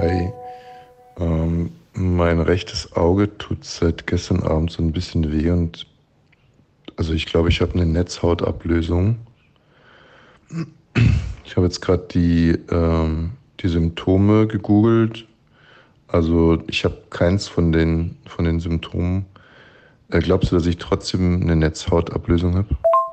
[0.00, 0.32] Hi.
[1.18, 5.86] Ähm, mein rechtes Auge tut seit gestern Abend so ein bisschen weh und
[6.96, 9.18] also ich glaube, ich habe eine Netzhautablösung.
[11.44, 15.26] Ich habe jetzt gerade die, ähm, die Symptome gegoogelt.
[16.08, 19.26] Also ich habe keins von den, von den Symptomen.
[20.08, 22.68] Äh, glaubst du, dass ich trotzdem eine Netzhautablösung habe?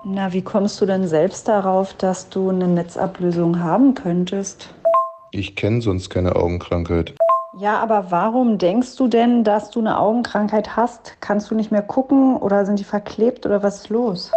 [0.06, 4.74] Na, wie kommst du denn selbst darauf, dass du eine Netzablösung haben könntest?
[5.32, 7.14] Ich kenne sonst keine Augenkrankheit.
[7.60, 11.18] Ja, aber warum denkst du denn, dass du eine Augenkrankheit hast?
[11.22, 14.32] Kannst du nicht mehr gucken oder sind die verklebt oder was ist los?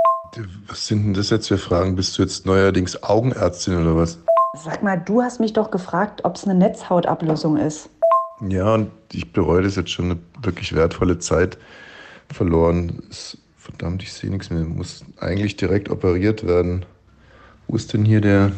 [0.68, 1.96] Was sind denn das jetzt für Fragen?
[1.96, 4.18] Bist du jetzt neuerdings Augenärztin oder was?
[4.54, 7.90] Sag mal, du hast mich doch gefragt, ob es eine Netzhautablösung ist.
[8.48, 11.58] Ja, und ich bereue das jetzt schon eine wirklich wertvolle Zeit
[12.32, 13.02] verloren.
[13.10, 14.64] Es, verdammt, ich sehe nichts mehr.
[14.64, 16.86] Muss eigentlich direkt operiert werden.
[17.68, 18.52] Wo ist denn hier der?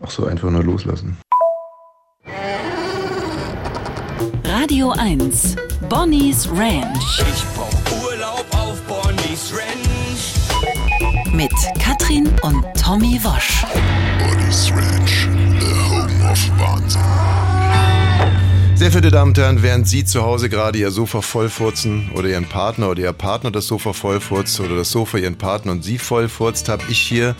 [0.00, 1.18] Ach so, einfach nur loslassen.
[4.44, 5.56] Radio 1,
[5.88, 11.34] Bonnie's Ranch Ich brauch Urlaub auf Bonnie's Ranch.
[11.34, 13.64] mit Katrin und Tommy Wosch.
[14.18, 15.28] Bonnie's Ranch,
[15.60, 17.00] the home of Wahnsinn.
[18.74, 22.46] Sehr verehrte Damen und Herren, während Sie zu Hause gerade Ihr Sofa vollfurzen oder Ihren
[22.46, 26.68] Partner oder Ihr Partner das Sofa vollfurzt oder das Sofa Ihren Partner und Sie vollfurzt,
[26.70, 27.36] habe ich hier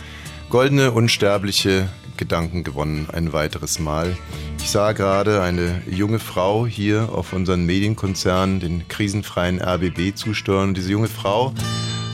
[0.49, 1.89] goldene, unsterbliche
[2.21, 4.15] Gedanken gewonnen, ein weiteres Mal.
[4.59, 10.75] Ich sah gerade eine junge Frau hier auf unseren Medienkonzern, den krisenfreien RBB, zusteuern.
[10.75, 11.51] Diese junge Frau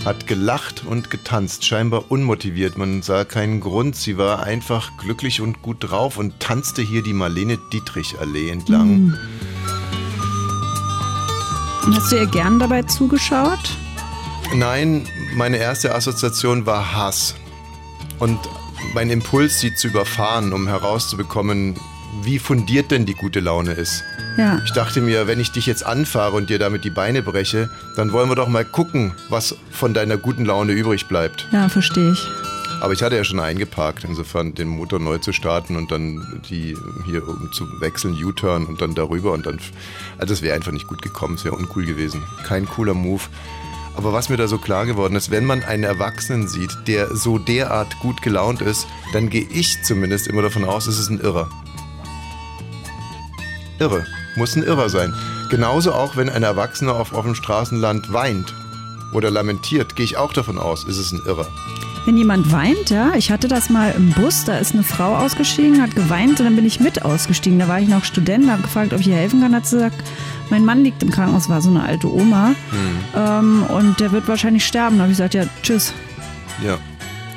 [0.06, 2.78] hat gelacht und getanzt, scheinbar unmotiviert.
[2.78, 3.98] Man sah keinen Grund.
[3.98, 9.14] Sie war einfach glücklich und gut drauf und tanzte hier die Marlene Dietrich Allee entlang.
[11.86, 13.76] Und hast du ihr gern dabei zugeschaut?
[14.56, 17.36] Nein, meine erste Assoziation war Hass.
[18.20, 18.40] Und
[18.94, 21.76] mein Impuls, sie zu überfahren, um herauszubekommen,
[22.24, 24.04] wie fundiert denn die gute Laune ist.
[24.38, 24.62] Ja.
[24.64, 28.12] Ich dachte mir, wenn ich dich jetzt anfahre und dir damit die Beine breche, dann
[28.12, 31.48] wollen wir doch mal gucken, was von deiner guten Laune übrig bleibt.
[31.52, 32.28] Ja, verstehe ich.
[32.80, 36.78] Aber ich hatte ja schon eingeparkt, insofern den Motor neu zu starten und dann die
[37.06, 39.60] hier um zu wechseln, U-Turn und dann darüber und dann.
[40.20, 42.22] Also das wäre einfach nicht gut gekommen, es wäre uncool gewesen.
[42.44, 43.24] Kein cooler Move.
[43.98, 47.40] Aber was mir da so klar geworden ist, wenn man einen Erwachsenen sieht, der so
[47.40, 51.50] derart gut gelaunt ist, dann gehe ich zumindest immer davon aus, es ist ein Irrer.
[53.80, 54.06] Irre.
[54.36, 55.16] Muss ein Irrer sein.
[55.50, 58.54] Genauso auch, wenn ein Erwachsener auf offenem Straßenland weint
[59.14, 61.48] oder lamentiert, gehe ich auch davon aus, ist es ein Irrer.
[62.06, 65.82] Wenn jemand weint, ja, ich hatte das mal im Bus, da ist eine Frau ausgestiegen,
[65.82, 67.58] hat geweint und dann bin ich mit ausgestiegen.
[67.60, 69.56] Da war ich noch Student, habe gefragt, ob ich ihr helfen kann.
[69.56, 70.04] Hat sie gesagt,
[70.50, 72.54] mein Mann liegt im Krankenhaus, war so eine alte Oma
[73.16, 74.98] ähm, und der wird wahrscheinlich sterben.
[74.98, 75.94] Da habe ich gesagt, ja, tschüss.
[76.64, 76.78] Ja,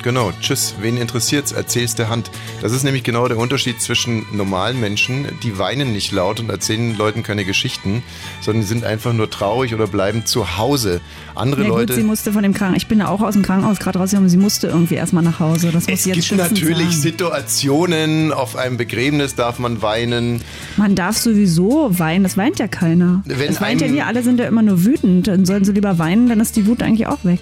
[0.03, 0.31] genau.
[0.39, 0.75] Tschüss.
[0.79, 1.51] Wen interessiert's?
[1.51, 2.31] Erzähl's der Hand.
[2.61, 6.95] Das ist nämlich genau der Unterschied zwischen normalen Menschen, die weinen nicht laut und erzählen
[6.97, 8.03] Leuten keine Geschichten,
[8.41, 11.01] sondern sind einfach nur traurig oder bleiben zu Hause.
[11.35, 11.93] Andere Ja gut, Leute.
[11.95, 14.37] sie musste von dem Krankenhaus, ich bin ja auch aus dem Krankenhaus gerade rausgekommen, sie
[14.37, 15.71] musste irgendwie erstmal nach Hause.
[15.71, 17.01] Das muss es jetzt gibt natürlich sagen.
[17.01, 20.41] Situationen, auf einem Begräbnis darf man weinen.
[20.77, 23.23] Man darf sowieso weinen, das weint ja keiner.
[23.25, 25.27] Wenn es weint ja nie, alle sind ja immer nur wütend.
[25.27, 27.41] Dann sollen sie lieber weinen, dann ist die Wut eigentlich auch weg.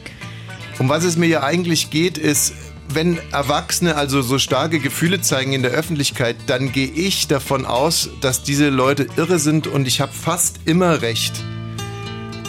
[0.79, 2.53] Um was es mir ja eigentlich geht, ist,
[2.88, 8.09] wenn Erwachsene also so starke Gefühle zeigen in der Öffentlichkeit, dann gehe ich davon aus,
[8.22, 11.34] dass diese Leute irre sind und ich habe fast immer recht.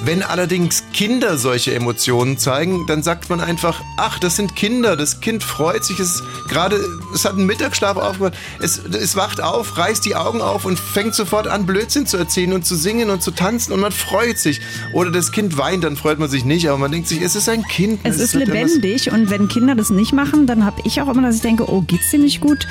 [0.05, 5.21] Wenn allerdings Kinder solche Emotionen zeigen, dann sagt man einfach, ach, das sind Kinder, das
[5.21, 6.77] Kind freut sich, es gerade,
[7.15, 11.15] es hat einen Mittagsschlaf aufgehört, es, es wacht auf, reißt die Augen auf und fängt
[11.15, 14.61] sofort an, Blödsinn zu erzählen und zu singen und zu tanzen und man freut sich.
[14.93, 17.49] Oder das Kind weint, dann freut man sich nicht, aber man denkt sich, es ist
[17.49, 18.01] ein Kind.
[18.03, 21.09] Es ist ja was- lebendig und wenn Kinder das nicht machen, dann habe ich auch
[21.09, 22.67] immer, dass ich denke, oh, geht's dem nicht gut?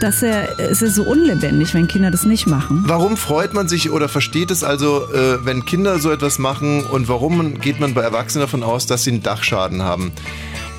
[0.00, 2.84] Dass er, es ist so unlebendig, wenn Kinder das nicht machen.
[2.86, 7.08] Warum freut man sich oder versteht es also, äh, wenn Kinder so etwas machen und
[7.08, 10.12] warum geht man bei Erwachsenen davon aus, dass sie einen Dachschaden haben?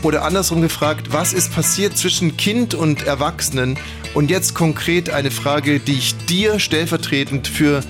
[0.02, 3.78] Oder andersrum gefragt, was ist passiert zwischen Kind und Erwachsenen?
[4.14, 7.84] Und jetzt konkret eine Frage, die ich dir stellvertretend für,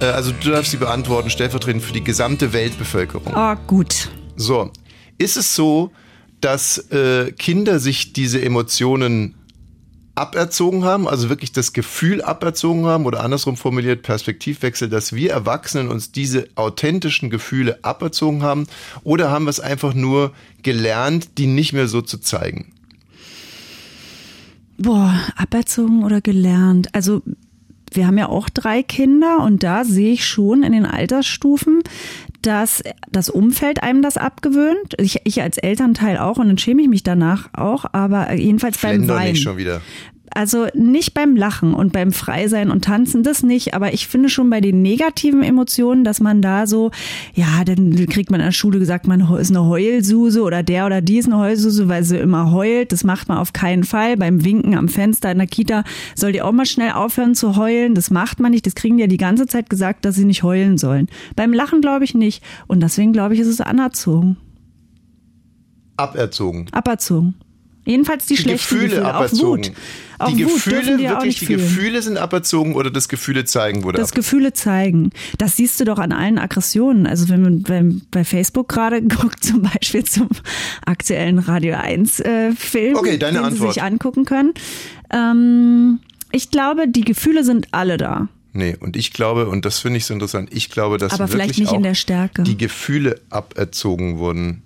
[0.00, 3.32] äh, also du darfst sie beantworten, stellvertretend für die gesamte Weltbevölkerung.
[3.34, 4.10] Oh, gut.
[4.36, 4.70] So,
[5.16, 5.90] ist es so,
[6.40, 9.34] dass äh, Kinder sich diese Emotionen
[10.14, 15.88] aberzogen haben, also wirklich das Gefühl aberzogen haben oder andersrum formuliert Perspektivwechsel, dass wir Erwachsenen
[15.88, 18.66] uns diese authentischen Gefühle aberzogen haben
[19.02, 20.32] oder haben wir es einfach nur
[20.62, 22.72] gelernt, die nicht mehr so zu zeigen?
[24.78, 26.94] Boah, aberzogen oder gelernt.
[26.94, 27.22] Also
[27.92, 31.82] wir haben ja auch drei Kinder und da sehe ich schon in den Altersstufen,
[32.46, 34.94] dass das Umfeld einem das abgewöhnt.
[34.98, 39.08] Ich, ich als Elternteil auch und dann schäme ich mich danach auch, aber jedenfalls beim
[39.08, 39.32] Weinen.
[39.32, 39.80] nicht schon wieder.
[40.34, 43.74] Also nicht beim Lachen und beim Freisein und Tanzen, das nicht.
[43.74, 46.90] Aber ich finde schon bei den negativen Emotionen, dass man da so,
[47.34, 51.00] ja, dann kriegt man in der Schule gesagt, man ist eine Heulsuse oder der oder
[51.00, 52.90] die ist eine Heulsuse, weil sie immer heult.
[52.90, 54.16] Das macht man auf keinen Fall.
[54.16, 55.84] Beim Winken am Fenster in der Kita
[56.16, 57.94] soll die auch mal schnell aufhören zu heulen.
[57.94, 58.66] Das macht man nicht.
[58.66, 61.08] Das kriegen die ja die ganze Zeit gesagt, dass sie nicht heulen sollen.
[61.36, 62.42] Beim Lachen glaube ich nicht.
[62.66, 64.36] Und deswegen glaube ich, ist es anerzogen.
[65.96, 66.66] Aberzogen.
[66.72, 67.34] Aberzogen.
[67.84, 69.08] Jedenfalls die, schlechten Gefühle Gefühle.
[69.08, 69.64] Auch aberzogen.
[69.66, 69.72] Wut.
[70.18, 71.58] Auch die Wut Gefühle, auch wirklich, nicht die fühlen.
[71.58, 74.16] Gefühle sind aberzogen oder das Gefühle zeigen wurde Das ab.
[74.16, 75.10] Gefühle zeigen.
[75.38, 77.06] Das siehst du doch an allen Aggressionen.
[77.06, 80.28] Also wenn man wenn bei Facebook gerade guckt, zum Beispiel zum
[80.86, 83.72] aktuellen Radio 1 äh, Film, Okay, deine den Antwort.
[83.74, 84.54] Sie sich angucken können.
[85.10, 86.00] Ähm,
[86.32, 88.28] ich glaube, die Gefühle sind alle da.
[88.52, 91.50] Nee, und ich glaube, und das finde ich so interessant, ich glaube, dass Aber vielleicht
[91.50, 92.44] wirklich nicht in auch der Stärke.
[92.44, 94.62] die Gefühle aberzogen wurden.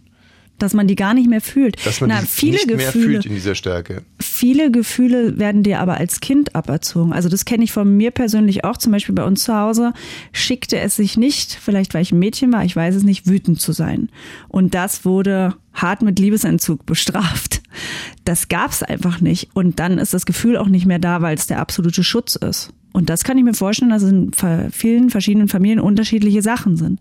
[0.59, 1.85] Dass man die gar nicht mehr fühlt.
[1.87, 4.03] Dass man Na, die viele nicht mehr Gefühle, fühlt in dieser Stärke.
[4.21, 7.13] viele Gefühle werden dir aber als Kind aberzogen.
[7.13, 8.77] Also das kenne ich von mir persönlich auch.
[8.77, 9.93] Zum Beispiel bei uns zu Hause
[10.33, 13.61] schickte es sich nicht, vielleicht weil ich ein Mädchen war, ich weiß es nicht, wütend
[13.61, 14.09] zu sein.
[14.49, 17.63] Und das wurde hart mit Liebesentzug bestraft.
[18.25, 19.51] Das gab's einfach nicht.
[19.55, 22.71] Und dann ist das Gefühl auch nicht mehr da, weil es der absolute Schutz ist.
[22.93, 24.33] Und das kann ich mir vorstellen, dass es in
[24.73, 27.01] vielen verschiedenen Familien unterschiedliche Sachen sind.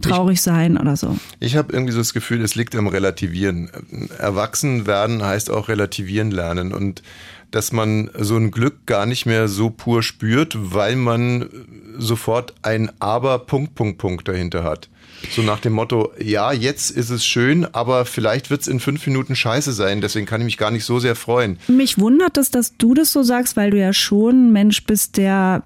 [0.00, 1.16] Traurig sein oder so.
[1.40, 3.70] Ich habe irgendwie so das Gefühl, es liegt am Relativieren.
[4.18, 7.02] Erwachsen werden heißt auch relativieren lernen und
[7.50, 11.48] dass man so ein Glück gar nicht mehr so pur spürt, weil man
[11.96, 14.88] sofort ein Aber Punkt Punkt Punkt dahinter hat.
[15.30, 19.06] So nach dem Motto, ja, jetzt ist es schön, aber vielleicht wird es in fünf
[19.06, 21.58] Minuten scheiße sein, deswegen kann ich mich gar nicht so sehr freuen.
[21.68, 25.16] Mich wundert es, dass du das so sagst, weil du ja schon ein Mensch bist,
[25.16, 25.62] der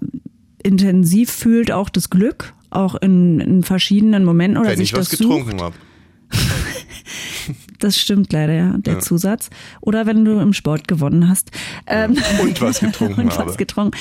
[0.62, 5.09] intensiv fühlt auch das Glück, auch in, in verschiedenen Momenten oder wenn sich ich was
[5.09, 5.75] das getrunken habe.
[7.78, 8.98] Das stimmt leider, ja, der Ja.
[9.00, 9.50] Zusatz.
[9.80, 11.50] Oder wenn du im Sport gewonnen hast.
[11.86, 13.50] Ähm, Und was getrunken und habe.
[13.50, 13.96] was getrunken.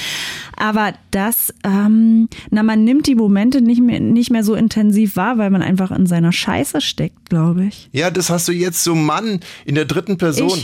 [0.55, 5.37] Aber das, ähm, na, man nimmt die Momente nicht mehr, nicht mehr so intensiv wahr,
[5.37, 7.89] weil man einfach in seiner Scheiße steckt, glaube ich.
[7.91, 10.59] Ja, das hast du jetzt so Mann in der dritten Person.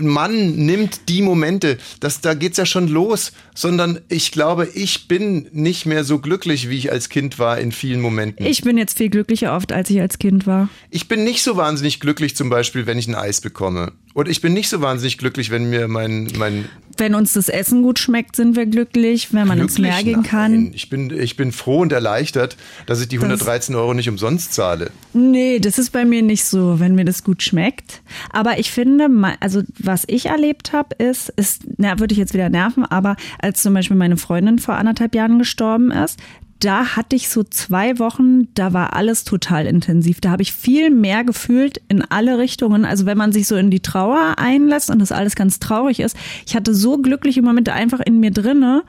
[0.00, 5.46] Mann nimmt die Momente, das, da geht's ja schon los, sondern ich glaube, ich bin
[5.52, 8.46] nicht mehr so glücklich, wie ich als Kind war in vielen Momenten.
[8.46, 10.70] Ich bin jetzt viel glücklicher oft, als ich als Kind war.
[10.88, 13.92] Ich bin nicht so wahnsinnig glücklich zum Beispiel, wenn ich ein Eis bekomme.
[14.14, 16.66] Und ich bin nicht so wahnsinnig glücklich, wenn mir mein, mein
[16.96, 19.32] Wenn uns das Essen gut schmeckt, sind wir glücklich.
[19.32, 20.30] Wenn man ins glücklich, Meer gehen nein.
[20.30, 20.72] kann.
[20.72, 22.56] Ich bin, ich bin froh und erleichtert,
[22.86, 24.92] dass ich die 113 Euro nicht umsonst zahle.
[25.12, 28.02] Nee, das ist bei mir nicht so, wenn mir das gut schmeckt.
[28.30, 29.08] Aber ich finde,
[29.40, 33.62] also was ich erlebt habe, ist, ist, na, würde ich jetzt wieder nerven, aber als
[33.62, 36.20] zum Beispiel meine Freundin vor anderthalb Jahren gestorben ist,
[36.60, 40.20] da hatte ich so zwei Wochen, da war alles total intensiv.
[40.20, 42.84] Da habe ich viel mehr gefühlt in alle Richtungen.
[42.84, 46.16] Also wenn man sich so in die Trauer einlässt und das alles ganz traurig ist,
[46.46, 48.82] ich hatte so glückliche Momente einfach in mir drinne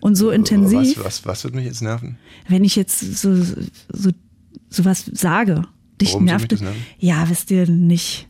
[0.00, 2.18] und so intensiv Was, was, was wird mich jetzt nerven?
[2.48, 4.10] wenn ich jetzt so, so,
[4.68, 5.62] so was sage.
[6.00, 6.82] Dich Warum nervt mich das nerven?
[6.98, 8.28] Ja, wisst ihr nicht.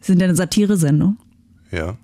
[0.00, 1.16] Sind ja eine Satire-Sendung.
[1.72, 1.96] Ja.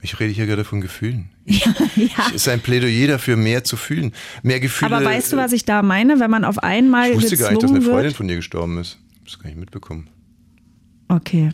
[0.00, 1.30] Ich rede hier gerade von Gefühlen.
[1.44, 2.08] Ja, ja.
[2.28, 4.12] Es ist ein Plädoyer dafür, mehr zu fühlen.
[4.42, 4.94] Mehr Gefühle.
[4.94, 6.20] Aber weißt du, was ich da meine?
[6.20, 8.14] Wenn man auf einmal Ich wusste gar nicht, dass eine Freundin wird.
[8.16, 8.98] von dir gestorben ist.
[9.24, 10.08] Das gar nicht mitbekommen.
[11.08, 11.50] Okay.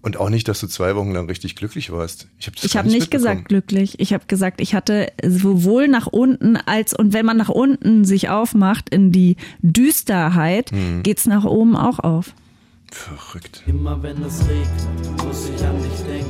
[0.00, 2.26] Und auch nicht, dass du zwei Wochen lang richtig glücklich warst.
[2.40, 4.00] Ich habe Ich habe nicht gesagt glücklich.
[4.00, 8.28] Ich habe gesagt, ich hatte sowohl nach unten als und wenn man nach unten sich
[8.28, 11.04] aufmacht in die Düsterheit, Mhm.
[11.04, 12.34] geht's nach oben auch auf.
[12.90, 13.62] Verrückt.
[13.66, 16.21] Immer wenn es regnet, muss ich an dich denken,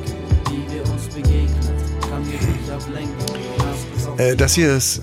[4.23, 5.03] Äh, das hier ist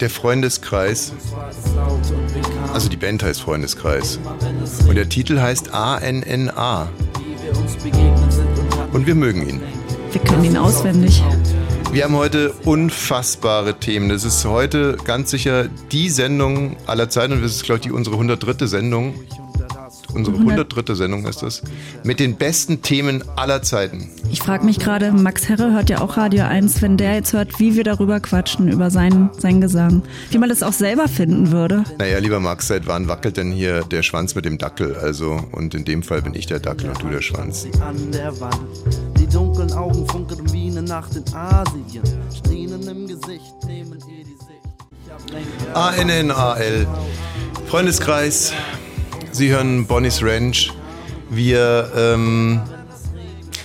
[0.00, 1.12] der Freundeskreis.
[2.72, 4.18] Also die Band heißt Freundeskreis.
[4.86, 6.88] Und der Titel heißt ANNA.
[8.92, 9.60] Und wir mögen ihn.
[10.12, 11.22] Wir können ihn auswendig.
[11.92, 14.10] Wir haben heute unfassbare Themen.
[14.10, 17.92] Das ist heute ganz sicher die Sendung aller Zeiten und das ist, glaube ich, die,
[17.92, 18.66] unsere 103.
[18.66, 19.14] Sendung.
[20.16, 20.94] Unsere 103.
[20.94, 21.62] Sendung ist das.
[22.02, 24.10] Mit den besten Themen aller Zeiten.
[24.32, 27.60] Ich frage mich gerade, Max Herre hört ja auch Radio 1, wenn der jetzt hört,
[27.60, 30.02] wie wir darüber quatschen, über seinen, seinen Gesang.
[30.30, 31.84] Wie man das auch selber finden würde.
[31.98, 34.96] Naja, lieber Max, seit wann wackelt denn hier der Schwanz mit dem Dackel?
[34.96, 37.66] Also, und in dem Fall bin ich der Dackel und du der Schwanz.
[37.80, 38.56] an der Wand.
[39.18, 42.02] Die dunklen Augen funkeln wie eine Nacht in Asien.
[42.36, 45.74] Strähnen im Gesicht nehmen ihr die Sicht.
[45.74, 46.86] ANNAL.
[47.68, 48.52] Freundeskreis.
[49.36, 50.72] Sie hören Bonnie's Ranch.
[51.28, 52.58] Wir, ähm,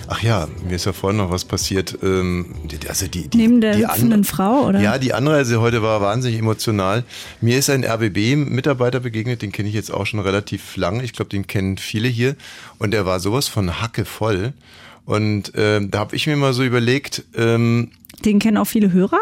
[0.06, 1.96] ach ja, mir ist ja vorhin noch was passiert.
[2.02, 4.80] Ähm, die- also die, die, Neben der hüpfenden Frau, oder?
[4.80, 7.04] Ja, die Anreise heute war wahnsinnig emotional.
[7.40, 11.00] Mir ist ein RBB-Mitarbeiter begegnet, den kenne ich jetzt auch schon relativ lang.
[11.02, 12.36] Ich glaube, den kennen viele hier.
[12.78, 14.52] Und der war sowas von hackevoll.
[15.06, 17.92] Und ähm, da habe ich mir mal so überlegt, ähm,
[18.26, 19.20] Den kennen auch viele Hörer?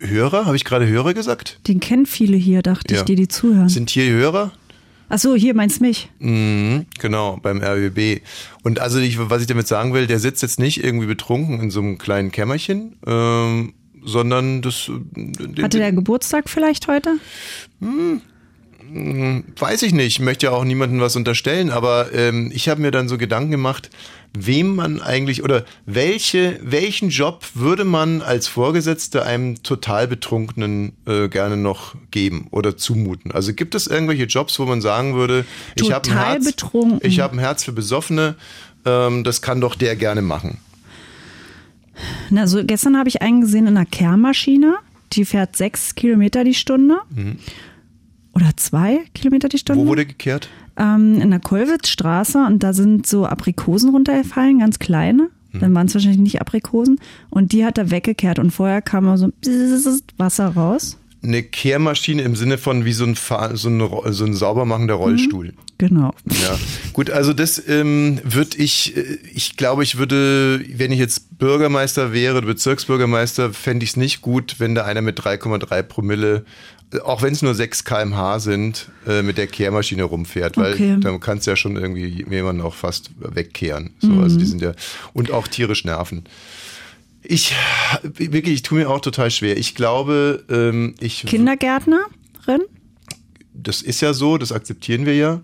[0.00, 1.58] Hörer, habe ich gerade Hörer gesagt?
[1.66, 3.00] Den kennen viele hier, dachte Ja.
[3.00, 3.68] ich, die die zuhören.
[3.68, 4.52] Sind hier Hörer?
[5.14, 6.08] Ach so, hier meinst mich.
[6.20, 8.22] Mhm, genau, beim RBB.
[8.62, 11.70] Und also ich, was ich damit sagen will, der sitzt jetzt nicht irgendwie betrunken in
[11.70, 17.18] so einem kleinen Kämmerchen, ähm, sondern das den, Hatte der Geburtstag vielleicht heute?
[19.58, 22.90] weiß ich nicht, ich möchte ja auch niemandem was unterstellen, aber ähm, ich habe mir
[22.90, 23.90] dann so Gedanken gemacht,
[24.34, 31.28] wem man eigentlich oder welche, welchen Job würde man als Vorgesetzter einem total Betrunkenen äh,
[31.28, 33.30] gerne noch geben oder zumuten?
[33.32, 37.20] Also gibt es irgendwelche Jobs, wo man sagen würde, ich habe ein Total Herz, ich
[37.20, 38.36] habe ein Herz für Besoffene,
[38.86, 40.58] ähm, das kann doch der gerne machen.
[42.30, 44.76] Na, so gestern habe ich einen gesehen in einer Kehrmaschine.
[45.12, 46.98] Die fährt sechs Kilometer die Stunde.
[48.34, 49.82] Oder zwei Kilometer die Stunde.
[49.82, 49.86] Mhm.
[49.86, 50.48] Wo wurde gekehrt?
[50.76, 55.30] Ähm, in der Kollwitzstraße und da sind so Aprikosen runtergefallen, ganz kleine.
[55.52, 55.60] Mhm.
[55.60, 56.98] Dann waren es wahrscheinlich nicht Aprikosen.
[57.30, 58.38] Und die hat er weggekehrt.
[58.38, 59.30] Und vorher kam so
[60.16, 60.98] Wasser raus.
[61.22, 63.80] Eine Kehrmaschine im Sinne von wie so ein, Fahr so ein,
[64.12, 65.52] so ein saubermachender Rollstuhl.
[65.78, 66.12] Genau.
[66.26, 66.58] Ja,
[66.92, 72.12] gut, also das ähm, würde ich, äh, ich glaube, ich würde, wenn ich jetzt Bürgermeister
[72.12, 76.44] wäre, Bezirksbürgermeister, fände ich es nicht gut, wenn da einer mit 3,3 Promille,
[77.04, 80.96] auch wenn es nur 6 kmh sind, äh, mit der Kehrmaschine rumfährt, weil Okay.
[81.00, 83.90] dann kannst du ja schon irgendwie jemanden auch fast wegkehren.
[84.00, 84.72] So, Also die sind ja,
[85.12, 86.24] und auch tierisch nerven.
[87.22, 87.54] Ich,
[88.02, 89.56] wirklich, ich tue mir auch total schwer.
[89.56, 92.02] Ich glaube, ähm, ich, Kindergärtnerin?
[93.54, 95.40] das ist ja so, das akzeptieren wir ja.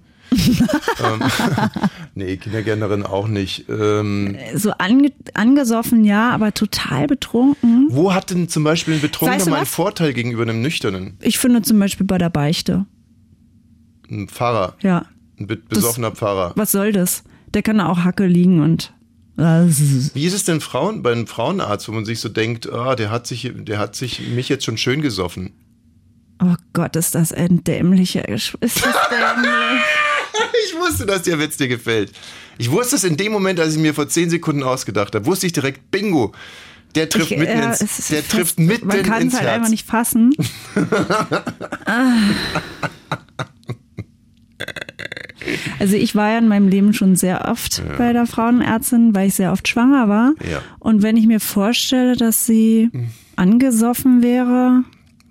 [1.05, 1.23] Ähm,
[2.15, 3.67] nee, Kindergärtnerin auch nicht.
[3.69, 7.89] Ähm, So ange angesoffen, ja, aber total betrunken.
[7.91, 9.67] wo hat denn zum Beispiel ein Betrunkener Weißt du mal einen?
[9.67, 11.17] Vorteil gegenüber einem Nüchternen?
[11.21, 12.87] Ich finde zum Beispiel bei der Beichte.
[14.11, 15.05] Ein Pfarrer, Ja.
[15.39, 16.53] ein be besoffener Pfarrer.
[16.57, 17.25] Was soll das?
[17.55, 18.93] Der kann da auch Hacke liegen und.
[19.37, 22.97] Also, Wie ist es denn Frauen, bei einem Frauenarzt, wo man sich so denkt, ah,
[22.97, 25.53] der hat sich, der hat sich mich jetzt schon schön gesoffen?
[26.43, 28.29] Oh Gott, ist das ein dämlicher.
[28.29, 29.81] Ist das dämlich?
[30.67, 32.13] Ich wusste, dass der Witz dir gefällt.
[32.59, 35.47] Ich wusste es in dem Moment, als ich mir vor zehn Sekunden ausgedacht habe, wusste
[35.47, 36.33] ich direkt, bingo.
[36.95, 39.49] Der trifft Ich, mitten äh, ins, der fast- trifft mitten Man kann ins es halt
[39.49, 39.57] Herz.
[39.59, 40.35] einfach nicht fassen.
[41.87, 42.13] Ah.
[45.79, 49.35] Also ich war ja in meinem Leben schon sehr oft bei der Frauenärztin, weil ich
[49.35, 50.33] sehr oft schwanger war.
[50.51, 50.63] Ja.
[50.81, 52.91] Und wenn ich mir vorstelle, dass sie
[53.37, 54.83] angesoffen wäre,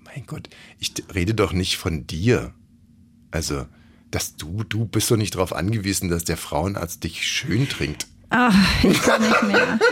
[0.04, 2.52] Mein Gott, ich rede doch nicht von dir.
[3.30, 3.66] Also,
[4.10, 8.06] dass du, du bist doch nicht darauf angewiesen, dass der Frauenarzt dich schön trinkt.
[8.30, 9.78] ach, ich kann nicht mehr.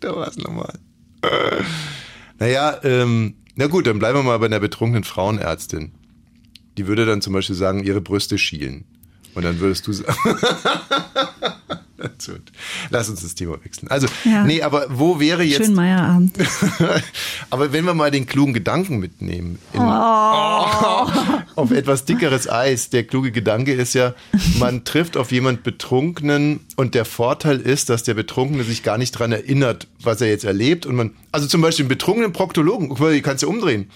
[0.00, 0.78] Da war es nochmal.
[2.38, 5.92] Naja, ähm, na gut, dann bleiben wir mal bei einer betrunkenen Frauenärztin.
[6.78, 8.86] Die würde dann zum Beispiel sagen, ihre Brüste schielen.
[9.34, 10.16] Und dann würdest du sagen.
[12.90, 13.88] Lass uns das Thema wechseln.
[13.90, 14.44] Also, Ja.
[14.44, 15.64] nee, aber wo wäre jetzt.
[15.64, 16.36] Schönen Meierabend.
[17.50, 19.84] aber wenn wir mal den klugen Gedanken mitnehmen, in, Oh.
[21.56, 22.90] auf etwas dickeres Eis.
[22.90, 24.14] Der kluge Gedanke ist ja,
[24.58, 29.12] man trifft auf jemand Betrunkenen und der Vorteil ist, dass der Betrunkene sich gar nicht
[29.12, 30.86] dran erinnert, was er jetzt erlebt.
[30.86, 33.90] Und man, also zum Beispiel einen betrunkenen Proktologen, die kannst du umdrehen.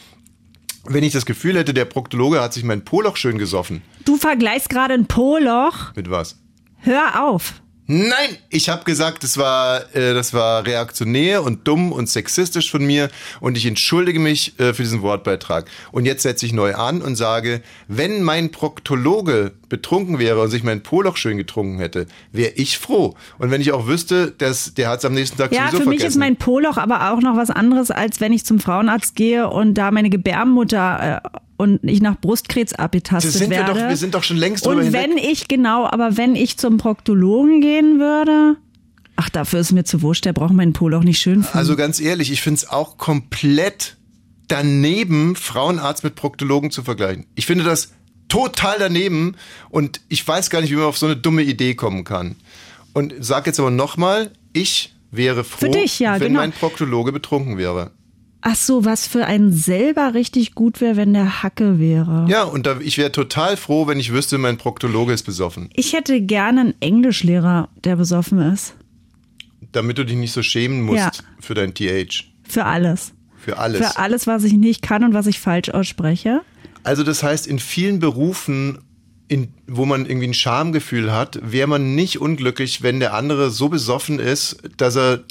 [0.86, 3.80] Wenn ich das Gefühl hätte, der Proktologe hat sich mein Poloch schön gesoffen.
[4.04, 5.94] Du vergleichst gerade ein Poloch.
[5.96, 6.36] Mit was?
[6.80, 7.54] Hör auf.
[7.86, 12.84] Nein, ich habe gesagt, das war, äh, das war reaktionär und dumm und sexistisch von
[12.84, 13.10] mir
[13.40, 15.66] und ich entschuldige mich äh, für diesen Wortbeitrag.
[15.92, 20.62] Und jetzt setze ich neu an und sage, wenn mein Proktologe betrunken wäre und sich
[20.62, 23.16] mein Poloch schön getrunken hätte, wäre ich froh.
[23.38, 25.88] Und wenn ich auch wüsste, dass der hat es am nächsten Tag Ja, sowieso für
[25.90, 26.06] mich vergessen.
[26.06, 29.74] ist mein Poloch aber auch noch was anderes, als wenn ich zum Frauenarzt gehe und
[29.74, 33.74] da meine Gebärmutter äh, und ich nach Brustkrebs abgetastet sind wir werde.
[33.80, 35.02] doch- wir sind doch schon längst drüber Und hinweg.
[35.10, 38.56] wenn ich, genau, aber wenn ich zum Proktologen gehen würde,
[39.16, 41.56] ach, dafür ist mir zu wurscht, der braucht meinen Poloch nicht schön finden.
[41.58, 43.96] Also ganz ehrlich, ich finde es auch komplett
[44.48, 47.26] daneben, Frauenarzt mit Proktologen zu vergleichen.
[47.34, 47.92] Ich finde das
[48.28, 49.36] total daneben
[49.70, 52.36] und ich weiß gar nicht, wie man auf so eine dumme Idee kommen kann.
[52.92, 56.40] Und sag jetzt aber nochmal, ich wäre froh, Für dich, ja, wenn genau.
[56.40, 57.90] mein Proktologe betrunken wäre.
[58.46, 62.26] Ach so, was für einen selber richtig gut wäre, wenn der Hacke wäre.
[62.28, 65.70] Ja, und da, ich wäre total froh, wenn ich wüsste, mein Proktologe ist besoffen.
[65.72, 68.74] Ich hätte gerne einen Englischlehrer, der besoffen ist.
[69.72, 71.10] Damit du dich nicht so schämen musst Ja.
[71.40, 72.24] für dein TH.
[72.46, 73.12] Für alles.
[73.38, 73.78] Für alles.
[73.80, 76.42] Für alles, was ich nicht kann und was ich falsch ausspreche.
[76.82, 78.78] Also das heißt, in vielen Berufen,
[79.26, 83.70] in, wo man irgendwie ein Schamgefühl hat, wäre man nicht unglücklich, wenn der andere so
[83.70, 85.24] besoffen ist, dass er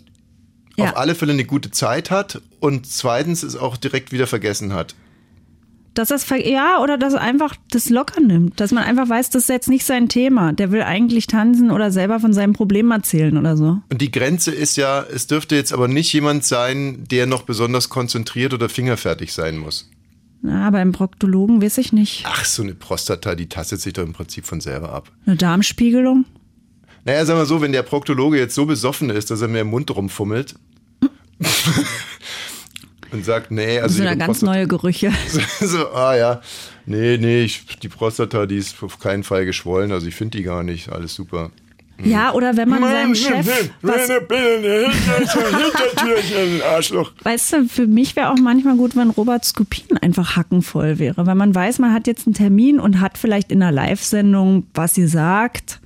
[0.77, 0.85] Ja.
[0.85, 4.95] auf alle Fälle eine gute Zeit hat und zweitens es auch direkt wieder vergessen hat.
[5.93, 8.59] Dass das, ja, oder dass er einfach das locker nimmt.
[8.59, 10.51] Dass man einfach weiß, das ist jetzt nicht sein Thema.
[10.51, 13.77] Der will eigentlich tanzen oder selber von seinem Problem erzählen oder so.
[13.91, 17.89] Und die Grenze ist ja, es dürfte jetzt aber nicht jemand sein, der noch besonders
[17.89, 19.91] konzentriert oder fingerfertig sein muss.
[20.41, 22.25] Na, beim Proktologen weiß ich nicht.
[22.27, 25.11] Ach, so eine Prostata, die tastet sich doch im Prinzip von selber ab.
[25.25, 26.25] Eine Darmspiegelung?
[27.05, 29.67] Naja, sagen wir so, wenn der Proktologe jetzt so besoffen ist, dass er mir im
[29.67, 30.55] Mund rumfummelt
[33.11, 35.11] und sagt, nee, Das also sind ja ganz Prostata- neue Gerüche.
[35.59, 36.41] so, ah ja,
[36.85, 40.43] nee, nee, ich, die Prostata, die ist auf keinen Fall geschwollen, also ich finde die
[40.43, 41.51] gar nicht, alles super.
[42.03, 43.45] Ja, oder wenn man seinem Chef
[43.83, 44.09] was.
[47.23, 51.35] Weißt du, für mich wäre auch manchmal gut, wenn Robert Skopin einfach hackenvoll wäre, weil
[51.35, 55.07] man weiß, man hat jetzt einen Termin und hat vielleicht in einer Live-Sendung, was sie
[55.07, 55.79] sagt,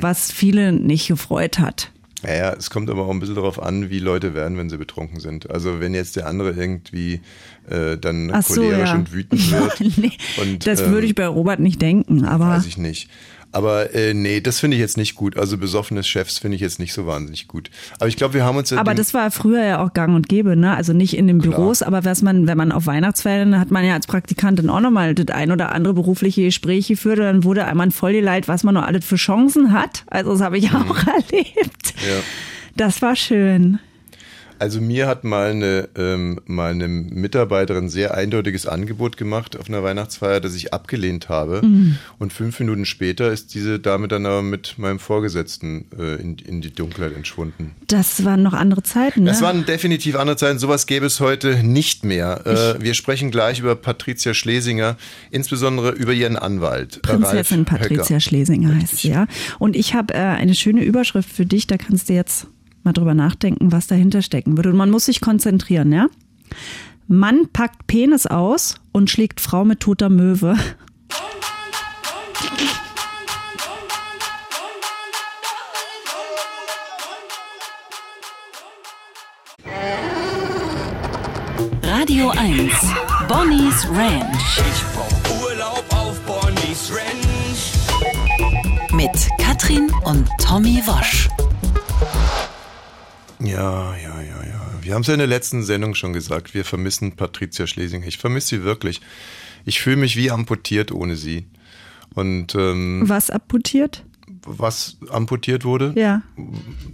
[0.00, 1.92] was viele nicht gefreut hat.
[2.22, 5.18] Naja, es kommt aber auch ein bisschen darauf an, wie Leute werden, wenn sie betrunken
[5.18, 5.50] sind.
[5.50, 7.20] Also wenn jetzt der andere irgendwie
[7.68, 8.94] äh, dann Ach so, cholerisch ja.
[8.94, 9.80] und wütend wird.
[9.98, 13.08] nee, und, das ähm, würde ich bei Robert nicht denken, aber Weiß ich nicht.
[13.52, 15.36] Aber äh, nee, das finde ich jetzt nicht gut.
[15.36, 17.70] Also besoffenes Chefs finde ich jetzt nicht so wahnsinnig gut.
[17.98, 20.28] Aber ich glaube, wir haben uns ja Aber das war früher ja auch gang und
[20.28, 20.74] gäbe, ne?
[20.74, 23.94] Also nicht in den Büros, aber was man, wenn man auf Weihnachtsfeiern hat man ja
[23.94, 27.90] als Praktikantin auch nochmal das ein oder andere berufliche Gespräch geführt und dann wurde einmal
[27.90, 30.04] voll geleitet, was man noch alles für Chancen hat.
[30.06, 31.94] Also das habe ich auch erlebt.
[32.06, 32.20] ja.
[32.74, 33.78] Das war schön.
[34.62, 39.82] Also mir hat mal eine, ähm, mal eine Mitarbeiterin sehr eindeutiges Angebot gemacht auf einer
[39.82, 41.62] Weihnachtsfeier, das ich abgelehnt habe.
[41.66, 41.98] Mhm.
[42.20, 46.60] Und fünf Minuten später ist diese Dame dann aber mit meinem Vorgesetzten äh, in, in
[46.60, 47.72] die Dunkelheit entschwunden.
[47.88, 49.30] Das waren noch andere Zeiten, ne?
[49.30, 50.60] Das waren definitiv andere Zeiten.
[50.60, 52.46] Sowas gäbe es heute nicht mehr.
[52.46, 54.96] Äh, wir sprechen gleich über Patricia Schlesinger,
[55.32, 56.98] insbesondere über ihren Anwalt.
[56.98, 58.20] äh, Prinzessin Ralf Patricia Höcker.
[58.20, 59.26] Schlesinger heißt sie, ja.
[59.58, 62.46] Und ich habe äh, eine schöne Überschrift für dich, da kannst du jetzt
[62.84, 64.70] mal drüber nachdenken, was dahinter stecken würde.
[64.70, 66.08] Und man muss sich konzentrieren, ja?
[67.08, 70.56] Mann packt Penis aus und schlägt Frau mit toter Möwe.
[81.82, 82.72] Radio 1.
[83.28, 87.72] Bonnie's Ranch Ich brauch Urlaub auf Bonnie's Ranch.
[88.92, 91.28] mit Katrin und Tommy Wosch.
[93.44, 94.60] Ja, ja, ja, ja.
[94.82, 96.54] Wir haben es ja in der letzten Sendung schon gesagt.
[96.54, 98.06] Wir vermissen Patricia Schlesinger.
[98.06, 99.00] Ich vermisse sie wirklich.
[99.64, 101.46] Ich fühle mich wie amputiert ohne sie.
[102.14, 104.04] Und ähm, Was amputiert?
[104.44, 105.92] was amputiert wurde?
[105.94, 106.22] Ja.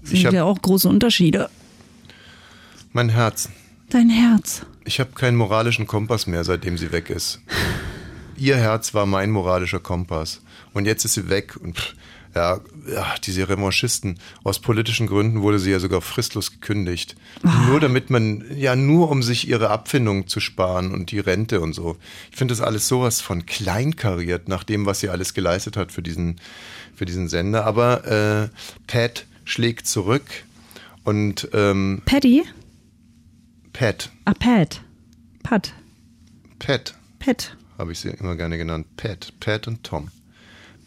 [0.05, 1.49] Ich Sind ja auch große Unterschiede.
[2.93, 3.49] mein Herz.
[3.89, 4.67] Dein Herz.
[4.85, 7.41] Ich habe keinen moralischen Kompass mehr, seitdem sie weg ist.
[8.37, 10.43] Ihr Herz war mein moralischer Kompass.
[10.75, 11.57] Und jetzt ist sie weg.
[11.57, 11.95] Und pff,
[12.35, 12.61] ja,
[12.92, 14.18] ja, diese Revanchisten.
[14.44, 17.16] Aus politischen Gründen wurde sie ja sogar fristlos gekündigt.
[17.68, 21.72] Nur damit man, ja, nur um sich ihre Abfindung zu sparen und die Rente und
[21.74, 21.96] so.
[22.31, 26.03] Ich finde das alles sowas von kleinkariert, nach dem, was sie alles geleistet hat für
[26.03, 26.40] diesen,
[26.94, 27.64] für diesen Sender.
[27.66, 28.48] Aber äh,
[28.87, 30.24] Pat schlägt zurück.
[31.05, 32.42] Und ähm, Paddy?
[33.72, 34.81] Pat, Ah, Pat.
[35.42, 35.72] Pat.
[36.59, 37.57] Pat, Pat.
[37.79, 38.87] habe ich sie immer gerne genannt.
[38.96, 40.09] Pat, Pat und Tom.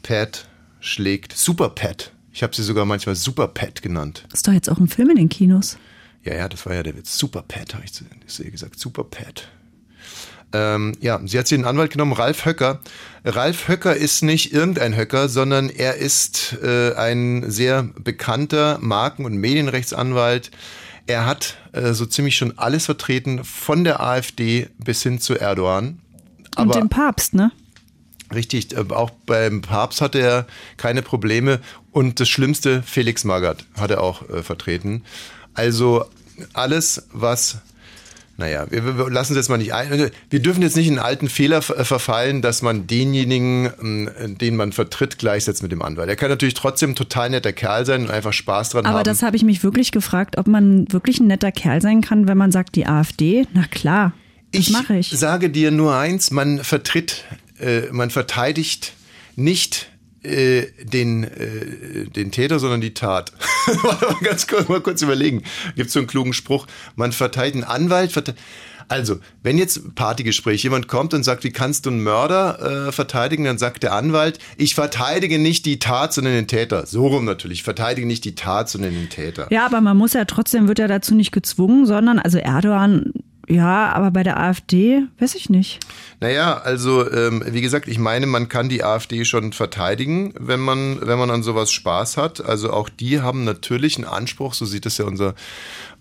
[0.04, 0.48] Pat
[0.82, 2.12] schlägt Super Pat.
[2.34, 4.26] Ich habe sie sogar manchmal Super Pat genannt.
[4.34, 5.78] Ist doch jetzt auch ein Film in den Kinos.
[6.24, 7.18] Ja, ja, das war ja der Witz.
[7.18, 8.80] Super Pat, habe ich zu ihr gesagt.
[8.80, 9.48] Super Pat.
[10.54, 12.82] Ähm, ja, sie hat sich den Anwalt genommen, Ralf Höcker.
[13.24, 19.38] Ralf Höcker ist nicht irgendein Höcker, sondern er ist äh, ein sehr bekannter Marken- und
[19.38, 20.52] Medienrechtsanwalt.
[21.08, 26.00] Er hat äh, so ziemlich schon alles vertreten, von der AfD bis hin zu Erdogan.
[26.58, 27.52] Und den Papst, ne?
[28.34, 31.60] Richtig, äh, auch beim Papst hatte er keine Probleme
[31.92, 35.04] und das Schlimmste, Felix Magath hat er auch äh, vertreten.
[35.54, 36.06] Also
[36.54, 37.58] alles, was,
[38.38, 40.12] naja, wir, wir lassen es jetzt mal nicht ein.
[40.30, 44.56] Wir dürfen jetzt nicht in einen alten Fehler äh, verfallen, dass man denjenigen, ähm, den
[44.56, 46.10] man vertritt, gleichsetzt mit dem Anwalt.
[46.10, 49.04] Er kann natürlich trotzdem ein total netter Kerl sein und einfach Spaß dran Aber haben.
[49.04, 52.38] das habe ich mich wirklich gefragt, ob man wirklich ein netter Kerl sein kann, wenn
[52.38, 53.46] man sagt, die AfD.
[53.54, 54.14] Na klar,
[54.54, 55.10] das mache ich.
[55.12, 57.24] sage dir nur eins, man vertritt,
[57.62, 58.94] äh, man verteidigt
[59.36, 59.90] nicht
[60.24, 63.32] äh, den, äh, den Täter, sondern die Tat.
[64.24, 65.44] Ganz kurz, mal kurz überlegen.
[65.76, 66.68] Gibt so einen klugen Spruch.
[66.96, 68.12] Man verteidigt einen Anwalt.
[68.12, 68.36] Verte
[68.92, 73.46] also, wenn jetzt Partygespräch, jemand kommt und sagt, wie kannst du einen Mörder äh, verteidigen,
[73.46, 76.86] dann sagt der Anwalt, ich verteidige nicht die Tat, sondern den Täter.
[76.86, 77.60] So rum natürlich.
[77.60, 79.48] Ich verteidige nicht die Tat, sondern den Täter.
[79.50, 83.14] Ja, aber man muss ja trotzdem, wird ja dazu nicht gezwungen, sondern, also Erdogan,
[83.52, 85.80] ja, aber bei der AfD, weiß ich nicht.
[86.22, 91.06] Naja, also ähm, wie gesagt, ich meine, man kann die AfD schon verteidigen, wenn man,
[91.06, 92.40] wenn man an sowas Spaß hat.
[92.40, 95.36] Also auch die haben natürlich einen Anspruch, so sieht es ja unser,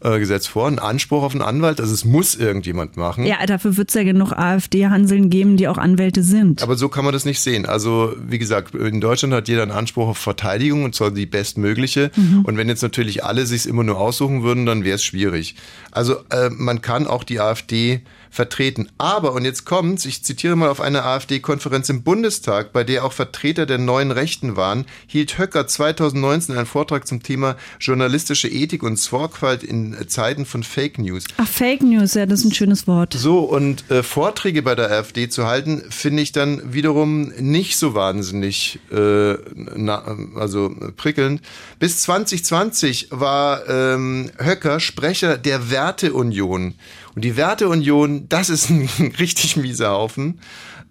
[0.03, 1.81] äh, Gesetz vor, einen Anspruch auf einen Anwalt.
[1.81, 3.27] Also es muss irgendjemand machen.
[3.27, 6.63] Ja, dafür wird es ja genug AfD-Hanseln geben, die auch Anwälte sind.
[6.63, 7.67] Aber so kann man das nicht sehen.
[7.67, 12.11] Also wie gesagt, in Deutschland hat jeder einen Anspruch auf Verteidigung und zwar die bestmögliche.
[12.17, 12.43] Mhm.
[12.45, 15.55] Und wenn jetzt natürlich alle sich immer nur aussuchen würden, dann wäre es schwierig.
[15.91, 18.89] Also äh, man kann auch die AfD vertreten.
[18.99, 23.13] Aber, und jetzt kommt's, ich zitiere mal auf einer AfD-Konferenz im Bundestag, bei der auch
[23.13, 28.99] Vertreter der neuen Rechten waren, hielt Höcker 2019 einen Vortrag zum Thema journalistische Ethik und
[28.99, 31.25] Sorgfalt in Zeiten von Fake News.
[31.37, 33.15] Ach, Fake News, ja, das ist ein schönes Wort.
[33.15, 37.95] So, und äh, Vorträge bei der AfD zu halten, finde ich dann wiederum nicht so
[37.95, 39.35] wahnsinnig äh,
[39.75, 41.43] na, also prickelnd.
[41.79, 46.75] Bis 2020 war ähm, Höcker Sprecher der Werteunion.
[47.15, 50.41] Und die Werteunion, das ist ein richtig mieser Haufen.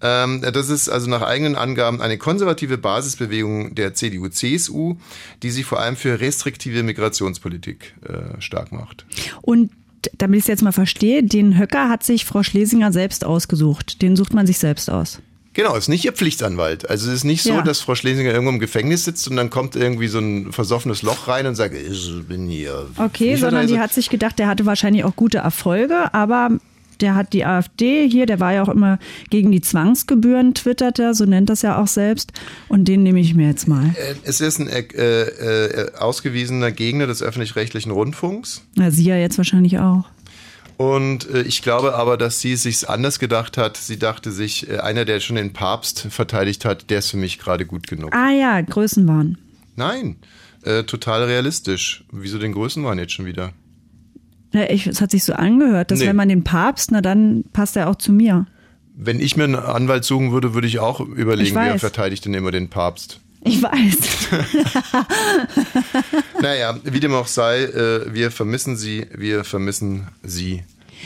[0.02, 4.96] Ähm, das ist also nach eigenen Angaben eine konservative Basisbewegung der CDU-CSU,
[5.44, 9.06] die sich vor allem für restriktive Migrationspolitik äh, stark macht.
[9.42, 9.72] Und
[10.18, 14.02] damit ich es jetzt mal verstehe, den Höcker hat sich Frau Schlesinger selbst ausgesucht.
[14.02, 15.20] Den sucht man sich selbst aus.
[15.54, 16.90] Genau, ist nicht ihr Pflichtanwalt.
[16.90, 17.62] Also es ist nicht so, Ja.
[17.64, 21.28] dass Frau Schlesinger irgendwo im Gefängnis sitzt und dann kommt irgendwie so ein versoffenes Loch
[21.28, 22.86] rein und sagt, ich bin hier.
[22.98, 26.52] Okay, sondern die hat sich gedacht, der hatte wahrscheinlich auch gute Erfolge, aber
[27.02, 31.14] der hat die AfD hier, der war ja auch immer gegen die Zwangsgebühren, twittert er,
[31.14, 32.34] so nennt das ja auch selbst.
[32.68, 33.86] Und den nehme ich mir jetzt mal.
[33.96, 38.62] Äh, Es ist ein äh, äh, ausgewiesener Gegner des öffentlich-rechtlichen Rundfunks.
[38.76, 40.04] Na, sie ja jetzt wahrscheinlich auch.
[40.80, 43.76] Und äh, ich glaube aber, dass sie es sich anders gedacht hat.
[43.76, 47.38] Sie dachte sich, äh, einer, der schon den Papst verteidigt hat, der ist für mich
[47.38, 48.15] gerade gut genug.
[48.15, 49.38] Ah ja, Größenwahn.
[49.76, 50.15] Nein,
[50.63, 52.06] äh, total realistisch.
[52.13, 53.52] Wieso den Größenwahn jetzt schon wieder?
[54.54, 56.08] Ja, ich, es hat sich so angehört, dass Nee.
[56.08, 58.48] wenn man den Papst, na dann passt er auch zu mir.
[58.96, 61.82] Wenn ich mir einen Anwalt suchen würde, würde ich auch Ich überlegen, wer weiß.
[61.82, 63.20] verteidigt denn immer den Papst.
[63.41, 63.97] Ich weiß.
[66.41, 70.63] Naja, wie dem auch sei, äh, wir vermissen sie, wir vermissen sie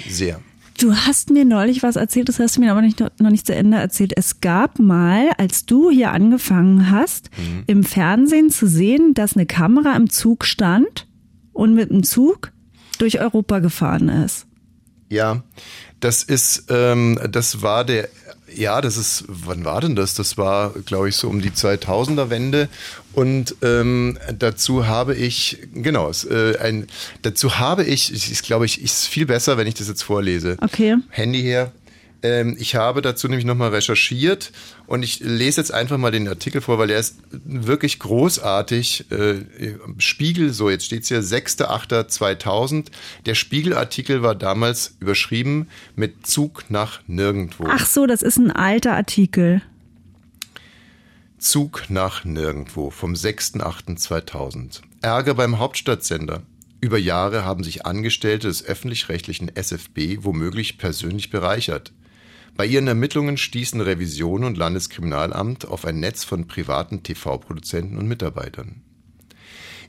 [0.08, 0.40] sehr.
[0.80, 3.54] Du hast mir neulich was erzählt, das hast du mir aber nicht, noch nicht zu
[3.54, 4.14] Ende erzählt.
[4.16, 7.64] Es gab mal, als du hier angefangen hast, Mhm.
[7.68, 11.08] im Fernsehen zu sehen, dass eine Kamera im Zug stand
[11.52, 12.52] und mit dem Zug
[12.98, 14.48] durch Europa gefahren ist.
[15.10, 15.44] Ja,
[16.00, 18.10] das ist, ähm, das war der,
[18.56, 20.14] ja, das ist, wann war denn das?
[20.14, 22.70] Das war, glaube ich, so um die 2000er Wende.
[23.14, 26.88] Und ähm, dazu habe ich, genau, äh, ein,
[27.22, 30.58] dazu habe ich, ich, ich glaube, ich ist viel besser, wenn ich das jetzt vorlese.
[30.62, 30.98] Okay.
[31.10, 31.72] Handy her.
[32.24, 34.54] Ähm, ich habe dazu nämlich nochmal recherchiert
[34.88, 39.12] und ich lese jetzt einfach mal den Artikel vor, weil der ist wirklich großartig.
[39.12, 39.42] Äh,
[39.98, 42.86] Spiegel, so jetzt steht's hier, 6.8.2000.
[43.26, 47.66] Der Spiegelartikel war damals überschrieben mit Zug nach nirgendwo.
[47.68, 49.62] Ach so, das ist ein alter Artikel.
[51.38, 54.80] Zug nach nirgendwo vom 6.8.2000.
[55.02, 56.44] Ärger beim Hauptstadtsender.
[56.80, 61.92] Über Jahre haben sich Angestellte des öffentlich-rechtlichen SFB womöglich persönlich bereichert.
[62.56, 68.82] Bei ihren Ermittlungen stießen Revision und Landeskriminalamt auf ein Netz von privaten TV-Produzenten und Mitarbeitern.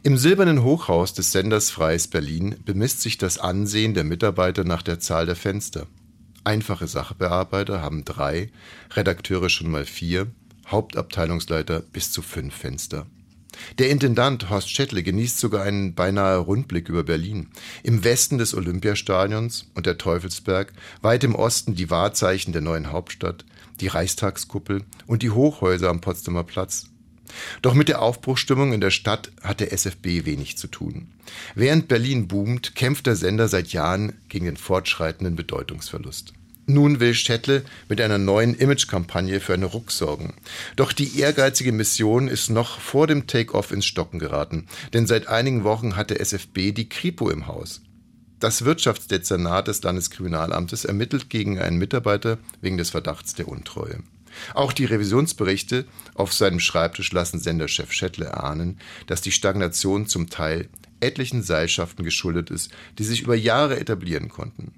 [0.03, 4.99] Im silbernen Hochhaus des Senders Freies Berlin bemisst sich das Ansehen der Mitarbeiter nach der
[4.99, 5.87] Zahl der Fenster.
[6.43, 8.51] Einfache Sachbearbeiter haben drei,
[8.93, 10.27] Redakteure schon mal vier,
[10.67, 13.07] Hauptabteilungsleiter bis zu fünf Fenster.
[13.79, 17.49] Der Intendant Horst Schettle genießt sogar einen beinahe Rundblick über Berlin.
[17.83, 23.45] Im Westen des Olympiastadions und der Teufelsberg, weit im Osten die Wahrzeichen der neuen Hauptstadt,
[23.81, 26.87] die Reichstagskuppel und die Hochhäuser am Potsdamer Platz.
[27.63, 31.09] Doch mit der Aufbruchstimmung in der Stadt hat der SFB wenig zu tun.
[31.55, 36.35] Während Berlin boomt, kämpft der Sender seit Jahren gegen den fortschreitenden Bedeutungsverlust.
[36.67, 40.35] Nun will Schettle mit einer neuen Imagekampagne für einen Ruck sorgen.
[40.77, 45.65] Doch die ehrgeizige Mission ist noch vor dem Take-off ins Stocken geraten, denn seit einigen
[45.65, 47.83] Wochen hat der SFB die Kripo im Haus.
[48.41, 54.01] Das Wirtschaftsdezernat des Landeskriminalamtes ermittelt gegen einen Mitarbeiter wegen des Verdachts der Untreue.
[54.55, 60.69] Auch die Revisionsberichte auf seinem Schreibtisch lassen Senderchef Schettle erahnen, dass die Stagnation zum Teil
[61.01, 64.73] etlichen Seilschaften geschuldet ist, die sich über Jahre etablieren konnten.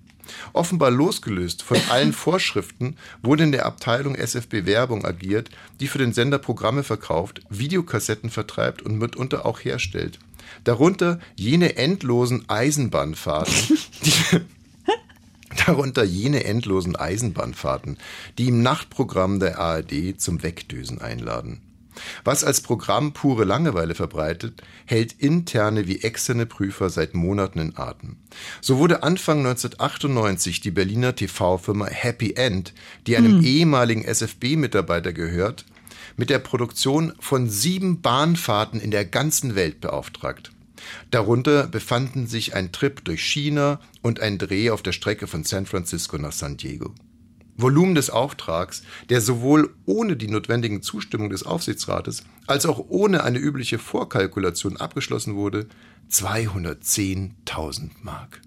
[0.53, 6.13] Offenbar losgelöst von allen Vorschriften wurde in der Abteilung SFB Werbung agiert, die für den
[6.13, 10.19] Sender Programme verkauft, Videokassetten vertreibt und mitunter auch herstellt.
[10.65, 13.55] Darunter jene endlosen Eisenbahnfahrten,
[14.05, 14.13] die,
[15.67, 17.99] darunter jene endlosen Eisenbahnfahrten,
[18.39, 21.61] die im Nachtprogramm der ARD zum Wegdösen einladen.
[22.25, 28.17] Was als Programm pure Langeweile verbreitet, hält interne wie externe Prüfer seit Monaten in Atem.
[28.61, 32.73] So wurde Anfang 1998 die Berliner TV-Firma Happy End,
[33.07, 35.65] die einem ehemaligen SFB-Mitarbeiter gehört,
[36.17, 40.53] mit der Produktion von sieben Bahnfahrten in der ganzen Welt beauftragt.
[41.11, 45.67] Darunter befanden sich ein Trip durch China und ein Dreh auf der Strecke von San
[45.67, 46.95] Francisco nach San Diego.
[47.57, 53.39] Volumen des Auftrags, der sowohl ohne die notwendigen Zustimmung des Aufsichtsrates als auch ohne eine
[53.39, 55.67] übliche Vorkalkulation abgeschlossen wurde,
[56.11, 58.41] 210.000 Mark.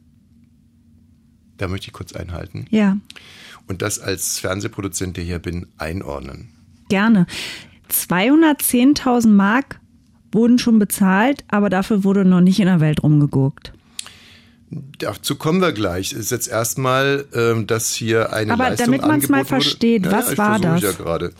[1.58, 2.98] Da möchte ich kurz einhalten Ja,
[3.68, 6.50] und das als Fernsehproduzent, der hier bin, einordnen.
[6.88, 7.26] gerne.
[7.92, 9.80] 210.000 Mark
[10.32, 13.74] wurden schon bezahlt, aber dafür wurde noch nicht in der Welt rumgeguckt.
[14.72, 16.12] Dazu kommen wir gleich.
[16.12, 19.64] Es ist jetzt erstmal, ähm, dass hier eine Aber Leistung damit man's mal angeboten wurde.
[19.64, 20.82] versteht, Ja, was ja, war das?
[20.82, 21.34] Ja gerade.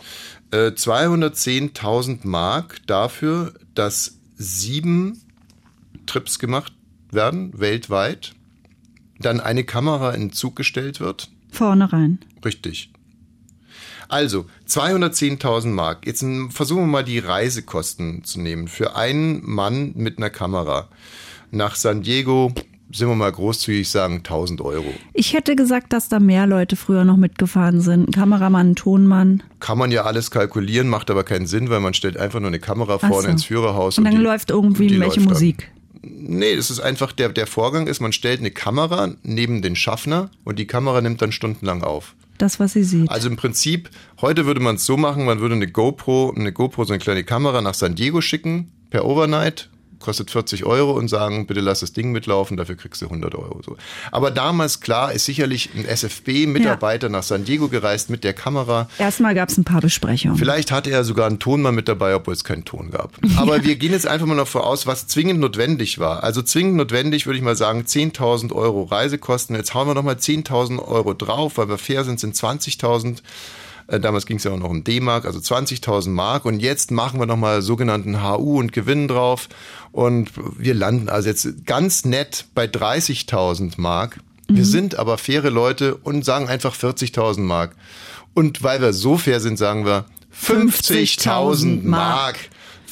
[0.50, 5.20] Äh, 210.000 Mark dafür, dass sieben
[6.06, 6.72] Trips gemacht
[7.12, 8.32] werden, weltweit.
[9.20, 11.28] Dann eine Kamera in Zug gestellt wird.
[11.52, 12.18] Vorne rein.
[12.44, 12.90] Richtig.
[14.08, 16.04] Also, 210.000 Mark.
[16.04, 18.66] Jetzt versuchen wir mal die Reisekosten zu nehmen.
[18.66, 20.88] Für einen Mann mit einer Kamera
[21.52, 22.52] nach San Diego,
[22.92, 24.92] sind wir mal großzügig sagen, 1000 Euro.
[25.12, 28.08] Ich hätte gesagt, dass da mehr Leute früher noch mitgefahren sind.
[28.08, 29.42] Ein Kameramann, ein Tonmann.
[29.60, 32.58] Kann man ja alles kalkulieren, macht aber keinen Sinn, weil man stellt einfach nur eine
[32.58, 33.28] Kamera vorne so.
[33.28, 33.98] ins Führerhaus.
[33.98, 35.28] Und dann die, läuft irgendwie welche dann.
[35.28, 35.70] Musik.
[36.02, 40.30] Nee, das ist einfach, der, der Vorgang ist, man stellt eine Kamera neben den Schaffner
[40.44, 42.14] und die Kamera nimmt dann stundenlang auf.
[42.38, 43.10] Das, was sie sieht.
[43.10, 43.90] Also im Prinzip,
[44.22, 47.22] heute würde man es so machen, man würde eine GoPro, eine GoPro, so eine kleine
[47.22, 49.68] Kamera nach San Diego schicken, per Overnight,
[50.00, 53.60] kostet 40 Euro und sagen, bitte lass das Ding mitlaufen, dafür kriegst du 100 Euro.
[53.64, 53.76] So.
[54.10, 58.88] Aber damals, klar, ist sicherlich ein SFB-Mitarbeiter nach San Diego gereist mit der Kamera.
[58.98, 60.36] Erstmal gab es ein paar Besprechungen.
[60.36, 63.12] Vielleicht hatte er sogar einen Tonmann mit dabei, obwohl es keinen Ton gab.
[63.36, 66.24] Aber wir gehen jetzt einfach mal noch voraus, was zwingend notwendig war.
[66.24, 69.54] Also zwingend notwendig würde ich mal sagen 10.000 Euro Reisekosten.
[69.56, 73.18] Jetzt hauen wir noch mal 10.000 Euro drauf, weil wir fair sind, sind 20.000.
[73.90, 76.44] Äh, Damals ging es ja auch noch um D-Mark, also 20.000 Mark.
[76.44, 79.48] Und jetzt machen wir nochmal sogenannten HU und Gewinn drauf.
[79.92, 84.20] Und wir landen also jetzt ganz nett bei 30.000 Mark.
[84.48, 87.76] Wir sind aber faire Leute und sagen einfach 40.000 Mark.
[88.34, 92.36] Und weil wir so fair sind, sagen wir 50.000 Mark.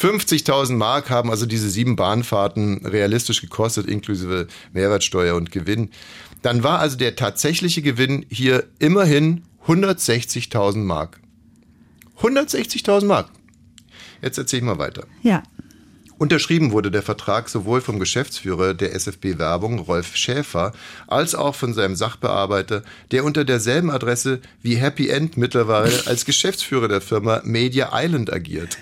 [0.00, 5.90] 50.000 Mark haben also diese sieben Bahnfahrten realistisch gekostet, inklusive Mehrwertsteuer und Gewinn.
[6.42, 11.20] Dann war also der tatsächliche Gewinn hier immerhin 160.000 Mark.
[12.20, 13.30] 160.000 Mark.
[14.22, 15.06] Jetzt erzähl ich mal weiter.
[15.22, 15.42] Ja.
[16.18, 20.72] Unterschrieben wurde der Vertrag sowohl vom Geschäftsführer der SFB Werbung, Rolf Schäfer,
[21.06, 26.88] als auch von seinem Sachbearbeiter, der unter derselben Adresse wie Happy End mittlerweile als Geschäftsführer
[26.88, 28.78] der Firma Media Island agiert.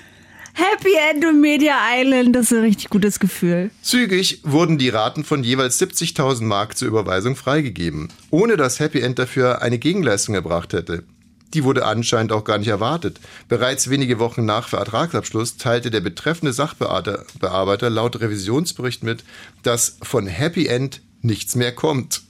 [0.58, 3.70] Happy End und Media Island, das ist ein richtig gutes Gefühl.
[3.82, 9.18] Zügig wurden die Raten von jeweils 70.000 Mark zur Überweisung freigegeben, ohne dass Happy End
[9.18, 11.04] dafür eine Gegenleistung erbracht hätte.
[11.52, 13.20] Die wurde anscheinend auch gar nicht erwartet.
[13.50, 19.24] Bereits wenige Wochen nach Vertragsabschluss teilte der betreffende Sachbearbeiter Bearbeiter laut Revisionsbericht mit,
[19.62, 22.22] dass von Happy End nichts mehr kommt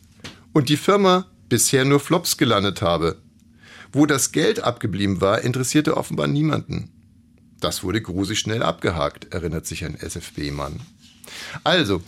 [0.52, 3.18] und die Firma bisher nur Flops gelandet habe.
[3.92, 6.90] Wo das Geld abgeblieben war, interessierte offenbar niemanden.
[7.60, 10.80] Das wurde grusig schnell abgehakt, erinnert sich ein SFB-Mann.
[11.64, 12.02] Also,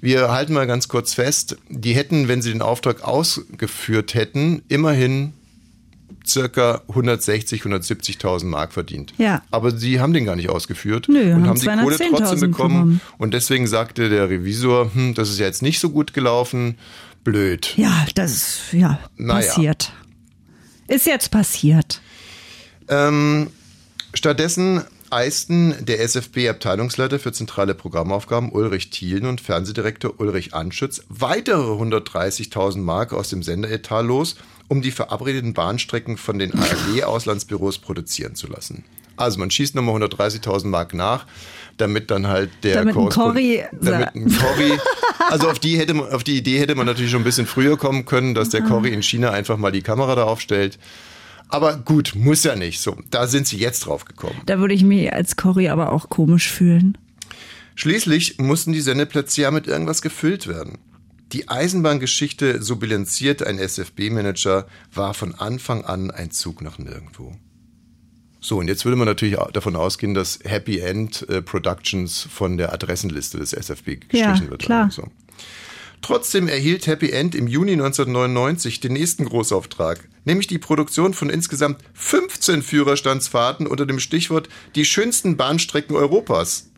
[0.00, 5.32] wir halten mal ganz kurz fest, die hätten, wenn sie den Auftrag ausgeführt hätten, immerhin
[6.26, 9.12] circa 160, 170.000 Mark verdient.
[9.18, 9.42] Ja.
[9.50, 12.40] Aber sie haben den gar nicht ausgeführt Nö, und haben haben die Kohle 210.000 trotzdem
[12.50, 12.74] bekommen.
[12.74, 13.00] bekommen.
[13.18, 16.78] Und deswegen sagte der Revisor, hm, das ist ja jetzt nicht so gut gelaufen,
[17.24, 17.74] blöd.
[17.76, 19.46] Ja, das ist ja Naja.
[19.46, 19.92] passiert.
[20.88, 22.00] Ist jetzt passiert.
[22.88, 23.48] Ähm,
[24.14, 32.78] stattdessen eisten der SFB-Abteilungsleiter für zentrale Programmaufgaben Ulrich Thielen und Fernsehdirektor Ulrich Anschütz weitere 130.000
[32.78, 34.36] Mark aus dem Senderetat los,
[34.68, 38.84] um die verabredeten Bahnstrecken von den ARD-Auslandsbüros produzieren zu lassen.
[39.16, 41.26] Also man schießt nochmal 130.000 Mark nach,
[41.76, 44.78] damit dann halt der Damit ein Korrespond- Corrie damit ein Corrie,
[45.30, 47.76] also auf die hätte man, auf die Idee hätte man natürlich schon ein bisschen früher
[47.76, 50.78] kommen können, dass der Corrie in China einfach mal die Kamera da aufstellt.
[51.48, 52.80] Aber gut, muss ja nicht.
[52.80, 54.40] So, da sind sie jetzt drauf gekommen.
[54.46, 56.98] Da würde ich mich als Cory aber auch komisch fühlen.
[57.76, 60.78] Schließlich mussten die Sendeplätze ja mit irgendwas gefüllt werden.
[61.32, 67.34] Die Eisenbahngeschichte, so bilanziert ein SFB-Manager, war von Anfang an ein Zug nach nirgendwo.
[68.40, 72.58] So, und jetzt würde man natürlich auch davon ausgehen, dass Happy End äh, Productions von
[72.58, 74.62] der Adressenliste des SFB gestrichen Ja, wird.
[74.62, 74.90] klar.
[74.90, 75.08] So.
[76.04, 81.78] Trotzdem erhielt Happy End im Juni 1999 den nächsten Großauftrag, nämlich die Produktion von insgesamt
[81.94, 86.68] 15 Führerstandsfahrten unter dem Stichwort die schönsten Bahnstrecken Europas.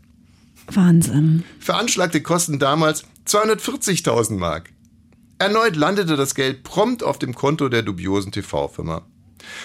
[0.68, 1.42] Wahnsinn.
[1.58, 4.70] Veranschlagte Kosten damals 240.000 Mark.
[5.40, 9.04] Erneut landete das Geld prompt auf dem Konto der dubiosen TV-Firma.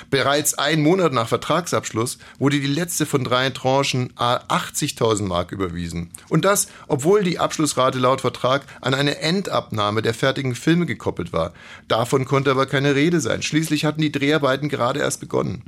[0.10, 6.10] Bereits einen Monat nach Vertragsabschluss wurde die letzte von drei Tranchen a 80.000 Mark überwiesen.
[6.30, 11.54] Und das, obwohl die Abschlussrate laut Vertrag an eine Endabnahme der fertigen Filme gekoppelt war.
[11.88, 13.42] Davon konnte aber keine Rede sein.
[13.42, 15.64] Schließlich hatten die Dreharbeiten gerade erst begonnen.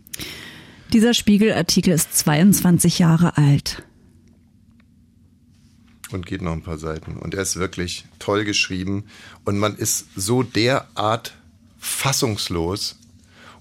[0.92, 3.84] Dieser Spiegelartikel ist 22 Jahre alt.
[6.14, 7.18] und geht noch ein paar Seiten.
[7.18, 9.06] Und er ist wirklich toll geschrieben.
[9.46, 11.34] Und man ist so derart
[11.80, 13.00] fassungslos.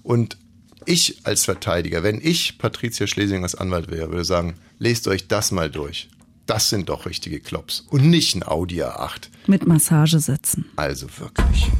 [0.03, 0.37] Und
[0.85, 5.51] ich als Verteidiger, wenn ich Patricia Schlesing als Anwalt wäre, würde sagen, lest euch das
[5.51, 6.09] mal durch.
[6.45, 7.85] Das sind doch richtige Klops.
[7.89, 9.29] Und nicht ein Audi A8.
[9.47, 10.65] Mit Massagesätzen.
[10.75, 11.71] Also wirklich.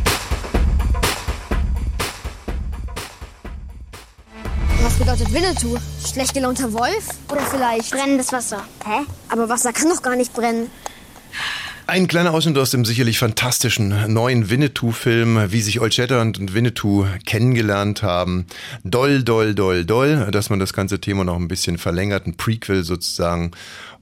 [4.82, 5.78] Was bedeutet Winnetou?
[6.06, 7.10] Schlecht gelaunter Wolf?
[7.30, 8.64] Oder vielleicht brennendes Wasser?
[8.86, 9.02] Hä?
[9.30, 10.70] Aber Wasser kann doch gar nicht brennen.
[11.86, 17.06] Ein kleiner Ausschnitt aus dem sicherlich fantastischen neuen Winnetou-Film, wie sich Old Shatterhand und Winnetou
[17.26, 18.46] kennengelernt haben.
[18.86, 22.86] Doll, doll, doll, doll, dass man das ganze Thema noch ein bisschen verlängert, ein Prequel
[22.86, 23.52] sozusagen.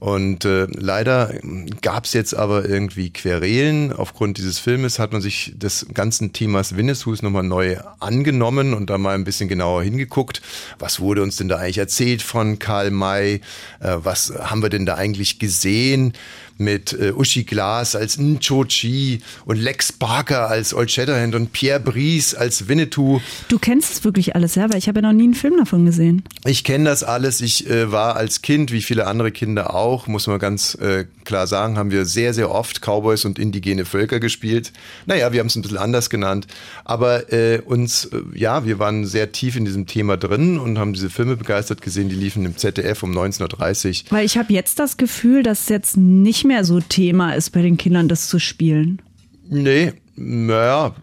[0.02, 1.32] Und äh, leider
[1.80, 3.92] gab es jetzt aber irgendwie Querelen.
[3.92, 8.98] Aufgrund dieses Filmes hat man sich des ganzen Themas Winnetous nochmal neu angenommen und da
[8.98, 10.42] mal ein bisschen genauer hingeguckt.
[10.80, 13.42] Was wurde uns denn da eigentlich erzählt von Karl May?
[13.78, 16.14] Äh, was haben wir denn da eigentlich gesehen?
[16.62, 21.80] mit äh, Uschi Glas als Ncho Chi und Lex Barker als Old Shatterhand und Pierre
[21.80, 23.20] Brice als Winnetou.
[23.48, 24.70] Du kennst es wirklich alles, ja?
[24.70, 26.22] Weil ich habe ja noch nie einen Film davon gesehen.
[26.44, 27.40] Ich kenne das alles.
[27.40, 31.46] Ich äh, war als Kind, wie viele andere Kinder auch, muss man ganz äh, klar
[31.46, 34.72] sagen, haben wir sehr, sehr oft Cowboys und indigene Völker gespielt.
[35.06, 36.46] Naja, wir haben es ein bisschen anders genannt.
[36.84, 40.92] Aber äh, uns, äh, ja, wir waren sehr tief in diesem Thema drin und haben
[40.92, 44.96] diese Filme begeistert gesehen, die liefen im ZDF um 19.30 Weil ich habe jetzt das
[44.96, 49.00] Gefühl, dass jetzt nicht mehr so Thema ist bei den Kindern, das zu spielen.
[49.48, 50.94] Nee, naja,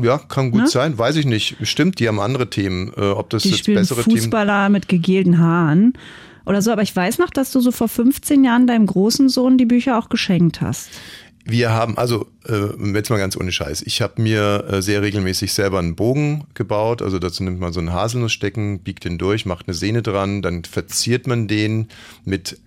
[0.00, 0.68] ja, kann gut Ne?
[0.68, 1.56] sein, weiß ich nicht.
[1.62, 2.92] Stimmt, die haben andere Themen.
[2.96, 5.94] Äh, ob das Die jetzt bessere Themen Fußballer mit gegelten Haaren
[6.48, 6.72] oder so.
[6.72, 9.98] Aber ich weiß noch, dass du so vor 15 Jahren deinem großen Sohn die Bücher
[9.98, 10.88] auch geschenkt hast.
[11.44, 15.52] Wir haben, also äh, jetzt mal ganz ohne Scheiß, ich habe mir äh, sehr regelmäßig
[15.52, 17.02] selber einen Bogen gebaut.
[17.02, 20.64] Also dazu nimmt man so einen Haselnussstecken, biegt den durch, macht eine Sehne dran, dann
[20.64, 21.88] verziert man den
[22.24, 22.58] mit,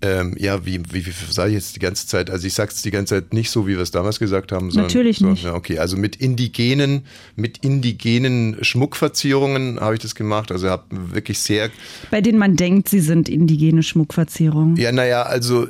[0.00, 2.30] ähm, ja, wie, wie, wie sage ich jetzt die ganze Zeit?
[2.30, 4.70] Also ich sage es die ganze Zeit nicht so, wie wir es damals gesagt haben,
[4.70, 5.42] sondern Natürlich so, nicht.
[5.42, 7.02] Ja, okay, also mit indigenen,
[7.34, 10.52] mit indigenen Schmuckverzierungen habe ich das gemacht.
[10.52, 11.70] Also habe wirklich sehr
[12.12, 14.76] Bei denen man denkt, sie sind indigene Schmuckverzierungen.
[14.76, 15.66] ja, naja, also,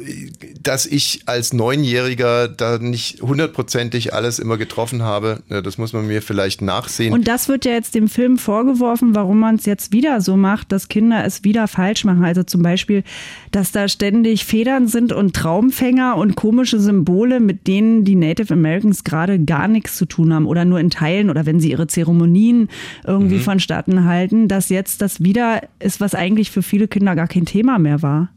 [0.62, 3.23] dass ich als Neunjähriger da nicht
[3.59, 7.12] hundertprozentig alles immer getroffen habe, das muss man mir vielleicht nachsehen.
[7.12, 10.71] Und das wird ja jetzt dem Film vorgeworfen, warum man es jetzt wieder so macht,
[10.73, 12.25] dass Kinder es wieder falsch machen.
[12.25, 13.03] Also zum Beispiel,
[13.51, 19.03] dass da ständig Federn sind und Traumfänger und komische Symbole, mit denen die Native Americans
[19.05, 22.68] gerade gar nichts zu tun haben oder nur in Teilen oder wenn sie ihre Zeremonien
[23.07, 23.40] irgendwie Mhm.
[23.40, 27.79] vonstatten halten, dass jetzt das wieder ist, was eigentlich für viele Kinder gar kein Thema
[27.79, 28.29] mehr war.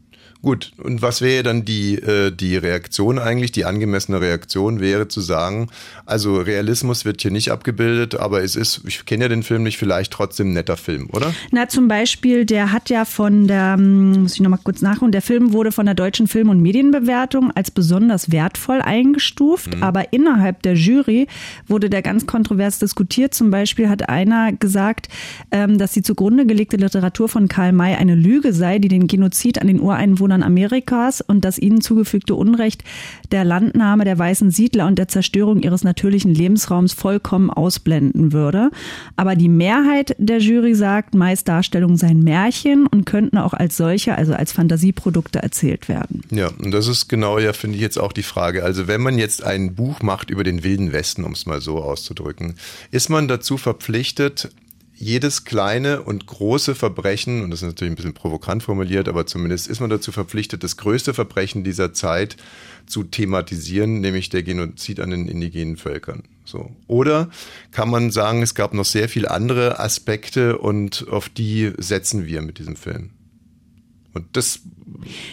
[0.42, 3.52] Gut, und was wäre dann die, äh, die Reaktion eigentlich?
[3.52, 5.68] Die angemessene Reaktion wäre zu sagen,
[6.04, 9.78] also Realismus wird hier nicht abgebildet, aber es ist, ich kenne ja den Film nicht,
[9.78, 11.32] vielleicht trotzdem ein netter Film, oder?
[11.52, 15.22] Na, zum Beispiel, der hat ja von der, hm, muss ich nochmal kurz nachholen, der
[15.22, 20.74] Film wurde von der Deutschen Film- und Medienbewertung als besonders wertvoll eingestuft, aber innerhalb der
[20.74, 21.28] Jury
[21.68, 23.32] wurde der ganz kontrovers diskutiert.
[23.32, 25.08] Zum Beispiel hat einer gesagt,
[25.52, 29.60] ähm, dass die zugrunde gelegte Literatur von Karl May eine Lüge sei, die den Genozid
[29.60, 32.84] an den Ureinwohnern Amerikas und das ihnen zugefügte Unrecht
[33.32, 38.70] der Landnahme der weißen Siedler und der Zerstörung ihres natürlichen Lebensraums vollkommen ausblenden würde.
[39.16, 44.14] Aber die Mehrheit der Jury sagt, Mays Darstellungen seien Märchen und könnten auch als solche,
[44.14, 46.22] also als Fantasieprodukte erzählt werden.
[46.30, 48.62] Ja, und das ist genau ja, finde ich jetzt auch die Frage.
[48.62, 51.78] Also wenn man jetzt ein Buch macht über den Wilden Westen, um es mal so
[51.82, 52.54] auszudrücken,
[52.90, 54.50] ist man dazu verpflichtet,
[54.94, 59.68] jedes kleine und große Verbrechen, und das ist natürlich ein bisschen provokant formuliert, aber zumindest
[59.68, 62.36] ist man dazu verpflichtet, das größte Verbrechen dieser Zeit
[62.86, 66.24] zu thematisieren, nämlich der Genozid an den indigenen Völkern.
[66.44, 66.70] So.
[66.86, 67.30] Oder
[67.70, 72.42] kann man sagen, es gab noch sehr viele andere Aspekte und auf die setzen wir
[72.42, 73.10] mit diesem Film?
[74.14, 74.60] Und das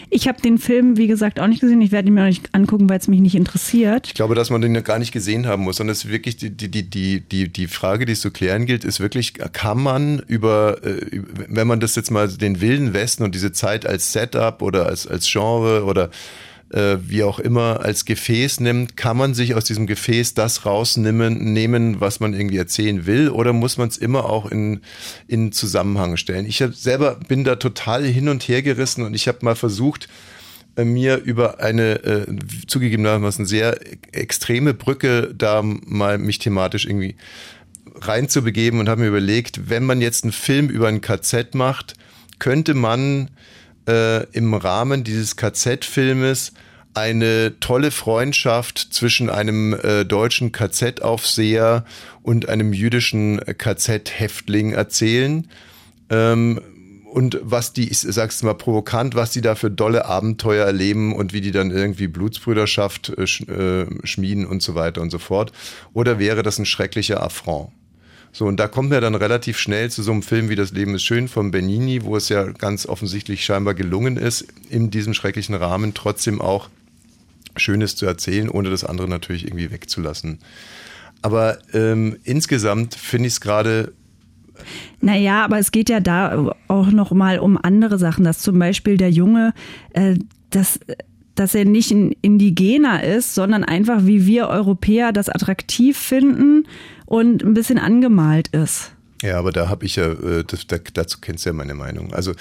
[0.10, 1.82] Ich habe den Film, wie gesagt, auch nicht gesehen.
[1.82, 4.08] Ich werde ihn mir auch nicht angucken, weil es mich nicht interessiert.
[4.08, 6.38] Ich glaube, dass man den ja gar nicht gesehen haben muss, sondern es ist wirklich
[6.38, 10.20] die, die, die, die, die, Frage, die es zu klären gilt, ist wirklich, kann man
[10.20, 14.62] über, äh, wenn man das jetzt mal den Wilden Westen und diese Zeit als Setup
[14.62, 16.10] oder als, als Genre oder
[16.72, 21.54] äh, wie auch immer als Gefäß nimmt, kann man sich aus diesem Gefäß das rausnehmen,
[21.54, 24.82] nehmen, was man irgendwie erzählen will, oder muss man es immer auch in,
[25.28, 26.46] in Zusammenhang stellen?
[26.46, 30.08] Ich hab selber bin da total hin und her gerissen und ich habe mal versucht,
[30.76, 32.26] äh, mir über eine äh,
[32.68, 33.80] zugegebenermaßen sehr
[34.12, 37.16] extreme Brücke da mal mich thematisch irgendwie
[37.96, 41.96] reinzubegeben und habe mir überlegt, wenn man jetzt einen Film über ein KZ macht,
[42.38, 43.30] könnte man
[43.90, 46.54] äh, im Rahmen dieses KZ-Filmes
[46.94, 51.86] eine tolle Freundschaft zwischen einem äh, deutschen KZ-Aufseher
[52.22, 55.48] und einem jüdischen KZ-Häftling erzählen.
[56.10, 56.62] Ähm,
[57.12, 61.34] und was die, ich sag's mal provokant, was die da für dolle Abenteuer erleben und
[61.34, 65.52] wie die dann irgendwie Blutsbrüderschaft äh, äh, schmieden und so weiter und so fort.
[65.94, 67.72] Oder wäre das ein schrecklicher Affront?
[68.40, 70.96] So, und da kommt er dann relativ schnell zu so einem Film wie Das Leben
[70.96, 75.56] ist schön von Benini, wo es ja ganz offensichtlich scheinbar gelungen ist, in diesem schrecklichen
[75.56, 76.70] Rahmen trotzdem auch
[77.58, 80.40] Schönes zu erzählen, ohne das andere natürlich irgendwie wegzulassen.
[81.22, 83.92] Aber ähm, insgesamt finde ich es gerade
[85.02, 88.96] naja, aber es geht ja da auch noch mal um andere Sachen, dass zum Beispiel
[88.96, 89.54] der Junge,
[89.92, 90.16] äh,
[90.50, 90.80] das
[91.36, 96.66] dass er nicht ein Indigener ist, sondern einfach wie wir Europäer das attraktiv finden
[97.10, 98.92] und ein bisschen angemalt ist.
[99.22, 102.14] Ja, aber da habe ich ja, äh, das, da, dazu kennst du ja meine Meinung.
[102.14, 102.34] Also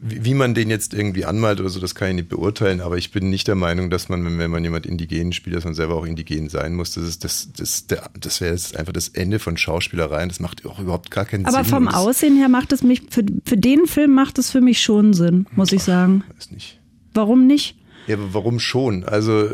[0.00, 2.98] wie, wie, man den jetzt irgendwie anmalt oder so, das kann ich nicht beurteilen, aber
[2.98, 5.94] ich bin nicht der Meinung, dass man, wenn, man jemand indigen spielt, dass man selber
[5.94, 6.92] auch indigen sein muss.
[6.92, 10.28] Das ist das, das, der, das wäre jetzt einfach das Ende von Schauspielereien.
[10.28, 11.72] Das macht auch überhaupt gar keinen aber Sinn.
[11.72, 14.82] Aber vom Aussehen her macht es mich, für, für den Film macht es für mich
[14.82, 16.24] schon Sinn, muss ich sagen.
[16.36, 16.78] Weiß nicht.
[17.14, 17.78] Warum nicht?
[18.06, 19.04] Ja, aber warum schon?
[19.04, 19.48] Also,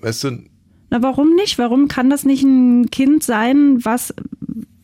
[0.00, 0.49] weißt du,
[0.90, 1.58] na, warum nicht?
[1.58, 4.12] Warum kann das nicht ein Kind sein, was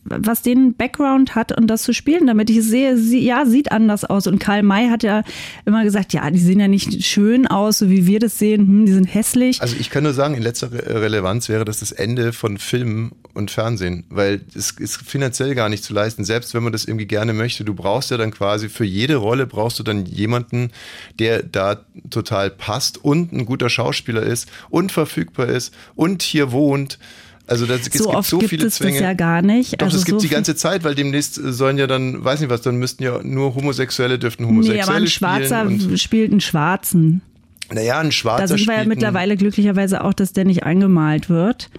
[0.09, 4.05] was den Background hat und das zu spielen, damit ich sehe, sie, ja, sieht anders
[4.05, 4.27] aus.
[4.27, 5.23] Und Karl May hat ja
[5.65, 8.85] immer gesagt, ja, die sehen ja nicht schön aus, so wie wir das sehen, hm,
[8.85, 9.61] die sind hässlich.
[9.61, 13.51] Also ich kann nur sagen, in letzter Relevanz wäre das das Ende von Filmen und
[13.51, 17.33] Fernsehen, weil es ist finanziell gar nicht zu leisten, selbst wenn man das irgendwie gerne
[17.33, 17.63] möchte.
[17.63, 20.71] Du brauchst ja dann quasi für jede Rolle brauchst du dann jemanden,
[21.19, 26.99] der da total passt und ein guter Schauspieler ist und verfügbar ist und hier wohnt.
[27.47, 28.93] Also das, so es gibt oft so gibt viele es Zwänge.
[28.93, 29.81] das ja gar nicht.
[29.81, 32.49] Doch, also das gibt so die ganze Zeit, weil demnächst sollen ja dann, weiß nicht
[32.49, 35.97] was, dann müssten ja nur Homosexuelle dürften Homosexuelle Nee, aber ein Schwarzer spielen.
[35.97, 37.21] Spielt einen Schwarzen.
[37.71, 41.69] naja, ein Schwarzer Da sind wir ja mittlerweile glücklicherweise auch, dass der nicht angemalt wird.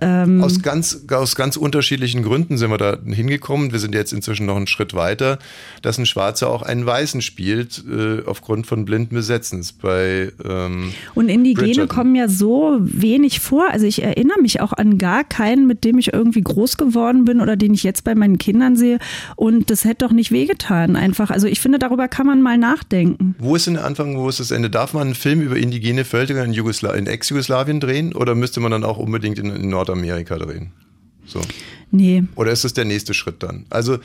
[0.00, 3.72] Ähm, Aus ganz, aus ganz unterschiedlichen Gründen sind wir da hingekommen.
[3.72, 5.38] Wir sind jetzt inzwischen noch einen Schritt weiter,
[5.82, 9.72] dass ein Schwarzer auch einen Weißen spielt, äh, aufgrund von blinden Besetzens.
[9.72, 11.88] Bei, ähm, Und Indigene Bridgerton.
[11.88, 13.68] kommen ja so wenig vor.
[13.70, 17.40] Also ich erinnere mich auch an gar keinen, mit dem ich irgendwie groß geworden bin
[17.40, 18.98] oder den ich jetzt bei meinen Kindern sehe.
[19.36, 21.30] Und das hätte doch nicht wehgetan einfach.
[21.30, 23.34] Also ich finde, darüber kann man mal nachdenken.
[23.38, 24.70] Wo ist denn der Anfang, wo ist das Ende?
[24.70, 28.70] Darf man einen Film über indigene Völker in, Jugosla in Ex-Jugoslawien drehen oder müsste man
[28.72, 30.72] dann auch unbedingt in, in Nordamerika drehen?
[31.26, 31.40] So.
[31.90, 32.24] Nee.
[32.34, 33.66] Oder ist das der nächste Schritt dann?
[33.70, 33.98] Also,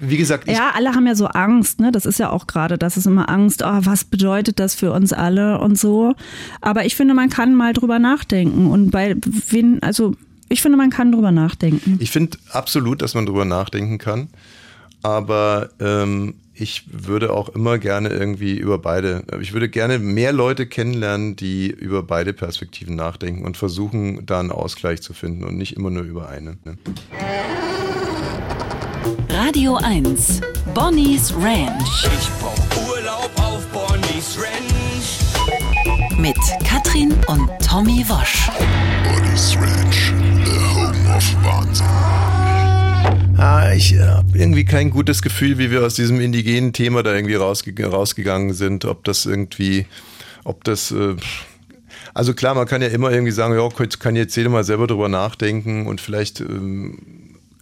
[0.00, 1.92] wie gesagt, Ja, alle haben ja so Angst, ne?
[1.92, 5.12] Das ist ja auch gerade, das ist immer Angst, oh, was bedeutet das für uns
[5.12, 6.14] alle und so.
[6.60, 8.66] Aber ich finde, man kann mal drüber nachdenken.
[8.66, 10.14] Und bei wen, also
[10.48, 11.98] ich finde, man kann drüber nachdenken.
[12.00, 14.28] ich finde absolut, dass man drüber nachdenken kann.
[15.06, 20.66] Aber ähm, ich würde auch immer gerne irgendwie über beide, ich würde gerne mehr Leute
[20.66, 25.76] kennenlernen, die über beide Perspektiven nachdenken und versuchen, da einen Ausgleich zu finden und nicht
[25.76, 26.56] immer nur über eine.
[26.64, 26.76] Ne?
[29.30, 30.40] Radio 1.
[30.74, 36.18] Bonnie's Ranch Ich brauch Urlaub auf Bonnie's Ranch.
[36.18, 38.48] mit Katrin und Tommy Wosch.
[39.04, 40.12] Bonnie's Ranch,
[40.44, 42.35] the home of Wahnsinn.
[43.38, 47.14] Ah, ich äh, habe irgendwie kein gutes Gefühl, wie wir aus diesem indigenen Thema da
[47.14, 48.84] irgendwie rausge rausgegangen sind.
[48.86, 49.86] Ob das irgendwie,
[50.44, 51.16] ob das, äh,
[52.14, 54.86] also klar, man kann ja immer irgendwie sagen, ja, kann- kann jetzt jeder mal selber
[54.86, 56.98] drüber nachdenken und vielleicht, ähm,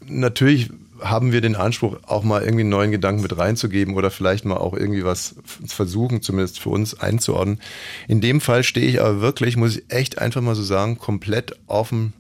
[0.07, 0.71] natürlich
[1.01, 4.57] haben wir den Anspruch, auch mal irgendwie einen neuen Gedanken mit reinzugeben oder vielleicht mal
[4.57, 5.35] auch irgendwie was
[5.67, 7.59] versuchen, zumindest für uns einzuordnen.
[8.07, 11.57] In dem Fall stehe ich aber wirklich, muss ich echt einfach mal so sagen, komplett
[11.67, 12.13] auf dem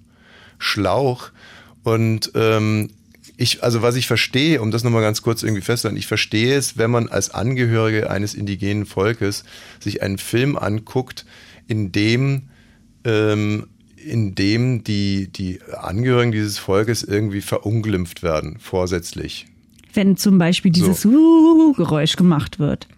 [0.58, 1.30] Schlauch.
[1.84, 2.90] Und ähm,
[3.36, 6.78] ich, also was ich verstehe, um das nochmal ganz kurz irgendwie festzuhalten, ich verstehe es,
[6.78, 9.44] wenn man als Angehörige eines indigenen Volkes
[9.80, 11.24] sich einen Film anguckt,
[11.66, 12.42] in dem,
[13.04, 13.66] ähm,
[13.96, 19.46] in dem die, die Angehörigen dieses Volkes irgendwie verunglimpft werden, vorsätzlich.
[19.92, 22.88] Wenn zum Beispiel dieses uh Geräusch gemacht wird.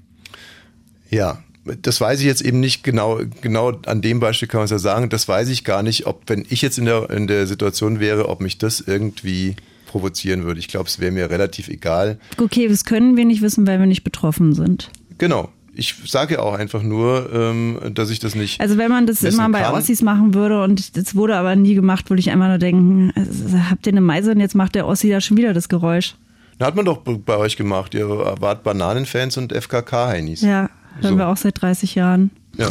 [1.10, 1.42] Ja,
[1.82, 4.78] das weiß ich jetzt eben nicht genau, genau an dem Beispiel kann man es ja
[4.78, 8.00] sagen, das weiß ich gar nicht, ob, wenn ich jetzt in der, in der Situation
[8.00, 9.56] wäre, ob mich das irgendwie
[9.96, 10.60] provozieren würde.
[10.60, 12.18] Ich glaube, es wäre mir relativ egal.
[12.38, 14.90] Okay, das können wir nicht wissen, weil wir nicht betroffen sind.
[15.18, 15.48] Genau.
[15.78, 18.60] Ich sage auch einfach nur, ähm, dass ich das nicht.
[18.60, 19.74] Also wenn man das immer bei kann.
[19.74, 23.58] Ossis machen würde und das wurde aber nie gemacht, würde ich einfach nur denken, also,
[23.70, 26.14] habt ihr eine Meise und jetzt macht der Ossi da schon wieder das Geräusch.
[26.58, 27.92] Na, hat man doch bei euch gemacht.
[27.94, 30.40] Ihr wart Bananenfans und FKK-Heinis.
[30.40, 30.70] Ja,
[31.00, 31.18] hören So.
[31.18, 32.30] wir auch seit 30 Jahren.
[32.56, 32.68] ja.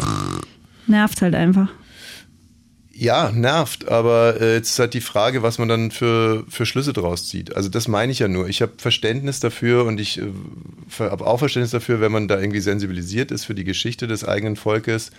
[0.88, 1.70] Nervt halt einfach.
[2.98, 6.94] Ja, nervt, aber äh, jetzt ist halt die Frage, was man dann für, für Schlüsse
[6.94, 7.54] draus zieht.
[7.54, 8.48] Also das meine ich ja nur.
[8.48, 10.32] Ich habe Verständnis dafür und ich äh,
[11.00, 14.56] habe auch Verständnis dafür, wenn man da irgendwie sensibilisiert ist für die Geschichte des eigenen
[14.56, 15.12] Volkes,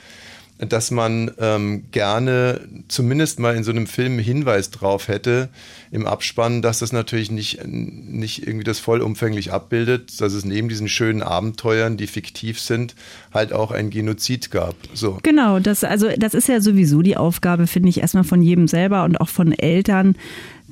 [0.58, 5.50] dass man ähm, gerne zumindest mal in so einem Film Hinweis drauf hätte
[5.90, 10.88] im Abspann, dass das natürlich nicht, nicht irgendwie das vollumfänglich abbildet, dass es neben diesen
[10.88, 12.94] schönen Abenteuern, die fiktiv sind,
[13.34, 14.74] halt auch ein Genozid gab.
[14.94, 15.18] So.
[15.22, 19.04] Genau, das, also, das ist ja sowieso die Aufgabe, finde ich, erstmal von jedem selber
[19.04, 20.16] und auch von Eltern,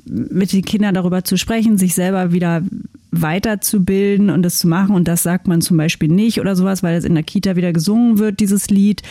[0.05, 2.61] mit den Kindern darüber zu sprechen, sich selber wieder
[3.11, 4.95] weiterzubilden und das zu machen.
[4.95, 7.73] Und das sagt man zum Beispiel nicht oder sowas, weil es in der Kita wieder
[7.73, 9.01] gesungen wird, dieses Lied.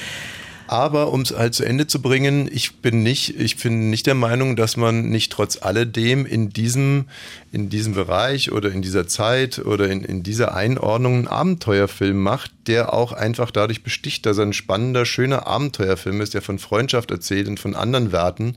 [0.67, 4.15] Aber um es halt zu Ende zu bringen, ich bin nicht, ich bin nicht der
[4.15, 7.05] Meinung, dass man nicht trotz alledem in diesem,
[7.53, 12.51] in diesem Bereich oder in dieser Zeit oder in, in dieser Einordnung einen Abenteuerfilm macht,
[12.67, 17.11] der auch einfach dadurch besticht, dass er ein spannender, schöner Abenteuerfilm ist, der von Freundschaft
[17.11, 18.57] erzählt und von anderen Werten.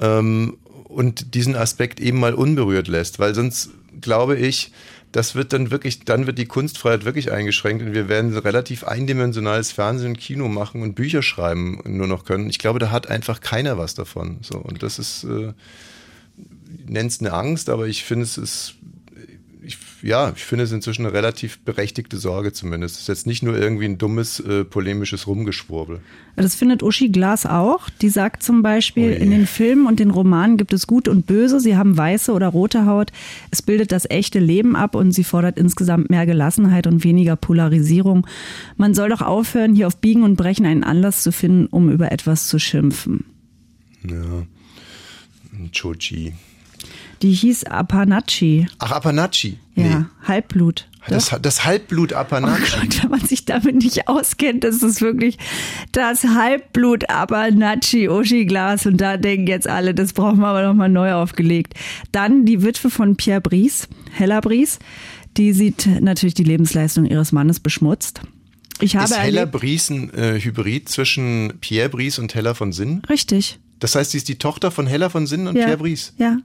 [0.00, 3.70] Ähm, und diesen Aspekt eben mal unberührt lässt, weil sonst
[4.00, 4.72] glaube ich,
[5.12, 9.70] das wird dann wirklich, dann wird die Kunstfreiheit wirklich eingeschränkt und wir werden relativ eindimensionales
[9.70, 12.48] Fernsehen und Kino machen und Bücher schreiben nur noch können.
[12.48, 14.38] Ich glaube, da hat einfach keiner was davon.
[14.40, 15.52] So und das ist, äh,
[16.86, 18.74] nenn's eine Angst, aber ich finde es ist
[20.02, 22.96] ja, ich finde es inzwischen eine relativ berechtigte Sorge zumindest.
[22.96, 26.00] Es ist jetzt nicht nur irgendwie ein dummes, äh, polemisches Rumgeschwurbel.
[26.36, 27.88] Das findet Uschi Glas auch.
[27.88, 29.16] Die sagt zum Beispiel, Ui.
[29.16, 31.60] in den Filmen und den Romanen gibt es Gut und Böse.
[31.60, 33.12] Sie haben weiße oder rote Haut.
[33.50, 38.26] Es bildet das echte Leben ab und sie fordert insgesamt mehr Gelassenheit und weniger Polarisierung.
[38.76, 42.10] Man soll doch aufhören, hier auf Biegen und Brechen einen Anlass zu finden, um über
[42.10, 43.24] etwas zu schimpfen.
[44.08, 44.46] Ja.
[45.70, 46.32] Chochi.
[47.22, 48.66] Die hieß Apanachi.
[48.78, 49.58] Ach, Apanachi.
[49.74, 50.88] Ja, Halbblut.
[51.08, 52.60] Das, das Halbblut Oh Apanachi.
[52.80, 55.36] Gott, wenn man sich damit nicht auskennt, das ist wirklich
[55.92, 58.86] das Halbblut Abanachi Uschi Glas.
[58.86, 61.74] Und da denken jetzt alle, das brauchen wir aber nochmal neu aufgelegt.
[62.12, 64.78] Dann die Witwe von Pierre Brice, Hella Brice.
[65.36, 68.20] Die sieht natürlich die Lebensleistung ihres Mannes beschmutzt.
[68.80, 73.02] Ich habe ist Hella Brice ein äh, Hybrid zwischen Pierre Brice und Hella von Sinn?
[73.08, 73.58] richtig.
[73.80, 75.64] Das heißt, sie ist die Tochter von Hella von Sinn und Ja.
[75.64, 76.12] Pierre Brice.
[76.16, 76.36] Ja.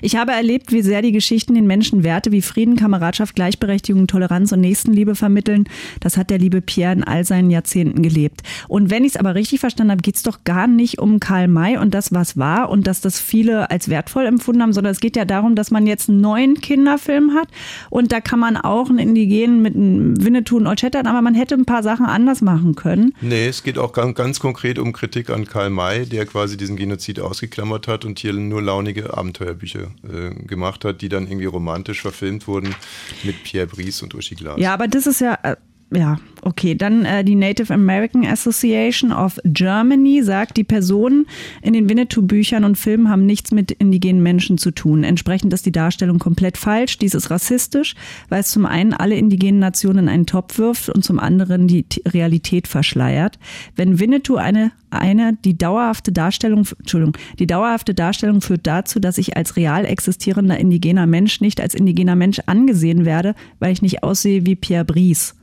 [0.00, 4.52] Ich habe erlebt, wie sehr die Geschichten den Menschen Werte wie Frieden, Kameradschaft, Gleichberechtigung, Toleranz
[4.52, 5.64] und Nächstenliebe vermitteln.
[6.00, 8.42] Das hat der liebe Pierre in all seinen Jahrzehnten gelebt.
[8.68, 11.48] Und wenn ich es aber richtig verstanden habe, geht es doch gar nicht um Karl
[11.48, 15.00] May und das, was war und dass das viele als wertvoll empfunden haben, sondern es
[15.00, 17.48] geht ja darum, dass man jetzt einen neuen Kinderfilm hat
[17.90, 21.34] und da kann man auch einen Indigenen mit einem Winnetou und Old Shatterhand, aber man
[21.34, 23.14] hätte ein paar Sachen anders machen können.
[23.20, 26.76] Nee, es geht auch ganz, ganz konkret um Kritik an Karl May, der quasi diesen
[26.76, 29.16] Genozid ausgeklammert hat und hier nur launige
[29.52, 32.74] Abenteuerbücher äh, gemacht hat, die dann irgendwie romantisch verfilmt wurden
[33.22, 34.58] mit Pierre Brice und Uschi Glas.
[34.58, 35.56] Ja, aber das ist ja, äh,
[35.94, 36.74] ja, okay.
[36.74, 41.26] Dann äh, die Native American Association of Germany sagt, die Personen
[41.62, 45.04] in den Winnetou-Büchern und Filmen haben nichts mit indigenen Menschen zu tun.
[45.04, 46.98] Entsprechend ist die Darstellung komplett falsch.
[46.98, 47.94] Dies ist rassistisch,
[48.28, 51.84] weil es zum einen alle indigenen Nationen in einen Topf wirft und zum anderen die
[51.84, 53.38] T Realität verschleiert.
[53.76, 59.36] Wenn Winnetou eine eine, die dauerhafte Darstellung, Entschuldigung, die dauerhafte Darstellung führt dazu, dass ich
[59.36, 64.46] als real existierender indigener Mensch nicht als indigener Mensch angesehen werde, weil ich nicht aussehe
[64.46, 65.34] wie Pierre Brice.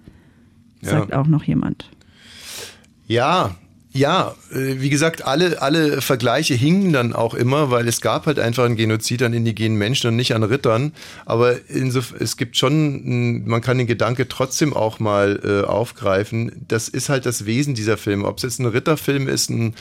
[0.82, 1.89] Sagt auch noch jemand.
[3.07, 3.55] Ja,
[3.91, 8.38] ja, äh, wie gesagt, alle, alle Vergleiche hingen dann auch immer, weil es gab halt
[8.38, 10.93] einfach einen Genozid an indigenen Menschen und nicht an Rittern.
[11.25, 16.65] Aber es gibt schon, man kann den Gedanke trotzdem auch mal äh, aufgreifen.
[16.67, 18.27] Das ist halt das Wesen dieser Filme.
[18.27, 19.73] Ob es jetzt ein Ritterfilm ist, ein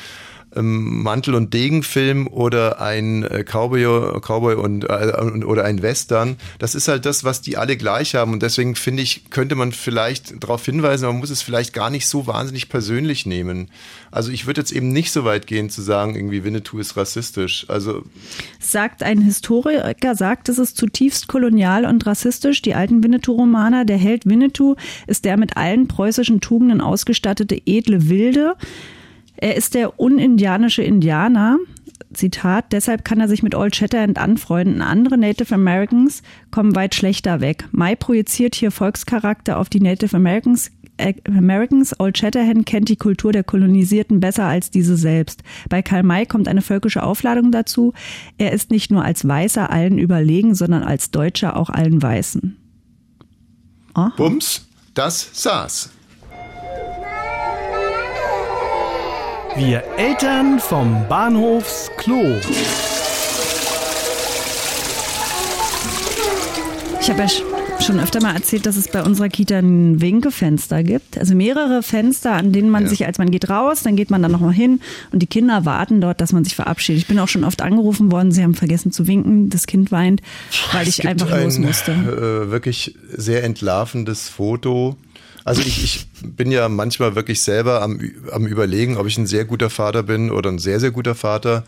[0.63, 6.37] Mantel- und Degenfilm oder ein äh, Cowboy, Cowboy und, äh, oder ein Western.
[6.59, 8.33] Das ist halt das, was die alle gleich haben.
[8.33, 12.07] Und deswegen finde ich, könnte man vielleicht darauf hinweisen, man muss es vielleicht gar nicht
[12.07, 13.71] so wahnsinnig persönlich nehmen.
[14.11, 17.67] Also ich würde jetzt eben nicht so weit gehen zu sagen, irgendwie Winnetou ist rassistisch.
[17.69, 18.03] Also
[18.59, 22.63] Sagt ein Historiker, sagt, es ist zutiefst kolonial und rassistisch.
[22.63, 28.57] Die alten Winnetou-Romaner, der Held Winnetou ist der mit allen preußischen Tugenden ausgestattete edle Wilde.
[29.41, 31.59] Er ist der unindianische Indianer.
[32.13, 34.83] Zitat, deshalb kann er sich mit Old Shatterhand anfreunden.
[34.83, 37.69] Andere Native Americans kommen weit schlechter weg.
[37.71, 40.73] Mai projiziert hier Volkscharakter auf die Native Americans.
[40.97, 45.43] Äh, Americans, Old Shatterhand kennt die Kultur der Kolonisierten besser als diese selbst.
[45.69, 47.93] Bei Karl May kommt eine völkische Aufladung dazu.
[48.39, 52.57] Er ist nicht nur als Weißer allen überlegen, sondern als Deutscher auch allen Weißen.
[53.95, 54.13] Aha.
[54.17, 55.91] Bums, das saß.
[59.59, 62.37] Wir Eltern vom Bahnhofsklo.
[67.01, 67.43] Ich habe ja, sch-
[67.85, 71.19] schon öfter mal erzählt, dass es bei unserer Kita ein Winkefenster gibt.
[71.19, 72.89] Also mehrere Fenster, an denen man Ja.
[72.89, 74.81] sich, als man geht raus, dann geht man dann nochmal hin
[75.13, 77.03] und die Kinder warten dort, dass man sich verabschiedet.
[77.03, 80.21] Ich bin auch schon oft angerufen worden, sie haben vergessen zu winken, das Kind weint,
[80.73, 81.93] weil Es ich gibt einfach ein, los musste.
[81.93, 84.97] Äh, wirklich sehr entlarvendes Foto.
[85.49, 87.99] Also ich, ich bin ja manchmal wirklich selber am,
[88.33, 91.65] am überlegen, ob ich ein sehr guter Vater bin oder ein sehr, sehr guter Vater.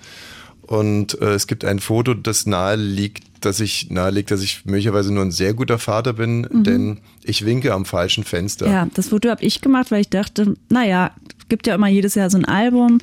[0.63, 5.13] Und äh, es gibt ein Foto, das nahe liegt, dass ich nahelegt, dass ich möglicherweise
[5.13, 6.65] nur ein sehr guter Vater bin, Mhm.
[6.65, 8.69] denn ich winke am falschen Fenster.
[8.71, 11.13] Ja, das Foto habe ich gemacht, weil ich dachte, naja,
[11.49, 12.99] gibt ja immer jedes Jahr so ein Album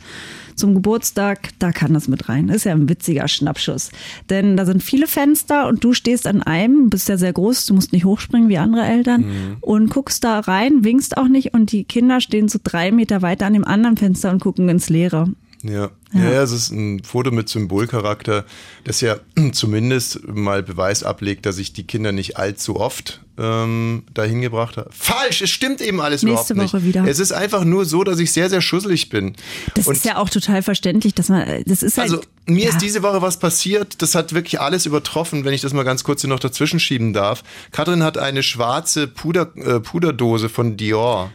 [0.57, 2.49] zum Geburtstag, da kann das mit rein.
[2.49, 3.91] Ist ja ein witziger Schnappschuss.
[4.29, 7.73] Denn da sind viele Fenster und du stehst an einem, bist ja sehr groß, du
[7.75, 9.57] musst nicht hochspringen wie andere Eltern Mhm.
[9.61, 13.45] und guckst da rein, winkst auch nicht und die Kinder stehen so drei Meter weiter
[13.45, 15.31] an dem anderen Fenster und gucken ins Leere.
[15.67, 15.91] Ja.
[16.13, 16.23] Ja.
[16.23, 18.45] ja, es ist ein Foto mit Symbolcharakter,
[18.85, 19.17] das ja
[19.51, 24.89] zumindest mal Beweis ablegt, dass ich die Kinder nicht allzu oft ähm, dahin gebracht habe.
[24.91, 26.87] Falsch, es stimmt eben alles Nächste überhaupt Woche nicht.
[26.95, 27.05] wieder.
[27.05, 29.35] Es ist einfach nur so, dass ich sehr, sehr schusselig bin.
[29.75, 32.11] Das Und ist ja auch total verständlich, dass man, das ist halt.
[32.11, 32.69] also mir ja.
[32.69, 36.03] ist diese Woche was passiert, das hat wirklich alles übertroffen, wenn ich das mal ganz
[36.03, 37.43] kurz hier noch dazwischen schieben darf.
[37.71, 41.31] Katrin hat eine schwarze Puder, äh, Puderdose von Dior.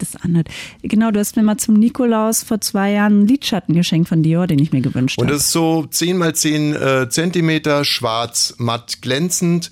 [0.00, 0.48] Das anhört.
[0.82, 4.46] Genau, du hast mir mal zum Nikolaus vor zwei Jahren einen Lidschatten geschenkt von Dior,
[4.46, 5.34] den ich mir gewünscht Und habe.
[5.34, 9.70] das ist so 10 mal 10 äh, Zentimeter, schwarz, matt, glänzend.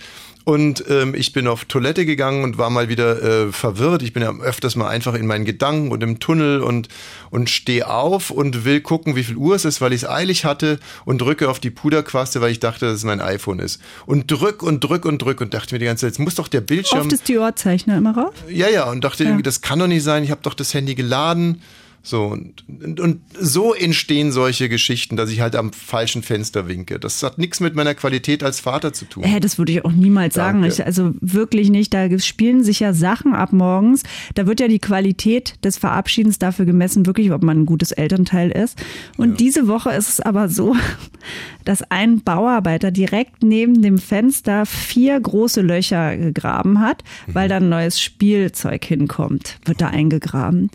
[0.48, 4.00] Und ähm, ich bin auf Toilette gegangen und war mal wieder äh, verwirrt.
[4.02, 6.88] Ich bin ja öfters mal einfach in meinen Gedanken und im Tunnel und,
[7.28, 10.46] und stehe auf und will gucken, wie viel Uhr es ist, weil ich es eilig
[10.46, 13.78] hatte und drücke auf die Puderquaste, weil ich dachte, dass es mein iPhone ist.
[14.06, 16.48] Und drück und drück und drück und dachte mir die ganze Zeit, jetzt muss doch
[16.48, 17.00] der Bildschirm...
[17.00, 18.32] Oft ist Dior-Zeichner immer rauf.
[18.48, 19.28] Ja, ja, und dachte Ja.
[19.28, 21.60] irgendwie, das kann doch nicht sein, ich habe doch das Handy geladen.
[22.02, 26.98] So, und, und, und so entstehen solche Geschichten, dass ich halt am falschen Fenster winke.
[26.98, 29.24] Das hat nichts mit meiner Qualität als Vater zu tun.
[29.24, 30.64] Äh, das würde ich auch niemals sagen.
[30.64, 31.92] Ich, also wirklich nicht.
[31.92, 34.04] Da spielen sich ja Sachen ab morgens.
[34.34, 38.50] Da wird ja die Qualität des Verabschiedens dafür gemessen, wirklich, ob man ein gutes Elternteil
[38.50, 38.78] ist.
[39.16, 40.76] Und diese Woche ist es aber so,
[41.64, 47.68] dass ein Bauarbeiter direkt neben dem Fenster vier große Löcher gegraben hat, weil da ein
[47.68, 50.70] neues Spielzeug hinkommt, wird da eingegraben.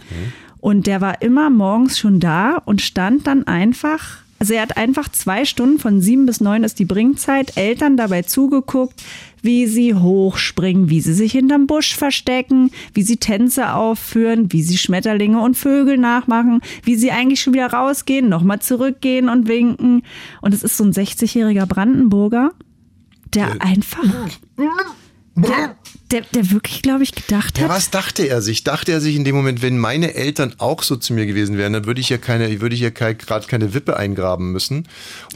[0.63, 5.09] Und der war immer morgens schon da und stand dann einfach, also er hat einfach
[5.09, 9.03] zwei Stunden von sieben bis neun ist die Bringzeit, Eltern dabei zugeguckt,
[9.41, 14.77] wie sie hochspringen, wie sie sich hinterm Busch verstecken, wie sie Tänze aufführen, wie sie
[14.77, 20.03] Schmetterlinge und Vögel nachmachen, wie sie eigentlich schon wieder rausgehen, nochmal zurückgehen und winken.
[20.39, 22.51] Und es ist so ein 60-jähriger Brandenburger,
[23.33, 24.31] der einfach,
[25.35, 25.75] der,
[26.13, 28.63] der, der wirklich, glaube ich, gedacht Ja, hat, was dachte er sich?
[28.63, 31.73] Dachte er sich in dem Moment, wenn meine Eltern auch so zu mir gewesen wären,
[31.73, 34.87] dann würde ich ja keine, würde ich ja gerade keine Wippe eingraben müssen.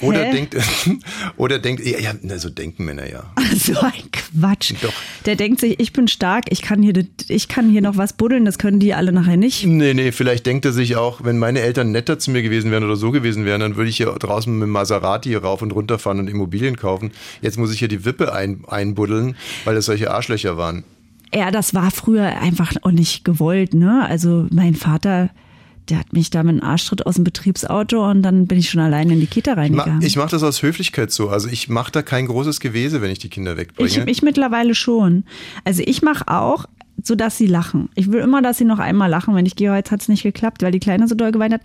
[0.02, 0.32] Oder Hä?
[0.32, 0.56] denkt,
[1.38, 3.24] oder denkt, ja, ja, na, so denken Männer ja.
[3.58, 4.74] So ein Quatsch.
[4.82, 4.94] Doch.
[5.26, 6.94] Der denkt sich, ich bin stark, ich kann hier,
[7.28, 9.66] ich kann hier noch was buddeln, das können die alle nachher nicht.
[9.66, 12.84] Nee, nee, vielleicht denkt er sich auch, wenn meine Eltern netter zu mir gewesen wären
[12.84, 15.72] oder so gewesen wären, dann würde ich hier draußen mit dem Maserati hier rauf und
[15.72, 17.12] runter fahren und Immobilien kaufen.
[17.42, 20.67] Jetzt muss ich hier die Wippe ein, einbuddeln, weil das solche Arschlöcher waren.
[21.34, 24.06] Ja, das war früher einfach auch nicht gewollt, ne?
[24.08, 25.30] Also mein Vater,
[25.90, 28.82] der hat mich da mit einem Arschtritt aus dem Betriebsauto und dann bin ich schon
[28.82, 30.02] alleine in die Kita reingegangen.
[30.02, 31.30] Ich mache das aus Höflichkeit so.
[31.30, 33.90] Also ich mache da kein großes Gewese, wenn ich die Kinder wegbringe.
[33.90, 35.24] Ich, ich mittlerweile schon.
[35.64, 36.66] Also ich mache auch,
[37.04, 37.90] so dass sie lachen.
[37.96, 39.36] Ich will immer, dass sie noch einmal lachen.
[39.36, 41.62] Wenn ich gehe, heute hat es nicht geklappt, weil die Kleine so doll geweint hat.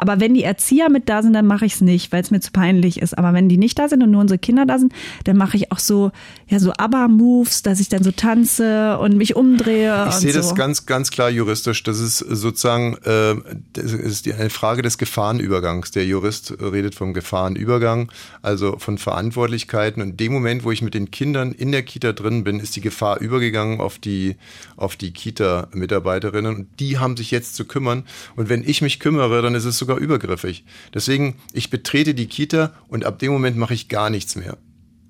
[0.00, 2.40] Aber wenn die Erzieher mit da sind, dann mache ich es nicht, weil es mir
[2.40, 3.16] zu peinlich ist.
[3.16, 4.92] Aber wenn die nicht da sind und nur unsere Kinder da sind,
[5.24, 6.10] dann mache ich auch so,
[6.48, 10.06] ja, so ABBA-Moves, dass ich dann so tanze und mich umdrehe.
[10.08, 10.38] Ich sehe so.
[10.38, 11.82] das ganz, ganz klar juristisch.
[11.82, 13.34] Das ist sozusagen äh,
[13.74, 15.90] das ist die- eine Frage des Gefahrenübergangs.
[15.90, 18.10] Der Jurist redet vom Gefahrenübergang,
[18.42, 20.02] also von Verantwortlichkeiten.
[20.02, 22.76] Und in dem Moment, wo ich mit den Kindern in der Kita drin bin, ist
[22.76, 24.36] die Gefahr übergegangen auf die,
[24.76, 26.54] auf die Kita-Mitarbeiterinnen.
[26.56, 28.04] Und die haben sich jetzt zu kümmern.
[28.36, 30.64] Und wenn ich mich kümmere, dann ist es sogar übergriffig.
[30.94, 34.56] Deswegen, ich betrete die Kita und ab dem Moment mache ich gar nichts mehr.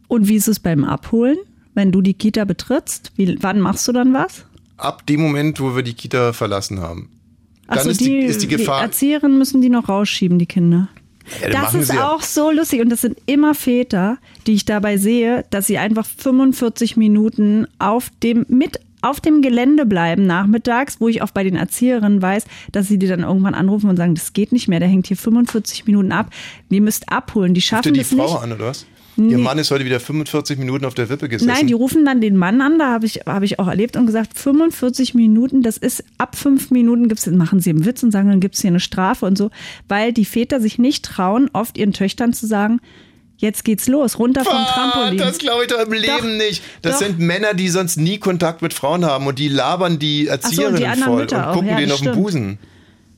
[0.08, 1.38] Und wie ist es beim Abholen?
[1.74, 4.44] Wenn du die Kita betrittst, wie, wann machst du dann was?
[4.76, 7.10] Ab dem Moment, wo wir die Kita verlassen haben.
[7.68, 8.82] Dann Achso, ist, die, ist die Gefahr.
[8.82, 10.88] Erzieherinnen müssen die noch rausschieben, die Kinder.
[11.40, 15.44] Ja, das ist auch so lustig und das sind immer Väter, die ich dabei sehe,
[15.50, 21.22] dass sie einfach 45 Minuten auf dem mit auf dem Gelände bleiben nachmittags, wo ich
[21.22, 24.52] auch bei den Erzieherinnen weiß, dass sie die dann irgendwann anrufen und sagen, das geht
[24.52, 26.30] nicht mehr, der hängt hier 45 Minuten ab.
[26.68, 28.42] Ihr müsst abholen, die schaffen ihr die das Frau nicht.
[28.42, 28.86] an, oder was?
[29.28, 31.52] Ihr Mann ist heute wieder 45 Minuten auf der Wippe gesessen.
[31.52, 34.06] Nein, die rufen dann den Mann an, da habe ich, hab ich auch erlebt und
[34.06, 38.28] gesagt, 45 Minuten, das ist ab fünf Minuten gibt's, machen sie einen Witz und sagen,
[38.28, 39.50] dann gibt's hier eine Strafe und so,
[39.88, 42.80] weil die Väter sich nicht trauen, oft ihren Töchtern zu sagen,
[43.40, 45.18] Jetzt geht's los, runter vom Ah, Trampolin.
[45.18, 46.62] Das glaube ich doch im Leben Doch, nicht.
[46.82, 47.06] Das doch.
[47.06, 50.86] sind Männer, die sonst nie Kontakt mit Frauen haben und die labern die Erzieherinnen die
[50.86, 52.14] anderen voll Mütter und gucken Ja, denen das auf den.
[52.14, 52.58] Busen.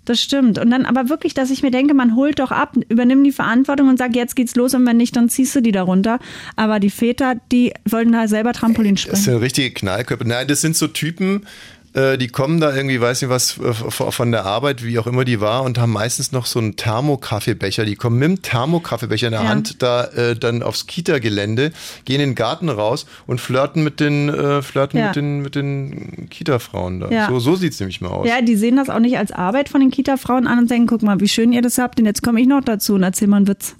[0.04, 0.58] Das stimmt.
[0.58, 3.88] Und dann aber wirklich, dass ich mir denke, man holt doch ab, übernimm die Verantwortung
[3.88, 6.18] und sag, jetzt geht's los und wenn nicht, dann ziehst du die da runter.
[6.56, 9.16] Aber die Väter, die wollen da selber Trampolin Das springen.
[9.22, 10.24] sind richtige Knallköpfe.
[10.26, 11.46] Nein, das sind so Typen,
[11.94, 15.24] äh, die kommen da irgendwie, weiß nicht was, äh, von der Arbeit, wie auch immer
[15.24, 17.84] die war, und haben meistens noch so einen Thermokaffeebecher.
[17.84, 19.48] Die kommen mit dem Thermokaffeebecher in der Ja.
[19.48, 21.72] Hand da äh, dann aufs Kita-Gelände,
[22.04, 25.06] gehen in den Garten raus und flirten mit den, äh, flirten Ja.
[25.08, 27.10] mit den, mit den Kita-Frauen da.
[27.10, 27.28] Ja.
[27.28, 28.28] So, so sieht's nämlich mal aus.
[28.28, 31.02] Ja, die sehen das auch nicht als Arbeit von den Kita-Frauen an und denken, guck
[31.02, 33.36] mal, wie schön ihr das habt und jetzt komme ich noch dazu und erzähl mal
[33.38, 33.76] einen Witz.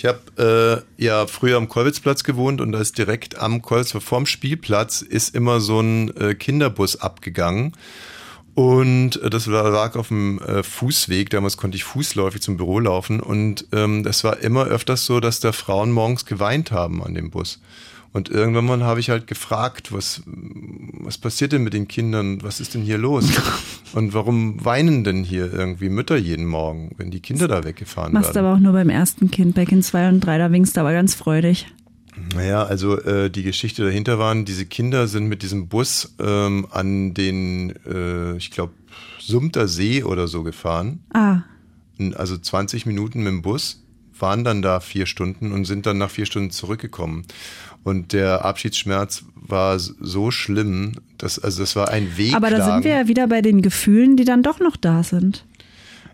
[0.00, 4.24] Ich habe äh, ja früher am Kolwitzplatz gewohnt und da ist direkt am Kolwitz, vorm
[4.24, 7.74] Spielplatz, ist immer so ein äh, Kinderbus abgegangen.
[8.54, 13.20] Und äh, das lag auf dem äh, Fußweg, damals konnte ich fußläufig zum Büro laufen
[13.20, 17.30] und ähm, das war immer öfters so, dass da Frauen morgens geweint haben an dem
[17.30, 17.60] Bus.
[18.12, 22.42] Und irgendwann mal habe ich halt gefragt, was, was passiert denn mit den Kindern?
[22.42, 23.24] Was ist denn hier los?
[23.92, 28.34] Und warum weinen denn hier irgendwie Mütter jeden Morgen, wenn die Kinder da weggefahren Machst
[28.34, 28.46] werden?
[28.46, 30.92] aber auch nur beim ersten Kind, bei Kind 2 und 3, da winkst du aber
[30.92, 31.68] ganz freudig.
[32.34, 37.14] Naja, also äh, die Geschichte dahinter waren, diese Kinder sind mit diesem Bus ähm, an
[37.14, 38.72] den, äh, ich glaube,
[39.20, 41.00] Sumter See oder so gefahren.
[41.14, 41.42] Ah,
[42.16, 43.82] Also 20 Minuten mit dem Bus,
[44.20, 47.24] waren dann da vier Stunden und sind dann nach vier Stunden zurückgekommen.
[47.82, 52.34] Und der Abschiedsschmerz war so schlimm, dass, also das war ein Weg.
[52.34, 55.44] aber da sind wir ja wieder bei den Gefühlen, die dann doch noch da sind.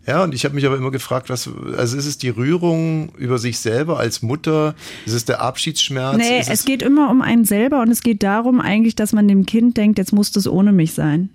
[0.07, 3.39] Ja, und ich habe mich aber immer gefragt, was, also ist es die Rührung über
[3.39, 4.77] sich selber als Mutter?
[5.05, 6.17] Ist es der Abschiedsschmerz?
[6.17, 9.27] Nee, ist es geht immer um einen selber und es geht darum eigentlich, dass man
[9.27, 11.31] dem Kind denkt, jetzt muss das ohne mich sein.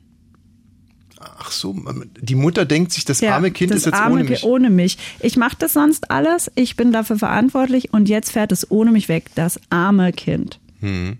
[1.43, 1.75] Ach so,
[2.21, 4.43] die Mutter denkt sich, das arme Kind das ist jetzt arme ohne mich.
[4.43, 4.97] ohne mich.
[5.21, 9.09] Ich mache das sonst alles, ich bin dafür verantwortlich und jetzt fährt es ohne mich
[9.09, 10.59] weg, das arme Kind.
[10.81, 11.17] Hm.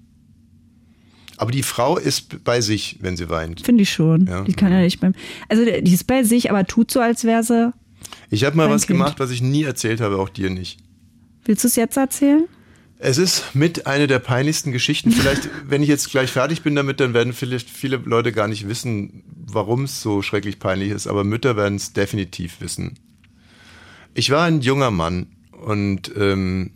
[1.38, 3.62] Aber die Frau ist bei sich, wenn sie weint.
[3.62, 4.28] Finde ich schon.
[4.28, 4.44] Ja.
[4.44, 5.14] Die kann ja nicht beim.
[5.50, 7.74] Also die ist bei sich, aber tut so, als wäre sie.
[8.30, 9.00] Ich habe mal was Kind.
[9.00, 10.78] gemacht, was ich nie erzählt habe, auch dir nicht.
[11.46, 12.44] Willst du es jetzt erzählen?
[13.04, 15.12] Es ist mit einer der peinlichsten Geschichten.
[15.12, 18.68] Vielleicht, wenn ich jetzt gleich fertig bin damit, dann werden vielleicht viele Leute gar nicht
[18.68, 21.08] wissen, warum es so schrecklich peinlich ist.
[21.08, 23.00] Aber Mütter werden es definitiv wissen.
[24.14, 26.72] Ich war ein junger Mann und ähm,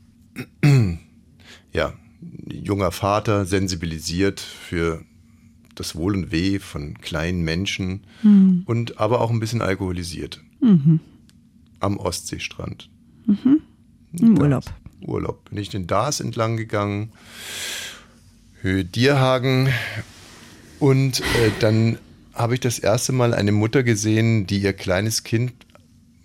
[1.74, 1.94] ja,
[2.52, 5.04] junger Vater, sensibilisiert für
[5.76, 8.64] das Wohl und Weh von kleinen Menschen Hm.
[8.66, 11.02] und aber auch ein bisschen alkoholisiert Mhm.
[11.82, 12.90] am Ostseestrand.
[13.28, 13.62] Mhm.
[14.20, 14.64] Im Urlaub.
[15.06, 15.50] Urlaub.
[15.50, 17.12] Bin ich den Dars entlang gegangen,
[18.62, 19.70] Höhe Dierhagen
[20.80, 21.98] und äh, dann
[22.34, 25.54] habe ich das erste Mal eine Mutter gesehen, die ihr kleines Kind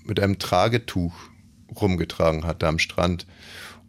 [0.05, 1.15] mit einem Tragetuch
[1.81, 3.27] rumgetragen hat da am Strand.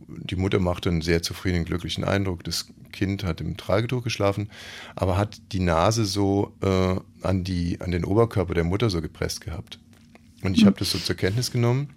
[0.07, 2.43] Die Mutter machte einen sehr zufriedenen, glücklichen Eindruck.
[2.43, 4.49] Das Kind hat im Tragetuch geschlafen,
[4.95, 9.41] aber hat die Nase so äh, an, die, an den Oberkörper der Mutter so gepresst
[9.41, 9.79] gehabt.
[10.43, 10.67] Und ich Mhm.
[10.67, 11.89] habe das so zur Kenntnis genommen.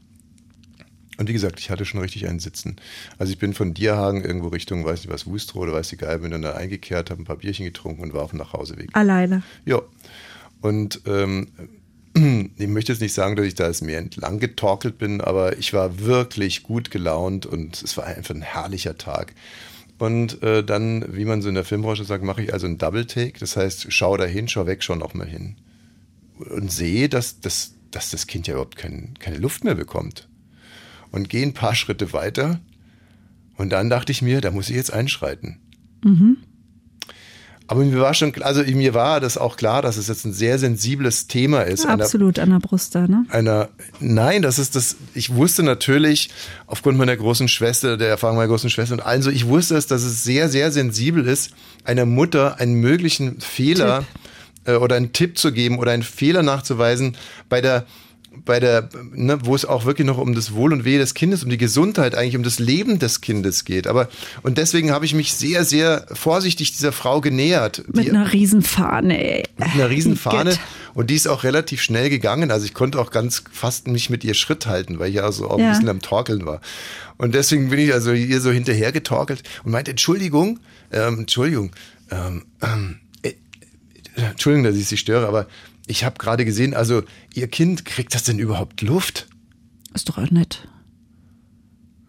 [1.17, 2.77] Und wie gesagt, ich hatte schon richtig einen Sitzen.
[3.19, 6.19] Also ich bin von Dierhagen irgendwo Richtung, weiß nicht was, Wustrow oder weiß die Geil,
[6.19, 8.91] bin dann da eingekehrt, habe ein paar Bierchen getrunken und war auf dem Nachhauseweg.
[8.93, 9.43] Alleine.
[9.65, 9.81] Ja.
[10.61, 11.49] Und ähm,
[12.59, 15.73] ich möchte jetzt nicht sagen, dass ich da jetzt mehr entlang getorkelt bin, aber ich
[15.73, 19.35] war wirklich gut gelaunt und es war einfach ein herrlicher Tag.
[19.99, 23.07] Und äh, dann, wie man so in der Filmbranche sagt, mache ich also einen Double
[23.07, 23.39] Take.
[23.39, 25.57] Das heißt, schau da hin, schau weg, schau noch mal hin.
[26.39, 30.29] Und sehe, dass, dass, dass das Kind ja überhaupt kein, keine Luft mehr bekommt.
[31.15, 32.59] Und gehe ein paar Schritte weiter.
[33.57, 35.59] Und dann dachte ich mir, da muss ich jetzt einschreiten.
[36.03, 36.39] Mhm.
[37.69, 40.59] Aber mir war schon, also mir war das auch klar, dass es jetzt ein sehr
[40.59, 41.87] sensibles Thema ist.
[41.87, 43.25] einer- Absolut an der Brust da, ne?
[43.31, 43.69] einer,
[44.01, 46.31] nein, das ist das, ich wusste natürlich
[46.67, 49.87] aufgrund meiner großen Schwester, der Erfahrung meiner großen Schwester und allen so, ich wusste es,
[49.87, 51.53] dass es sehr, sehr sensibel ist,
[51.85, 54.05] einer Mutter einen möglichen Fehler
[54.67, 57.17] äh, oder einen Tipp zu geben oder einen Fehler nachzuweisen
[57.49, 57.87] bei der,
[58.45, 61.45] bei der, ne, wo es auch wirklich noch um das Wohl und Wehe des Kindes,
[61.45, 63.87] um die Gesundheit, eigentlich um das Leben des Kindes geht.
[63.87, 64.09] Aber,
[64.43, 67.83] und deswegen habe ich mich sehr, sehr vorsichtig dieser Frau genähert.
[67.93, 69.45] Mit Die- einer Riesenfahne, ey.
[69.59, 70.57] mit einer Riesenfahne.
[70.95, 72.51] Und die ist auch relativ schnell gegangen.
[72.51, 75.49] Also ich konnte auch ganz fast nicht mit ihr Schritt halten, weil ich ja so
[75.51, 75.67] auch Ja.
[75.67, 76.61] ein bisschen am Torkeln war.
[77.17, 80.61] Und deswegen bin ich also ihr so hinterher getorkelt und meinte, Entschuldigung,
[80.93, 81.71] ähm, Entschuldigung,
[82.11, 83.31] ähm, ähm, äh,
[84.17, 85.47] äh, Entschuldigung, dass ich Sie störe, aber
[85.87, 87.03] ich habe gerade gesehen, also
[87.35, 89.29] Ihr Kind, kriegt das denn überhaupt Luft?
[89.95, 90.67] Ist doch auch nett.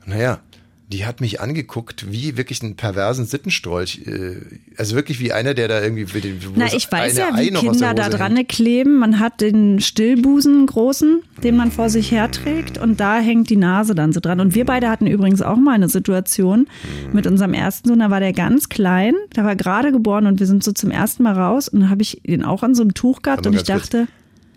[0.05, 0.41] Naja,
[0.87, 4.01] die hat mich angeguckt wie wirklich einen perversen Sittenstrolch.
[4.05, 4.35] äh,
[4.77, 6.05] Also wirklich wie einer, der da irgendwie.
[6.13, 8.49] wo Na, es ich weiß ja, wie Ei Kinder da dran hängt.
[8.49, 8.97] kleben.
[8.97, 13.95] Man hat den Stillbusen großen, den man vor sich herträgt und da hängt die Nase
[13.95, 14.39] dann so dran.
[14.39, 16.67] Und wir beide hatten übrigens auch mal eine Situation
[17.13, 20.47] mit unserem ersten Sohn, da war der ganz klein, der war gerade geboren und wir
[20.47, 22.93] sind so zum ersten Mal raus und dann habe ich den auch an so einem
[22.93, 24.07] Tuch gehabt und ich ganz kurz.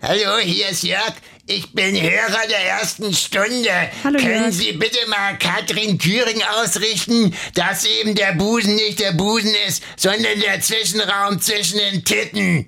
[0.01, 1.14] Hallo, hier ist Jörg.
[1.46, 3.68] Ich bin Hörer der ersten Stunde.
[4.05, 4.53] Hallo, Können Jörg.
[4.53, 10.38] Sie bitte mal Katrin Küring ausrichten, dass eben der Busen nicht der Busen ist, sondern
[10.40, 12.66] der Zwischenraum zwischen den Titten?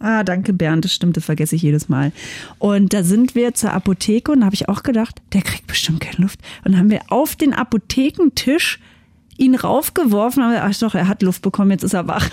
[0.00, 2.12] Ah, danke Bernd, das stimmt, das vergesse ich jedes Mal.
[2.58, 6.00] Und da sind wir zur Apotheke und da habe ich auch gedacht, der kriegt bestimmt
[6.00, 6.40] keine Luft.
[6.64, 8.80] Und dann haben wir auf den Apothekentisch
[9.36, 12.30] ihn raufgeworfen, aber ach doch, er hat Luft bekommen, jetzt ist er wach.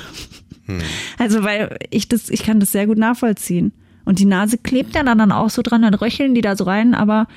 [1.18, 3.74] Also, weil ich das, ich kann das sehr gut nachvollziehen.
[4.06, 6.94] Und die Nase klebt ja dann auch so dran, dann röcheln die da so rein,
[6.94, 7.28] aber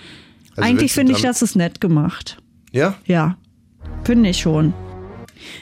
[0.57, 2.39] Also eigentlich finde ich, das ist nett gemacht.
[2.73, 2.95] Ja?
[3.07, 3.37] Ja,
[4.05, 4.75] finde ich schon.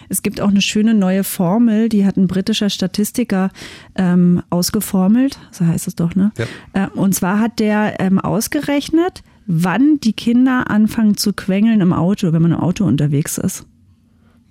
[0.08, 3.50] Es gibt auch eine schöne neue Formel, die hat ein britischer Statistiker
[3.96, 6.32] ähm, ausgeformelt, so heißt es doch, ne?
[6.38, 6.86] Ja.
[6.86, 12.32] Äh, und zwar hat der ähm, ausgerechnet, wann die Kinder anfangen zu quengeln im Auto,
[12.32, 13.66] wenn man im Auto unterwegs ist.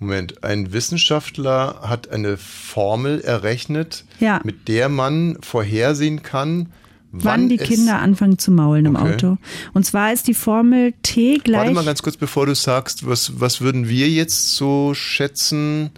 [0.02, 4.41] Moment, ein Wissenschaftler hat eine Formel errechnet, Ja.
[4.43, 6.70] mit der man vorhersehen kann,
[7.12, 9.14] wann, Wann, die Kinder anfangen zu maulen im Okay.
[9.14, 9.38] Auto.
[9.74, 11.60] Und zwar ist die Formel T gleich.
[11.62, 15.91] Warte mal ganz kurz, bevor du sagst, was, was würden wir jetzt so schätzen?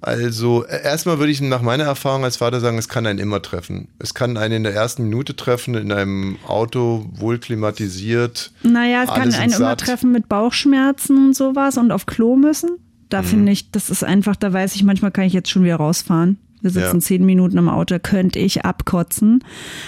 [0.00, 3.42] Also, äh, erstmal würde ich nach meiner Erfahrung als Vater sagen, es kann einen immer
[3.42, 3.88] treffen.
[3.98, 8.52] Es kann einen in der ersten Minute treffen, in einem Auto wohl klimatisiert.
[8.62, 12.70] Naja, es kann einen immer treffen mit Bauchschmerzen und sowas und auf Klo müssen.
[13.08, 13.26] Da Mhm.
[13.26, 16.38] finde ich, das ist einfach, da weiß ich, manchmal kann ich jetzt schon wieder rausfahren.
[16.60, 17.00] Wir sitzen Ja.
[17.00, 19.44] zehn Minuten im Auto, könnte ich abkotzen.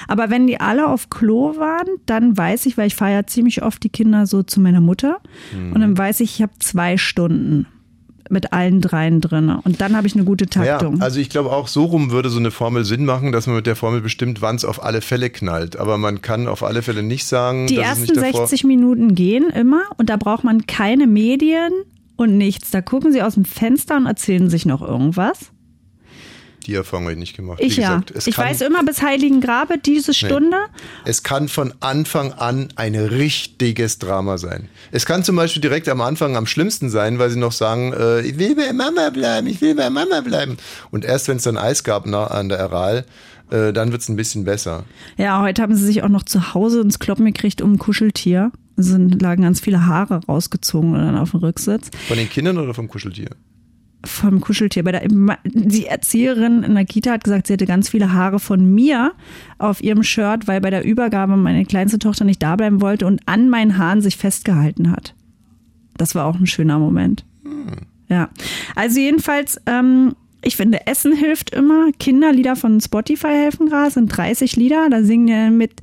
[0.07, 3.63] Aber wenn die alle auf Klo waren, dann weiß ich, weil ich fahre ja ziemlich
[3.65, 5.19] oft die Kinder so zu meiner Mutter
[5.53, 5.73] Mhm.
[5.73, 7.67] und dann weiß ich, ich habe zwei Stunden
[8.33, 9.51] mit allen dreien drin.
[9.65, 11.03] Und dann habe ich eine gute Ja, Taktung.
[11.03, 13.67] also ich glaube auch so rum würde so eine Formel Sinn machen, dass man mit
[13.67, 15.77] der Formel bestimmt, wann es auf alle Fälle knallt.
[15.77, 18.63] Aber man kann auf alle Fälle nicht sagen, Die dass es ersten nicht davor 60
[18.63, 21.73] Minuten gehen immer und da braucht man keine Medien
[22.21, 22.71] und nichts.
[22.71, 25.53] Da gucken sie aus dem Fenster und erzählen sich noch irgendwas.
[26.67, 27.59] Die Erfahrung habe ich nicht gemacht.
[27.63, 27.95] Ich Wie ja.
[27.95, 30.59] gesagt, es Ich kann, weiß immer bis Heiligen Grabe diese Stunde.
[31.07, 34.69] Es kann von Anfang an ein richtiges Drama sein.
[34.93, 38.21] Es kann zum Beispiel direkt am Anfang am schlimmsten sein, weil sie noch sagen, äh,
[38.21, 40.59] ich will bei Mama bleiben, ich will bei Mama bleiben.
[40.91, 43.07] Und erst wenn es dann Eis gab na, an der Aral,
[43.51, 44.85] äh, dann wird es ein bisschen besser.
[45.17, 48.53] Ja, heute haben sie sich auch noch zu Hause ins Kloppen gekriegt um ein Kuscheltier.
[48.83, 51.91] Sind, lagen ganz viele Haare rausgezogen und dann auf dem Rücksitz.
[52.09, 53.31] Von den Kindern oder vom Kuscheltier?
[54.05, 54.83] Vom Kuscheltier.
[54.83, 55.03] Bei der,
[55.45, 59.13] die Erzieherin in der Kita hat gesagt, sie hätte ganz viele Haare von mir
[59.59, 63.21] auf ihrem Shirt, weil bei der Übergabe meine kleinste Tochter nicht da bleiben wollte und
[63.27, 65.15] an meinen Haaren sich festgehalten hat.
[65.97, 67.27] Das war auch ein schöner Moment.
[68.09, 68.31] Ja.
[68.75, 71.91] Also jedenfalls, ähm, ich finde, Essen hilft immer.
[71.99, 74.89] Kinderlieder von Spotify helfen gerade, sind 30 Lieder.
[74.91, 75.81] Da singen wir mit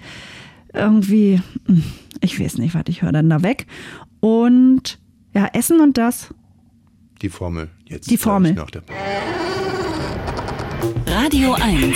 [0.77, 1.83] irgendwie, hm,
[2.21, 3.67] ich weiß nicht, warte, ich höre dann da weg.
[4.19, 4.99] Und
[5.33, 6.33] ja, Essen und das.
[7.21, 7.69] Die Formel.
[7.85, 8.53] Jetzt Die Formel.
[8.53, 8.83] Nach der
[11.07, 11.95] Radio 1.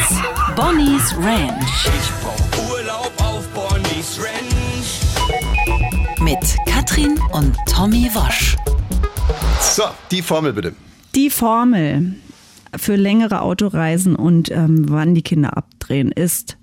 [0.56, 1.86] Bonnie's Ranch.
[1.86, 5.02] Ich brauch Urlaub auf Bonnie's Ranch.
[6.22, 8.56] Mit Katrin und Tommy Wosch.
[9.60, 10.76] So, die Formel bitte.
[11.16, 12.16] Die Formel
[12.78, 16.58] für längere Autoreisen und ähm, wann die Kinder abdrehen ist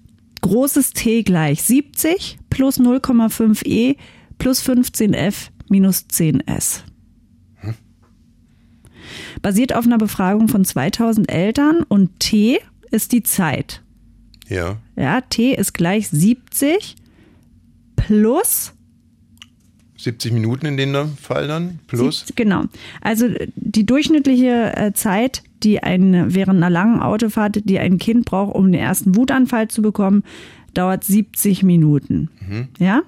[0.49, 3.97] großes T gleich 70 plus 0,5 E
[4.39, 6.85] plus 15 F minus 10 S.
[9.43, 13.83] Basiert auf einer Befragung von 2000 Eltern und T ist die Zeit.
[14.49, 14.79] Ja.
[14.97, 16.97] Ja, T ist gleich 70
[17.97, 18.73] plus
[19.99, 22.25] 70 Minuten in dem Fall dann plus.
[22.37, 22.65] Genau.
[23.01, 23.27] Also
[23.57, 28.71] die durchschnittliche äh, Zeit, die ein während einer langen Autofahrt, die ein Kind braucht, um
[28.73, 30.23] den ersten Wutanfall zu bekommen,
[30.75, 32.31] dauert 70 Minuten.
[32.79, 33.03] Ja?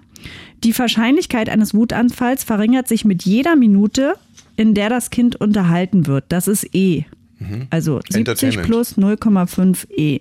[0.65, 4.15] Die Wahrscheinlichkeit eines Wutanfalls verringert sich mit jeder Minute,
[4.57, 6.25] in der das Kind unterhalten wird.
[6.29, 7.05] Das ist E.
[7.71, 8.67] Also 70 Entertainment.
[8.67, 10.19] plus 0,5 E.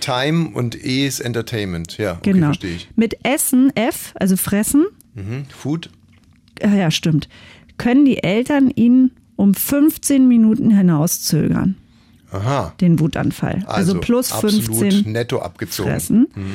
[0.00, 1.96] Time und E ist Entertainment.
[1.98, 2.46] Ja, okay, Genau.
[2.48, 2.88] verstehe ich.
[2.96, 5.44] Mit Essen, F, also Fressen, Mhm.
[5.48, 5.90] Food.
[6.62, 7.28] Äh, ja stimmt,
[7.78, 11.76] können die Eltern ihn um 15 Minuten hinauszögern,
[12.30, 12.74] Aha.
[12.80, 13.62] den Wutanfall.
[13.66, 15.90] Also, plus absolut 15 netto abgezogen.
[15.90, 16.26] fressen.
[16.34, 16.52] Mhm.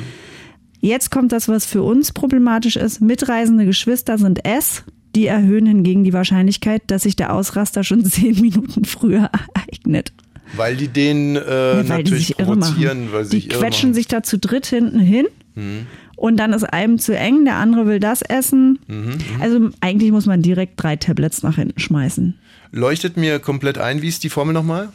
[0.80, 3.00] Jetzt kommt das, was für uns problematisch ist.
[3.00, 4.84] Mitreisende Geschwister sind S.
[5.16, 10.12] Die erhöhen hingegen die Wahrscheinlichkeit, dass sich der Ausraster schon 10 Minuten früher ereignet.
[10.54, 13.12] Weil die den äh, Ja, weil die natürlich sich irre provozieren, machen.
[13.12, 15.26] weil sie die sich irre quetschen sich da zu dritt hinten hin
[15.58, 15.86] Mhm.
[16.16, 18.78] Und dann ist einem zu eng, der andere will das essen.
[18.88, 22.34] Mhm, Also eigentlich muss man direkt drei Tablets nach hinten schmeißen.
[22.72, 24.02] Leuchtet mir komplett ein.
[24.02, 24.88] Wie ist die Formel nochmal?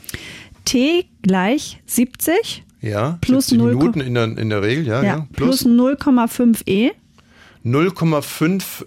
[0.65, 3.17] T gleich 70 Ja.
[3.21, 5.03] Plus 70 0, Minuten in der, in der Regel, ja.
[5.03, 5.27] ja.
[5.33, 6.91] plus 0,5 E.
[7.63, 8.85] 0,5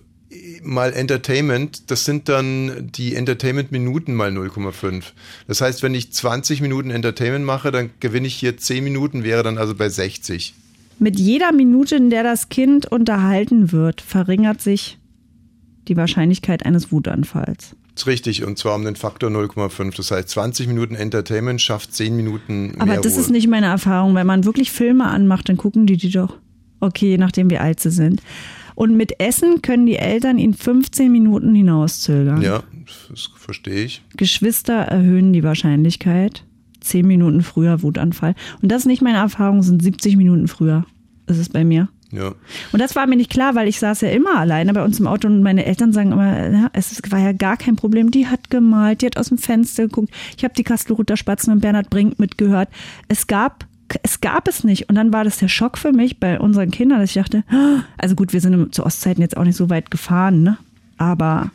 [0.62, 5.04] mal Entertainment, das sind dann die Entertainment-Minuten mal 0,5.
[5.46, 9.42] Das heißt, wenn ich 20 Minuten Entertainment mache, dann gewinne ich hier 10 Minuten, wäre
[9.42, 10.54] dann also bei 60.
[10.98, 14.98] Mit jeder Minute, in der das Kind unterhalten wird, verringert sich
[15.88, 17.76] die Wahrscheinlichkeit eines Wutanfalls.
[17.94, 19.96] Das ist richtig, und zwar um den Faktor 0,5.
[19.96, 23.20] Das heißt, 20 Minuten Entertainment schafft 10 Minuten mehr Aber das Ruhe.
[23.20, 24.14] ist nicht meine Erfahrung.
[24.14, 26.38] Wenn man wirklich Filme anmacht, dann gucken die die doch.
[26.80, 28.20] Okay, je nachdem, wie alt sie sind.
[28.74, 32.42] Und mit Essen können die Eltern ihn 15 Minuten hinauszögern.
[32.42, 32.64] Ja,
[33.08, 34.02] das verstehe ich.
[34.16, 36.44] Geschwister erhöhen die Wahrscheinlichkeit.
[36.84, 38.34] 10 Minuten früher Wutanfall.
[38.62, 40.84] Und das ist nicht meine Erfahrung, sind 70 Minuten früher.
[41.26, 41.88] Ist bei mir.
[42.10, 42.34] Ja.
[42.72, 45.06] Und das war mir nicht klar, weil ich saß ja immer alleine bei uns im
[45.06, 48.10] Auto und meine Eltern sagen immer, ja, es war ja gar kein Problem.
[48.10, 50.12] Die hat gemalt, die hat aus dem Fenster geguckt.
[50.36, 52.68] Ich habe die Kastelruther Spatzen und Bernhard Brink mitgehört.
[53.08, 53.66] Es gab
[54.02, 54.88] es gab es nicht.
[54.88, 57.82] Und dann war das der Schock für mich bei unseren Kindern, dass ich dachte, ah,
[57.98, 60.58] also gut, wir sind zu Ostzeiten jetzt auch nicht so weit gefahren, ne?
[60.96, 61.50] Aber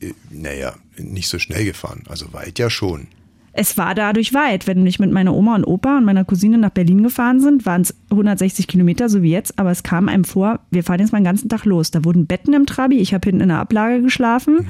[0.00, 2.02] Äh, Naja, nicht so schnell gefahren.
[2.08, 3.08] Also weit ja schon.
[3.56, 4.66] Es war dadurch weit.
[4.66, 7.82] Wenn ich mit meiner Oma und Opa und meiner Cousine nach Berlin gefahren sind, waren
[7.82, 9.58] es 160 Kilometer, so wie jetzt.
[9.58, 11.92] Aber es kam einem vor, wir fahren jetzt mal den ganzen Tag los.
[11.92, 12.98] Da wurden Betten im Trabi.
[12.98, 14.66] Ich habe hinten in der Ablage geschlafen.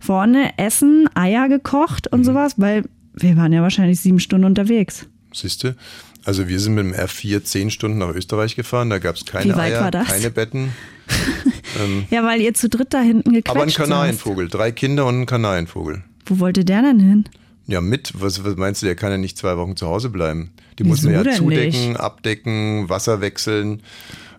[0.00, 5.06] Vorne Essen, Eier gekocht und sowas, weil wir waren ja wahrscheinlich sieben Stunden unterwegs.
[5.32, 5.76] Siehste?
[6.24, 9.52] Also wir sind mit dem R4 10 Stunden nach Österreich gefahren, da gab es keine
[9.52, 10.08] Wie weit Eier, war das?
[10.08, 10.70] keine Betten.
[11.84, 13.70] ähm, Ja, weil ihr zu dritt da hinten gequetscht aber ein.
[13.70, 16.02] Kanarienvogel, drei Kinder und ein Kanarienvogel.
[16.24, 17.24] Wo wollte der denn hin?
[17.66, 20.52] Ja, mit, was, was meinst du, der kann ja nicht zwei Wochen zu Hause bleiben.
[20.78, 22.00] Die muss man ja zudecken, nicht?
[22.00, 23.82] abdecken, Wasser wechseln.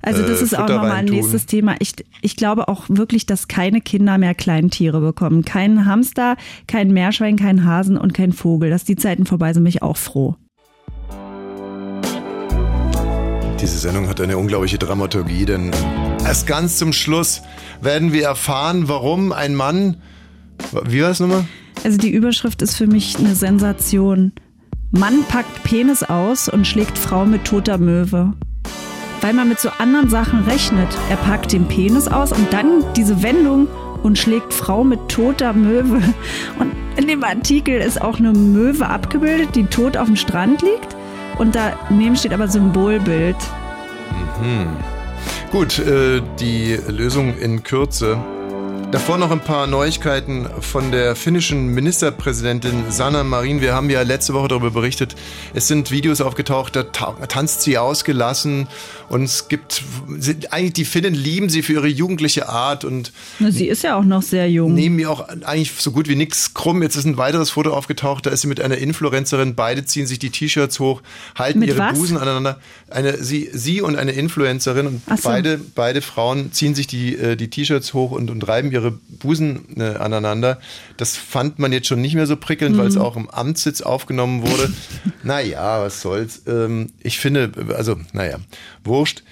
[0.04, 1.76] Also das äh, ist auch nochmal ein nächstes Thema.
[1.80, 5.44] Ich, ich glaube auch wirklich, dass keine Kinder mehr Kleintiere bekommen.
[5.44, 8.70] Kein Hamster, kein Meerschwein, kein Hasen und kein Vogel.
[8.70, 10.36] Dass die Zeiten vorbei sind, bin ich auch froh.
[13.60, 15.72] Diese Sendung hat eine unglaubliche Dramaturgie, denn
[16.24, 17.42] erst ganz zum Schluss
[17.82, 19.98] werden wir erfahren, warum ein Mann,
[20.84, 21.46] wie war es nochmal?
[21.84, 24.32] Also die Überschrift ist für mich eine Sensation.
[24.92, 28.34] Mann packt Penis aus und schlägt Frau mit toter Möwe.
[29.22, 30.88] Weil man mit so anderen Sachen rechnet.
[31.10, 33.68] Er packt den Penis aus und dann diese Wendung
[34.04, 36.02] und schlägt Frau mit toter Möwe.
[36.60, 40.96] Und in dem Artikel ist auch eine Möwe abgebildet, die tot auf dem Strand liegt.
[41.38, 43.36] Und daneben steht aber Symbolbild.
[44.42, 44.68] Hm.
[45.52, 48.18] Gut, äh, die Lösung in Kürze.
[48.92, 53.60] Davor noch ein paar Neuigkeiten von der finnischen Ministerpräsidentin Sanna Marin.
[53.60, 55.16] Wir haben ja letzte Woche darüber berichtet.
[55.54, 58.68] Es sind Videos aufgetaucht, da ta tanzt sie ausgelassen
[59.10, 59.84] und es gibt,
[60.50, 64.22] eigentlich die Finnen lieben sie für ihre jugendliche Art und sie ist ja auch noch
[64.22, 64.74] sehr jung.
[64.74, 66.82] nehmen ihr auch eigentlich so gut wie nichts krumm.
[66.82, 70.20] Jetzt ist ein weiteres Foto aufgetaucht, da ist sie mit einer Influencerin, beide ziehen sich
[70.20, 71.02] die T-Shirts hoch,
[71.36, 71.98] halten Mit ihre was?
[71.98, 72.60] Busen aneinander.
[72.90, 75.28] Eine, sie, sie und eine Influencerin und so.
[75.28, 79.78] beide, beide Frauen ziehen sich die, äh, die T-Shirts hoch und, und reiben ihre Busen
[79.78, 80.60] äh, aneinander.
[80.98, 83.02] Das fand man jetzt schon nicht mehr so prickelnd, weil es Mhm.
[83.02, 84.72] auch im Amtssitz aufgenommen wurde.
[85.24, 86.44] naja, was soll's.
[86.48, 88.38] Ähm, ich finde, also, naja,
[88.84, 89.24] wurscht.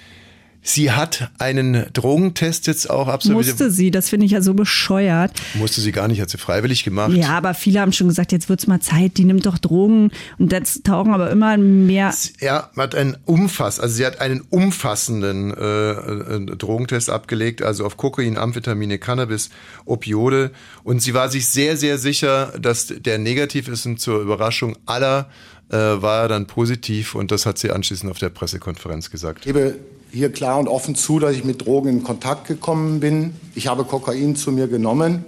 [0.66, 3.48] Sie hat einen Drogentest jetzt auch absolviert.
[3.48, 5.34] Musste sie, das finde ich ja so bescheuert.
[5.56, 7.12] Musste sie gar nicht, hat sie freiwillig gemacht.
[7.12, 10.12] Ja, aber viele haben schon gesagt, jetzt wird's mal Zeit, die nimmt doch Drogen.
[10.40, 12.14] Und jetzt tauchen aber immer mehr.
[12.40, 18.38] Er hat einen umfass, also sie hat einen umfassenden äh, Drogentest abgelegt, also auf Kokain,
[18.38, 19.50] Amphetamine, Cannabis,
[19.84, 20.52] Opiode.
[20.86, 25.30] Und sie war sich sehr, sehr sicher, dass der negativ ist und zur Überraschung aller
[25.70, 29.42] äh, war er dann positiv und das hat sie anschließend auf der Pressekonferenz gesagt.
[29.42, 29.76] Gebe
[30.14, 33.34] hier klar und offen zu, dass ich mit Drogen in Kontakt gekommen bin.
[33.56, 35.26] Ich habe Kokain zu mir genommen.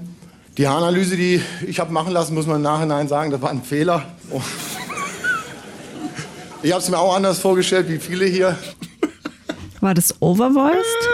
[0.58, 3.64] Die Haaranalyse, die ich habe machen lassen, muss man im Nachhinein sagen, das war ein
[3.64, 4.06] Fehler.
[4.30, 4.42] Oh.
[6.62, 8.58] Ich habe es mir auch anders vorgestellt, wie viele hier.
[9.82, 11.10] War das overvoiced?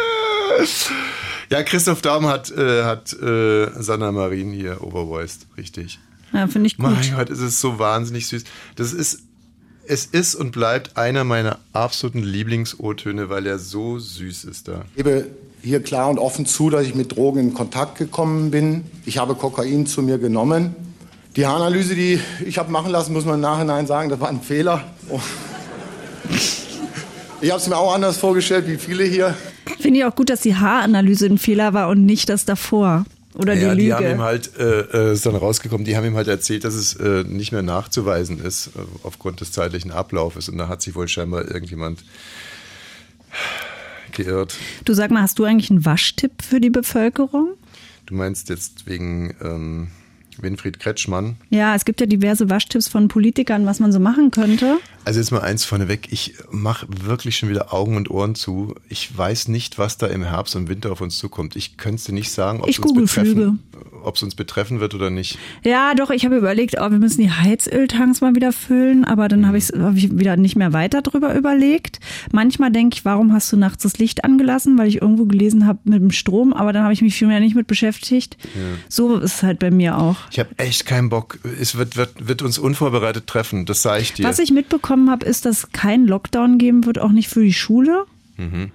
[1.49, 5.99] Ja, Christoph Daum hat, äh, hat äh, Sanna Marin hier overvoiced, richtig.
[6.33, 6.85] Ja, finde ich gut.
[6.85, 8.43] Mein Gott, es ist so wahnsinnig süß.
[8.75, 9.23] Das ist,
[9.87, 14.85] es ist und bleibt einer meiner absoluten Lieblings-O-Töne, weil er so süß ist da.
[14.95, 15.27] Ich gebe
[15.61, 18.83] hier klar und offen zu, dass ich mit Drogen in Kontakt gekommen bin.
[19.05, 20.75] Ich habe Kokain zu mir genommen.
[21.35, 24.41] Die Haaranalyse, die ich habe machen lassen, muss man im Nachhinein sagen, das war ein
[24.41, 24.83] Fehler.
[25.09, 25.19] Oh.
[27.41, 29.35] Ich habe es mir auch anders vorgestellt, wie viele hier.
[29.79, 33.05] Finde ich auch gut, dass die Haaranalyse ein Fehler war und nicht das davor.
[33.33, 34.15] Oder ja, die die haben Lüge.
[34.15, 37.23] ihm halt, äh, äh, ist dann rausgekommen, die haben ihm halt erzählt, dass es äh,
[37.23, 40.49] nicht mehr nachzuweisen ist, äh, aufgrund des zeitlichen Ablaufes.
[40.49, 42.03] Und da hat sich wohl scheinbar irgendjemand
[44.11, 44.55] geirrt.
[44.85, 47.53] Du sag mal, hast du eigentlich einen Waschtipp für die Bevölkerung?
[48.05, 49.87] Du meinst jetzt wegen ähm,
[50.41, 51.37] Winfried Kretschmann?
[51.49, 54.77] Ja, es gibt ja diverse Waschtipps von Politikern, was man so machen könnte.
[55.03, 58.75] Also jetzt mal eins vorneweg, ich mache wirklich schon wieder Augen und Ohren zu.
[58.89, 61.55] Ich weiß nicht, was da im Herbst und Winter auf uns zukommt.
[61.55, 63.59] Ich könnte es dir nicht sagen, ob Ich es uns google betreffen,
[64.03, 65.37] ob es uns betreffen wird oder nicht.
[65.63, 69.47] Ja, doch, ich habe überlegt, oh, wir müssen die Heizöltanks mal wieder füllen, aber dann
[69.47, 71.99] habe ich hab ich wieder nicht mehr weiter drüber überlegt.
[72.31, 75.79] Manchmal denke ich, warum hast du nachts das Licht angelassen, weil ich irgendwo gelesen habe
[75.85, 78.37] mit dem Strom, aber dann habe ich mich viel mehr nicht mit beschäftigt.
[78.89, 80.17] So ist es halt bei mir auch.
[80.31, 81.39] Ich habe echt keinen Bock.
[81.59, 84.23] Es wird, wird, wird uns unvorbereitet treffen, das sage ich dir.
[84.25, 87.53] Was ich mitbekommen habe, ist, dass es keinen Lockdown geben wird, auch nicht für die
[87.53, 88.05] Schule.
[88.37, 88.71] mhm.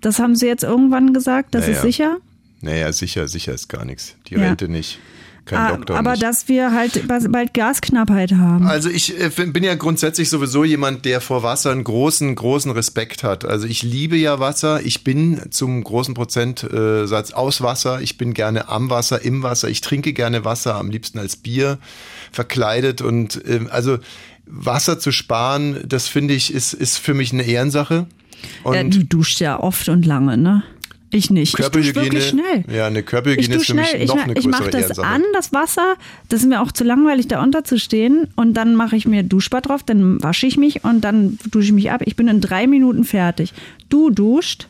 [0.00, 1.76] Das haben sie jetzt irgendwann gesagt, das Naja.
[1.76, 2.16] ist sicher.
[2.64, 4.16] Naja, sicher, sicher ist gar nichts.
[4.28, 4.40] Die Ja.
[4.40, 4.98] Rente nicht.
[5.46, 6.22] Kein Ah, Lockdown aber nicht.
[6.22, 8.66] dass wir halt bald bald Gasknappheit haben.
[8.66, 13.22] Also ich äh, bin ja grundsätzlich sowieso jemand, der vor Wasser einen großen, großen Respekt
[13.22, 13.44] hat.
[13.44, 14.80] Also ich liebe ja Wasser.
[14.86, 18.00] Ich bin zum großen Prozentsatz aus Wasser.
[18.00, 19.68] Ich bin gerne am Wasser, im Wasser.
[19.68, 21.78] Ich trinke gerne Wasser, am liebsten als Bier,
[22.32, 23.02] verkleidet.
[23.02, 23.98] Und ähm, also
[24.46, 28.06] Wasser zu sparen, das finde ich, ist, ist für mich eine Ehrensache.
[28.62, 30.62] Und ja, du duschst ja oft und lange, ne?
[31.14, 31.58] Ich nicht.
[31.58, 32.64] Ich dusche wirklich schnell.
[32.74, 34.02] Ja, eine Ich Körperhygiene ist für mich schnell.
[34.02, 35.06] Ich, noch ma- eine ich größere mache das Ehrensache.
[35.06, 35.94] an, das Wasser.
[36.28, 38.28] Das ist mir auch zu langweilig, da unterzustehen.
[38.34, 41.72] Und dann mache ich mir Duschbad drauf, dann wasche ich mich und dann dusche ich
[41.72, 42.02] mich ab.
[42.04, 43.52] Ich bin in drei Minuten fertig.
[43.88, 44.66] Du duscht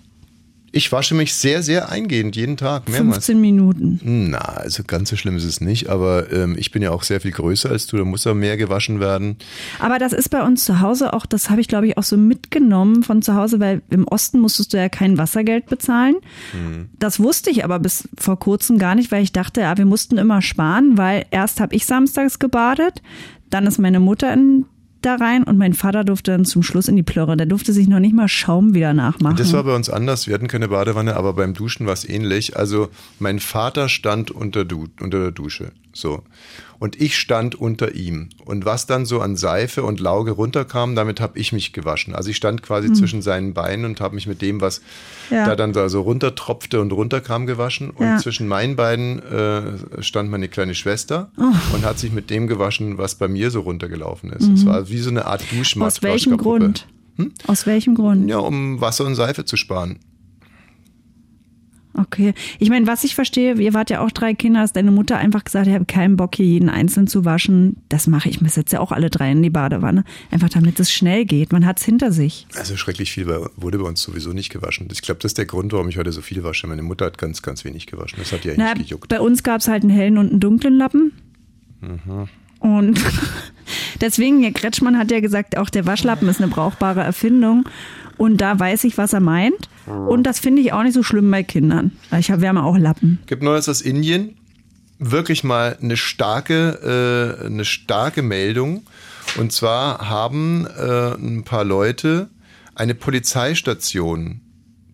[0.75, 3.27] Ich wasche mich sehr, sehr eingehend, jeden Tag, mehrmals.
[3.27, 4.01] 15 Minuten.
[4.03, 7.21] Na, also ganz so schlimm ist es nicht, aber ähm, ich bin ja auch sehr
[7.21, 9.37] viel größer als du, da muss ja mehr gewaschen werden.
[9.79, 12.17] Aber das ist bei uns zu Hause auch, das habe ich glaube ich auch so
[12.17, 16.17] mitgenommen von zu Hause, weil im Osten musstest du ja kein Wassergeld bezahlen.
[16.51, 16.89] Hm.
[16.99, 20.19] Das wusste ich aber bis vor kurzem gar nicht, weil ich dachte, ja, wir mussten
[20.19, 23.01] immer sparen, weil erst habe ich samstags gebadet,
[23.49, 24.67] dann ist meine Mutter in,
[25.05, 27.37] da rein und mein Vater durfte dann zum Schluss in die Plörre.
[27.37, 29.37] Der durfte sich noch nicht mal Schaum wieder nachmachen.
[29.37, 32.57] Das war bei uns anders, wir hatten keine Badewanne, aber beim Duschen war es ähnlich.
[32.57, 32.89] Also
[33.19, 36.23] mein Vater stand unter, du unter der Dusche, so.
[36.81, 38.29] Und ich stand unter ihm.
[38.45, 42.15] Und was dann so an Seife und Lauge runterkam, damit habe ich mich gewaschen.
[42.15, 42.95] Also ich stand quasi Hm.
[42.95, 44.83] zwischen seinen Beinen und habe mich mit dem, was
[45.31, 45.47] Ja.
[45.47, 47.91] da dann da so runtertropfte und runterkam, gewaschen.
[47.91, 48.19] Und Ja.
[48.19, 51.45] zwischen meinen beiden äh, stand meine kleine Schwester Oh.
[51.75, 54.49] und hat sich mit dem gewaschen, was bei mir so runtergelaufen ist.
[54.49, 54.55] Mhm.
[54.55, 55.87] Es war wie so eine Art Duschmatt.
[55.87, 56.37] Aus welchem.
[56.37, 56.87] Grund?
[57.47, 58.29] Aus welchem Grund?
[58.29, 60.01] Ja, um Wasser und Seife zu sparen.
[61.97, 62.35] Okay.
[62.59, 65.45] Ich meine, was ich verstehe, ihr wart ja auch drei Kinder, dass deine Mutter einfach
[65.45, 67.77] gesagt hat, ich habe keinen Bock, hier jeden einzeln zu waschen.
[67.89, 68.43] Das mache ich.
[68.43, 70.05] Ich setze ja auch alle drei in die Badewanne.
[70.31, 71.53] Einfach damit es schnell geht.
[71.53, 72.47] Man hat es hinter sich.
[72.57, 73.27] Also schrecklich viel
[73.57, 74.89] wurde bei uns sowieso nicht gewaschen.
[74.93, 76.67] Ich glaube, das ist der Grund, warum ich heute so viel wasche.
[76.67, 78.19] Meine Mutter hat ganz, ganz wenig gewaschen.
[78.19, 79.09] Das hat ja Na, nicht gejuckt.
[79.09, 81.13] bei uns gab es halt einen hellen und einen dunklen Lappen.
[81.81, 82.29] Mhm.
[82.59, 82.99] Und
[84.01, 87.69] deswegen, Herr Kretschmann hat ja gesagt, auch der Waschlappen ist eine brauchbare Erfindung.
[88.17, 89.69] Und da weiß ich, was er meint.
[89.87, 91.93] Und das finde ich auch nicht so schlimm bei Kindern.
[92.19, 93.19] Ich habe, haben auch Lappen.
[93.27, 94.37] Gibt Neues aus Indien.
[94.99, 98.85] Wirklich mal eine starke, äh, eine starke Meldung.
[99.37, 102.31] Und zwar haben äh, ein paar Leute
[102.75, 104.41] eine Polizeistation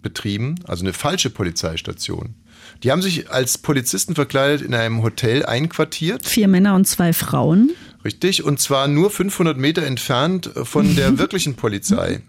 [0.03, 2.35] betrieben, also eine falsche Polizeistation.
[2.83, 6.27] Die haben sich als Polizisten verkleidet in einem Hotel einquartiert.
[6.27, 7.73] Vier Männer und zwei Frauen.
[8.05, 12.23] Richtig, und zwar nur 500 Meter entfernt von der wirklichen Polizei.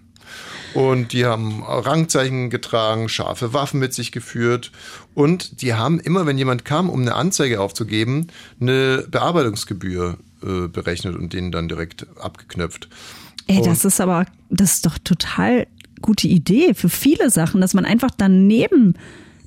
[0.74, 4.72] Und die haben Rangzeichen getragen, scharfe Waffen mit sich geführt.
[5.14, 8.28] Und die haben immer, wenn jemand kam, um eine Anzeige aufzugeben,
[8.60, 12.88] eine Bearbeitungsgebühr äh, berechnet und denen dann direkt abgeknöpft.
[13.48, 15.68] Ey, Und- das ist aber, das ist doch total
[16.02, 18.96] gute Idee für viele Sachen, dass man einfach daneben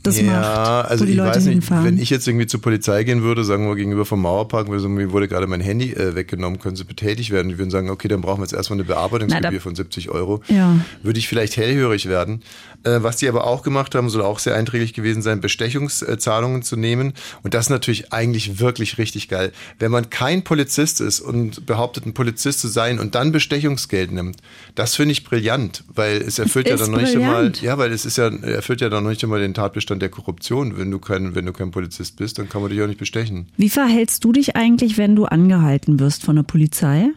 [0.04, 1.84] das ja, macht, also wo die ich Leute weiß nicht, hinfahren.
[1.84, 4.88] wenn ich jetzt irgendwie zur Polizei gehen würde, sagen wir gegenüber vom Mauerpark, würde so,
[4.88, 7.48] mir wurde gerade mein Handy äh, weggenommen, können Sie betätigt werden?
[7.48, 10.10] Die würden sagen, okay, dann brauchen wir jetzt erstmal eine Bearbeitungsgebühr Na, da- von 70
[10.10, 10.40] Euro.
[10.48, 10.76] Ja.
[11.02, 12.42] Würde ich vielleicht hellhörig werden.
[12.84, 16.76] Äh, was die aber auch gemacht haben, soll auch sehr einträglich gewesen sein, Bestechungszahlungen zu
[16.76, 17.14] nehmen.
[17.42, 19.52] Und das ist natürlich eigentlich wirklich richtig geil.
[19.78, 24.36] Wenn man kein Polizist ist und behauptet, ein Polizist zu sein und dann Bestechungsgeld nimmt,
[24.74, 27.92] das finde ich brillant, weil es erfüllt ja Ist dann noch nicht einmal, ja, weil
[27.92, 30.76] es ist ja, erfüllt ja dann noch nicht einmal den Tatbestand der Korruption.
[30.76, 33.48] Wenn du kein, wenn du kein Polizist bist, dann kann man dich auch nicht bestechen.
[33.56, 37.10] Wie verhältst du dich eigentlich, wenn du angehalten wirst von der Polizei?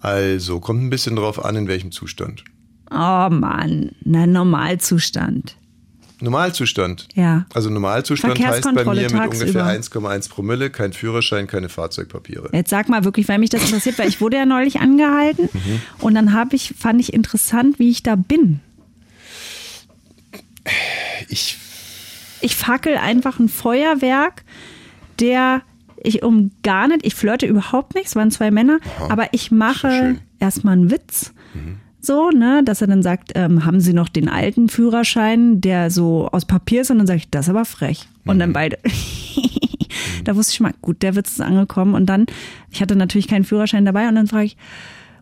[0.00, 2.44] Also, kommt ein bisschen drauf an, in welchem Zustand.
[2.90, 5.56] Oh Mann, na Normalzustand.
[6.20, 7.06] Normalzustand.
[7.14, 7.46] Ja.
[7.54, 10.08] Also Normalzustand heißt bei mir mit ungefähr tagsüber.
[10.10, 12.50] 1,1 Promille, kein Führerschein, keine Fahrzeugpapiere.
[12.52, 15.80] Jetzt sag mal wirklich, weil mich das interessiert, weil ich wurde ja neulich angehalten Mhm.
[16.00, 18.60] und dann habe ich, fand ich interessant, wie ich da bin.
[21.28, 21.56] Ich
[22.40, 24.44] Ich fackel einfach ein Feuerwerk,
[25.20, 25.62] der
[26.02, 29.10] ich um gar nicht, ich flirte überhaupt nicht, es waren zwei Männer, Aha.
[29.10, 31.78] aber ich mache erstmal einen Witz, Mhm.
[32.00, 36.28] So, ne, dass er dann sagt, ähm, haben Sie noch den alten Führerschein, der so
[36.30, 36.90] aus Papier ist?
[36.90, 38.06] Und dann sage ich, das ist aber frech.
[38.24, 38.40] Und Mhm.
[38.40, 38.78] dann beide.
[40.24, 41.94] da wusste ich schon mal, gut, der Witz ist angekommen.
[41.94, 42.26] Und dann,
[42.70, 44.56] ich hatte natürlich keinen Führerschein dabei und dann frage ich,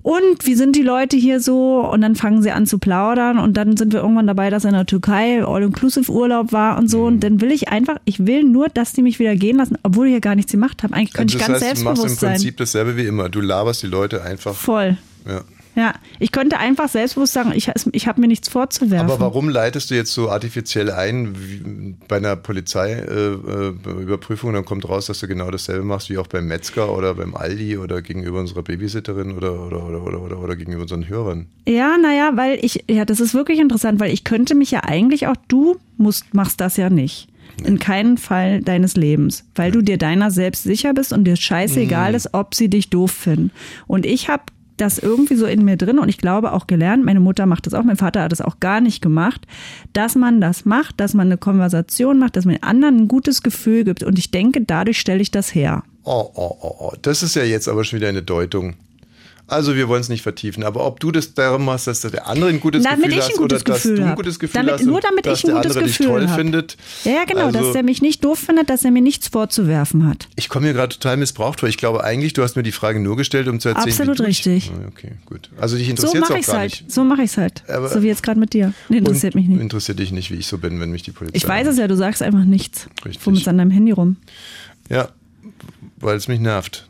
[0.03, 1.81] und wie sind die Leute hier so?
[1.81, 4.69] Und dann fangen sie an zu plaudern und dann sind wir irgendwann dabei, dass er
[4.71, 7.01] in der Türkei All-Inclusive-Urlaub war und so.
[7.01, 7.07] Mhm.
[7.07, 10.07] Und dann will ich einfach, ich will nur, dass die mich wieder gehen lassen, obwohl
[10.07, 10.95] ich ja gar nichts gemacht habe.
[10.95, 12.33] Eigentlich könnte das ich ganz heißt, du machst selbstbewusst im sein.
[12.35, 13.29] Prinzip dasselbe wie immer.
[13.29, 14.55] Du laberst die Leute einfach.
[14.55, 14.97] Voll.
[15.27, 15.41] Ja.
[15.77, 19.11] Ja, ich könnte einfach selbstbewusst sagen, ich, ich habe mir nichts vorzuwerfen.
[19.11, 23.99] Aber warum leitest du jetzt so artifiziell ein wie bei einer Polizeiüberprüfung?
[24.01, 27.15] Äh, Überprüfung, dann kommt raus, dass du genau dasselbe machst wie auch beim Metzger oder
[27.15, 31.47] beim Aldi oder gegenüber unserer Babysitterin oder, oder, oder, oder, oder, oder gegenüber unseren Hörern.
[31.69, 35.27] Ja, naja, weil ich, ja, das ist wirklich interessant, weil ich könnte mich ja eigentlich
[35.27, 37.29] auch, du musst, machst das ja nicht.
[37.65, 42.11] In keinen Fall deines Lebens, weil du dir deiner selbst sicher bist und dir scheißegal
[42.11, 42.17] Mhm.
[42.17, 43.51] ist, ob sie dich doof finden.
[43.87, 44.43] Und ich habe
[44.77, 47.75] das irgendwie so in mir drin und ich glaube auch gelernt, meine Mutter macht das
[47.75, 49.47] auch, mein Vater hat das auch gar nicht gemacht,
[49.93, 53.85] dass man das macht, dass man eine Konversation macht, dass man anderen ein gutes Gefühl
[53.85, 55.83] gibt und ich denke, dadurch stelle ich das her.
[56.05, 56.93] Oh, oh, oh, oh.
[57.03, 58.77] Das ist ja jetzt aber schon wieder eine Deutung.
[59.49, 62.49] Also wir wollen es nicht vertiefen, aber ob du das darum machst, dass der andere
[62.51, 65.01] ein gutes Damit Gefühl gutes oder dass Gefühl du ein gutes Gefühl Damit- hast, nur
[65.01, 66.37] damit dass ich ein der gutes andere dich Gefühl toll hab.
[66.37, 66.77] findet.
[67.05, 70.05] Ja, ja, genau, Also- dass er mich nicht doof findet, dass er mir nichts vorzuwerfen
[70.09, 70.27] hat.
[70.35, 71.69] Ich komme mir gerade total missbraucht vor.
[71.69, 74.73] Ich glaube eigentlich, du hast mir die Frage nur gestellt, um zu erzählen, Absolut richtig.
[74.89, 75.49] Okay, gut.
[75.61, 76.71] Also dich So interessiert es mache auch ich gar halt.
[76.73, 76.91] nicht.
[76.93, 77.63] So mache ich es halt.
[77.69, 78.73] Aber- so wie jetzt gerade mit dir.
[78.89, 79.61] Nee, interessiert mich nicht.
[79.61, 81.37] Interessiert dich nicht, wie ich so bin, wenn mich die Polizei.
[81.37, 82.89] Ich weiß es ja, du sagst einfach nichts.
[83.05, 83.25] Richtig.
[83.25, 84.17] Womit an deinem Handy rum.
[84.91, 85.11] Ja,
[85.99, 86.89] weil es mich nervt.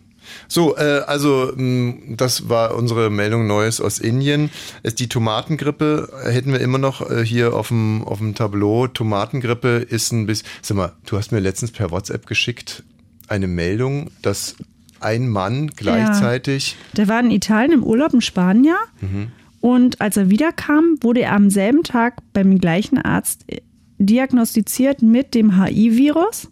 [0.49, 4.51] So, äh, also mh, das war unsere Meldung Neues aus Indien.
[4.83, 8.87] Es, die Tomatengrippe hätten wir immer noch äh, hier auf dem, auf dem Tableau.
[8.87, 10.47] Tomatengrippe ist ein bisschen.
[10.63, 12.83] Sag mal, du hast mir letztens per WhatsApp geschickt
[13.29, 14.55] eine Meldung, dass
[15.01, 16.77] ein Mann gleichzeitig.
[16.97, 19.29] Der war in Italien im Urlaub in Spanien Mhm.
[19.61, 23.61] und als er wiederkam, wurde er am selben Tag beim gleichen Arzt äh,
[23.99, 26.49] diagnostiziert mit dem HIV-Virus,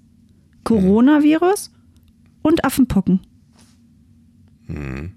[0.65, 1.71] Coronavirus
[2.43, 3.21] und Affenpocken.
[4.75, 5.13] Mhm.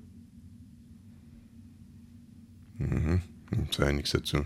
[2.80, 3.22] Mhm.
[3.76, 4.38] Sag ja nichts dazu.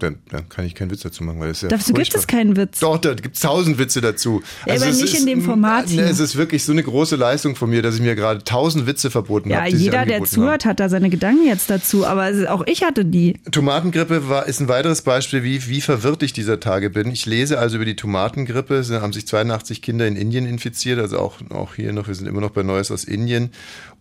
[0.00, 2.26] Dann, dann kann ich keinen Witz dazu machen, weil das ist ja Dazu gibt es
[2.26, 2.80] keinen Witz.
[2.80, 4.42] Doch, da gibt es tausend Witze dazu.
[4.66, 6.04] Ja, aber es nicht ist, in dem Format Ne, hier.
[6.06, 9.12] es ist wirklich so eine große Leistung von mir, dass ich mir gerade tausend Witze
[9.12, 9.70] verboten Ja, habe.
[9.70, 13.34] sich jeder, der zuhört, hat da seine Gedanken jetzt dazu, aber auch ich hatte die.
[13.44, 13.52] haben.
[13.52, 17.12] Tomatengrippe war, ist ein weiteres Beispiel, wie, wie verwirrt ich dieser Tage bin.
[17.12, 18.74] Ich lese also über die Tomatengrippe.
[18.74, 22.26] Es haben sich 82 Kinder in Indien infiziert, also auch, auch hier noch, wir sind
[22.26, 23.50] immer noch bei Neues aus Indien.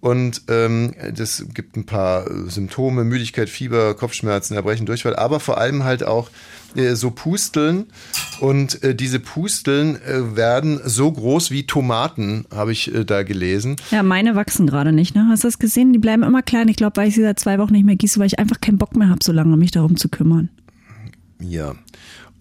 [0.03, 5.57] Und ähm, das gibt ein paar äh, Symptome, Müdigkeit, Fieber, Kopfschmerzen, Erbrechen, Durchfall, aber vor
[5.57, 6.29] allem halt auch
[6.75, 7.85] äh, so Pusteln.
[8.41, 13.77] Und äh, diese Pusteln äh, werden so groß wie Tomaten, habe ich äh, da gelesen.
[13.91, 15.25] Ja, meine wachsen gerade nicht, ne?
[15.29, 15.93] Hast du das gesehen?
[15.93, 16.67] Die bleiben immer klein.
[16.67, 18.77] Ich glaube, weil ich sie seit zwei Wochen nicht mehr gieße, weil ich einfach keinen
[18.77, 20.49] Bock mehr habe, so lange mich darum zu kümmern.
[21.39, 21.75] Ja.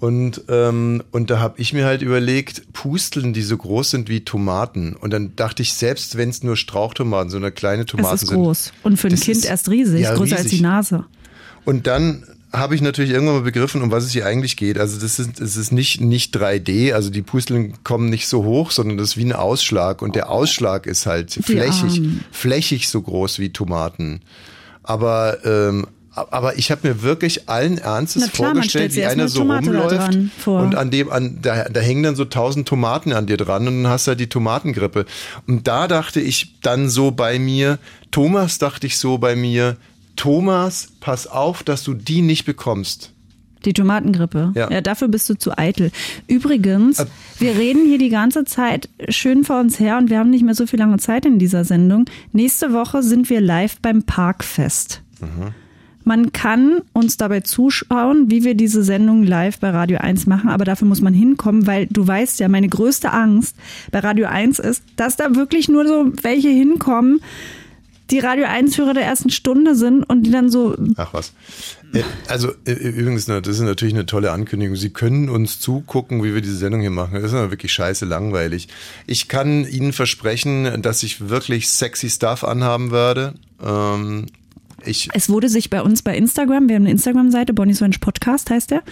[0.02, 4.24] Und, ähm, und da habe ich mir halt überlegt, Pusteln, die so groß sind wie
[4.24, 4.96] Tomaten.
[4.96, 8.28] Und dann dachte ich, selbst wenn es nur Strauchtomaten, so eine kleine Tomaten Es ist
[8.30, 8.36] sind.
[8.38, 8.72] groß.
[8.82, 10.58] Und für ein das Kind ist- erst riesig, ja, größer als riesig.
[10.58, 11.04] die Nase.
[11.64, 14.76] Und dann habe ich natürlich irgendwann mal begriffen, um was es hier eigentlich geht.
[14.76, 18.72] Also das ist, es ist nicht, nicht 3D, also die Pusteln kommen nicht so hoch,
[18.72, 20.02] sondern das ist wie ein Ausschlag.
[20.02, 22.02] Und der Ausschlag ist halt Die flächig,
[22.32, 24.20] flächig so groß wie Tomaten.
[24.82, 29.40] Aber, ähm, aber ich habe mir wirklich allen Ernstes klar, vorgestellt, wie einer eine so
[29.40, 33.36] Tomate rumläuft und an dem, an, da, da hängen dann so tausend Tomaten an dir
[33.36, 35.06] dran und dann hast du halt die Tomatengrippe.
[35.46, 37.78] Und da dachte ich dann so bei mir,
[38.10, 39.76] Thomas dachte ich so bei mir,
[40.16, 43.12] Thomas, pass auf, dass du die nicht bekommst.
[43.64, 44.52] Die Tomatengrippe.
[44.54, 44.70] Ja.
[44.70, 44.80] Ja.
[44.80, 45.92] dafür bist du zu eitel.
[46.26, 47.06] Übrigens, Äh.
[47.38, 50.54] wir reden hier die ganze Zeit schön vor uns her und wir haben nicht mehr
[50.54, 52.04] so viel lange Zeit in dieser Sendung.
[52.32, 55.02] Nächste Woche sind wir live beim Parkfest.
[56.04, 60.64] Man kann uns dabei zuschauen, wie wir diese Sendung live bei Radio 1 machen, aber
[60.64, 63.56] dafür muss man hinkommen, weil du weißt ja, meine größte Angst
[63.90, 67.20] bei Radio 1 ist, dass da wirklich nur so welche hinkommen,
[68.10, 71.32] die Radio 1-Führer der ersten Stunde sind und die dann so Ach was.
[71.94, 74.76] Äh, Also äh, übrigens, das ist natürlich eine tolle Ankündigung.
[74.76, 77.14] Sie können uns zugucken, wie wir diese Sendung hier machen.
[77.14, 78.68] Das ist aber wirklich scheiße langweilig.
[79.06, 83.34] Ich kann Ihnen versprechen, dass ich wirklich sexy Stuff anhaben werde.
[83.64, 84.26] Ähm,
[84.84, 88.50] ich, Es wurde sich bei uns bei Instagram, wir haben eine Instagram-Seite, Bonnie's Ranch Podcast
[88.50, 88.82] heißt der,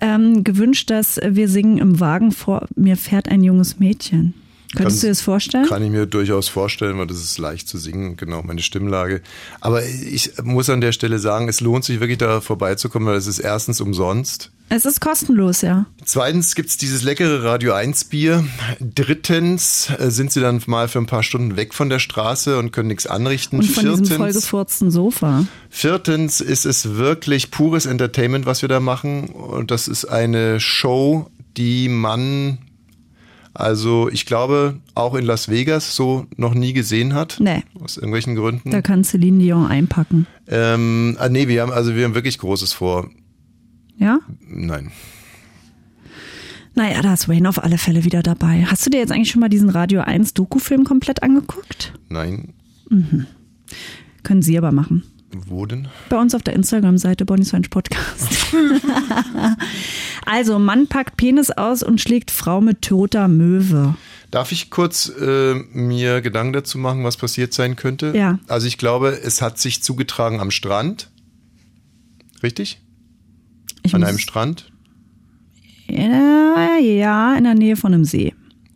[0.00, 4.34] ähm, gewünscht, dass wir singen im Wagen vor mir fährt ein junges Mädchen.
[4.76, 5.66] Könntest du dir das vorstellen?
[5.66, 9.22] Kann ich mir durchaus vorstellen, weil das ist leicht zu singen, genau, meine Stimmlage.
[9.60, 13.26] Aber ich muss an der Stelle sagen, es lohnt sich wirklich da vorbeizukommen, weil es
[13.26, 14.50] ist erstens umsonst.
[14.70, 15.86] Es ist kostenlos, ja.
[16.04, 18.44] Zweitens gibt's dieses leckere Radio 1 Bier.
[18.80, 22.72] Drittens äh, sind sie dann mal für ein paar Stunden weg von der Straße und
[22.72, 23.58] können nichts anrichten.
[23.58, 25.46] Und von diesem Viertens, vollgefurzten Sofa.
[25.68, 29.26] viertens ist es wirklich pures Entertainment, was wir da machen.
[29.28, 32.58] Und das ist eine Show, die man,
[33.52, 37.36] also ich glaube, auch in Las Vegas so noch nie gesehen hat.
[37.38, 37.62] Nee.
[37.80, 38.70] Aus irgendwelchen Gründen.
[38.70, 40.26] Da kann Celine Dion einpacken.
[40.48, 43.10] Ähm, ah, nee, wir haben, also wir haben wirklich Großes vor.
[43.96, 44.20] Ja?
[44.40, 44.90] Nein.
[46.74, 48.66] Naja, da ist Wayne auf alle Fälle wieder dabei.
[48.68, 51.92] Hast du dir jetzt eigentlich schon mal diesen Radio 1 Doku-Film komplett angeguckt?
[52.08, 52.52] Nein.
[52.90, 53.26] Mhm.
[54.24, 55.04] Können Sie aber machen.
[55.46, 55.88] Wo denn?
[56.08, 58.54] Bei uns auf der Instagram-Seite Bonnie Ranch Podcast.
[60.26, 63.94] also, Mann packt Penis aus und schlägt Frau mit toter Möwe.
[64.30, 68.12] Darf ich kurz äh, mir Gedanken dazu machen, was passiert sein könnte?
[68.16, 68.40] Ja.
[68.48, 71.10] Also ich glaube, es hat sich zugetragen am Strand.
[72.42, 72.80] Richtig?
[73.84, 74.72] Ich An einem Strand?
[75.88, 78.28] Ja, ja, in der Nähe von einem See.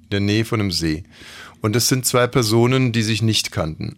[0.03, 1.05] In der Nähe von einem See.
[1.63, 3.97] Und es sind zwei Personen, die sich nicht kannten.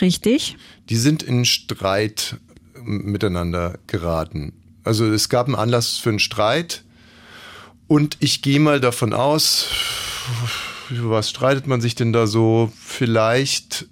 [0.00, 0.56] Richtig?
[0.88, 2.36] Die sind in Streit
[2.84, 4.52] miteinander geraten.
[4.84, 6.84] Also es gab einen Anlass für einen Streit.
[7.88, 9.66] Und ich gehe mal davon aus,
[10.90, 12.72] über was streitet man sich denn da so?
[12.76, 13.86] Vielleicht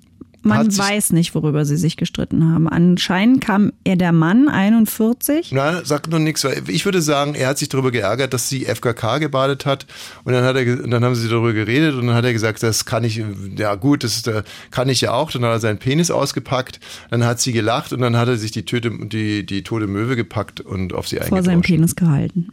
[0.47, 2.69] Man weiß nicht, worüber sie sich gestritten haben.
[2.69, 5.51] Anscheinend kam er der Mann, 41.
[5.53, 6.47] Na, sagt noch nichts.
[6.69, 9.87] Ich würde sagen, er hat sich darüber geärgert, dass sie FKK gebadet hat.
[10.25, 12.63] Und dann hat er, und dann haben sie darüber geredet und dann hat er gesagt,
[12.63, 13.23] das kann ich,
[13.57, 15.31] ja gut, das ist, äh, kann ich ja auch.
[15.31, 16.81] Dann hat er seinen Penis ausgepackt.
[17.11, 20.17] Dann hat sie gelacht und dann hat er sich die, Töte, die, die tote Möwe
[20.17, 21.45] gepackt und auf sie vor eingedroschen.
[21.45, 22.49] seinem Penis gehalten.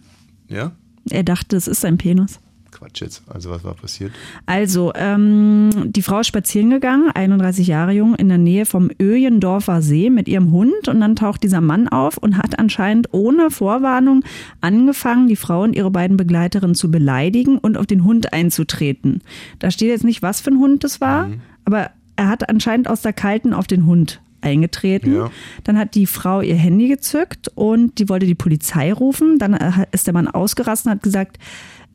[0.47, 0.71] Ja?
[1.09, 2.39] Er dachte, es ist sein Penis.
[2.83, 3.23] Quatsch jetzt.
[3.27, 4.11] Also was war passiert?
[4.45, 9.81] Also, ähm, die Frau ist spazieren gegangen, 31 Jahre jung, in der Nähe vom Öjendorfer
[9.81, 14.23] See mit ihrem Hund und dann taucht dieser Mann auf und hat anscheinend ohne Vorwarnung
[14.61, 19.21] angefangen, die Frau und ihre beiden Begleiterinnen zu beleidigen und auf den Hund einzutreten.
[19.59, 21.29] Da steht jetzt nicht, was für ein Hund das war,
[21.65, 25.15] aber er hat anscheinend aus der Kalten auf den Hund eingetreten.
[25.15, 25.31] Ja.
[25.63, 29.39] Dann hat die Frau ihr Handy gezückt und die wollte die Polizei rufen.
[29.39, 31.37] Dann äh, ist der Mann ausgerastet und hat gesagt,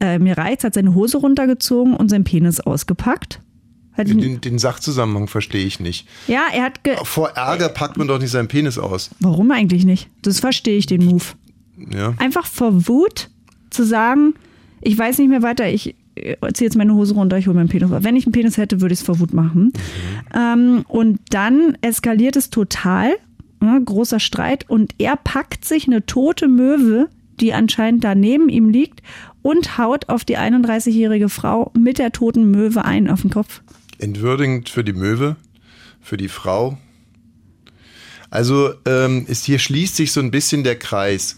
[0.01, 3.41] äh, mir reicht's, hat seine Hose runtergezogen und seinen Penis ausgepackt.
[3.97, 6.07] Den, den Sachzusammenhang verstehe ich nicht.
[6.29, 6.85] ja, er hat.
[6.85, 9.11] Ge Vor Ärger packt man doch nicht seinen Penis aus.
[9.19, 10.09] Warum eigentlich nicht?
[10.23, 11.25] Das verstehe ich den Move.
[11.93, 12.15] Ja.
[12.19, 13.29] Einfach vor Wut
[13.71, 14.35] zu sagen,
[14.83, 17.69] ich weiß nicht mehr weiter, ich äh, ziehe jetzt meine Hose runter, ich hole meinen
[17.69, 17.91] Penis.
[17.91, 19.73] Wenn ich einen Penis hätte, würde ich es vor Wut machen.
[20.33, 23.17] Ähm, und dann eskaliert es total.
[23.61, 27.09] Ja, großer Streit und er packt sich eine tote Möwe,
[27.41, 29.03] die anscheinend da neben ihm liegt,
[29.43, 33.63] und haut auf die 31-jährige Frau mit der toten Möwe ein auf den Kopf.
[33.99, 35.37] entwürdigend für die Möwe,
[36.01, 36.79] für die Frau.
[38.31, 41.37] Also ähm, ist, hier schließt sich so ein bisschen der Kreis.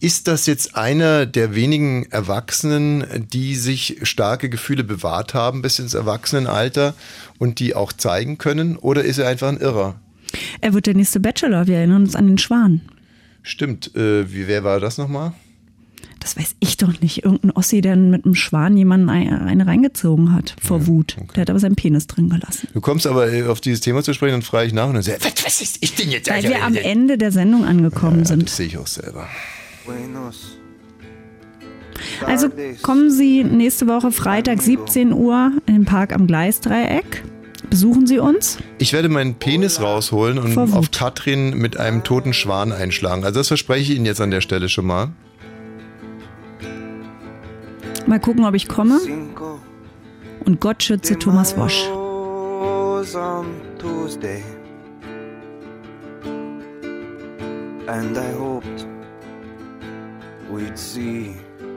[0.00, 5.92] Ist das jetzt einer der wenigen Erwachsenen, die sich starke Gefühle bewahrt haben bis ins
[5.92, 6.94] Erwachsenenalter
[7.38, 8.76] und die auch zeigen können?
[8.76, 10.00] Oder ist er einfach ein Irrer?
[10.62, 12.80] Er wird der nächste Bachelor, wir erinnern uns an den Schwan.
[13.42, 13.94] Stimmt.
[13.94, 15.34] Äh, wie, wer war das nochmal?
[16.20, 17.24] Das weiß ich doch nicht.
[17.24, 21.16] Irgendein Ossi, der mit einem Schwan jemanden eine eine reingezogen hat vor Wut.
[21.34, 22.68] Der hat aber seinen Penis drin gelassen.
[22.74, 25.02] Du kommst aber äh, auf dieses Thema zu sprechen und frage ich nach und dann
[25.02, 26.30] sagst, was, was ist ich denn jetzt?
[26.30, 28.44] Weil wir am Ende der Sendung angekommen ja, sind.
[28.44, 29.28] Das sehe ich auch selber.
[32.26, 32.48] Also
[32.82, 37.24] kommen Sie nächste Woche Freitag 17 Uhr in den Park am Gleisdreieck.
[37.68, 38.58] Besuchen Sie uns.
[38.78, 43.24] Ich werde meinen Penis rausholen und auf Katrin mit einem toten Schwan einschlagen.
[43.24, 45.12] Also das verspreche ich Ihnen jetzt an der Stelle schon mal.
[48.10, 48.98] Mal gucken, ob ich komme.
[50.44, 51.86] Und Gott schütze Thomas Wosch.
[57.86, 58.84] And I hoped
[60.50, 61.36] we'd see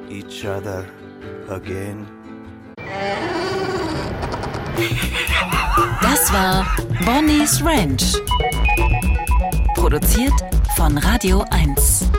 [0.09, 0.85] each other
[1.49, 2.07] again.
[6.01, 6.65] Das war
[7.05, 8.15] Bonnie's Ranch.
[9.75, 10.33] Produziert
[10.75, 12.09] von Radio 1.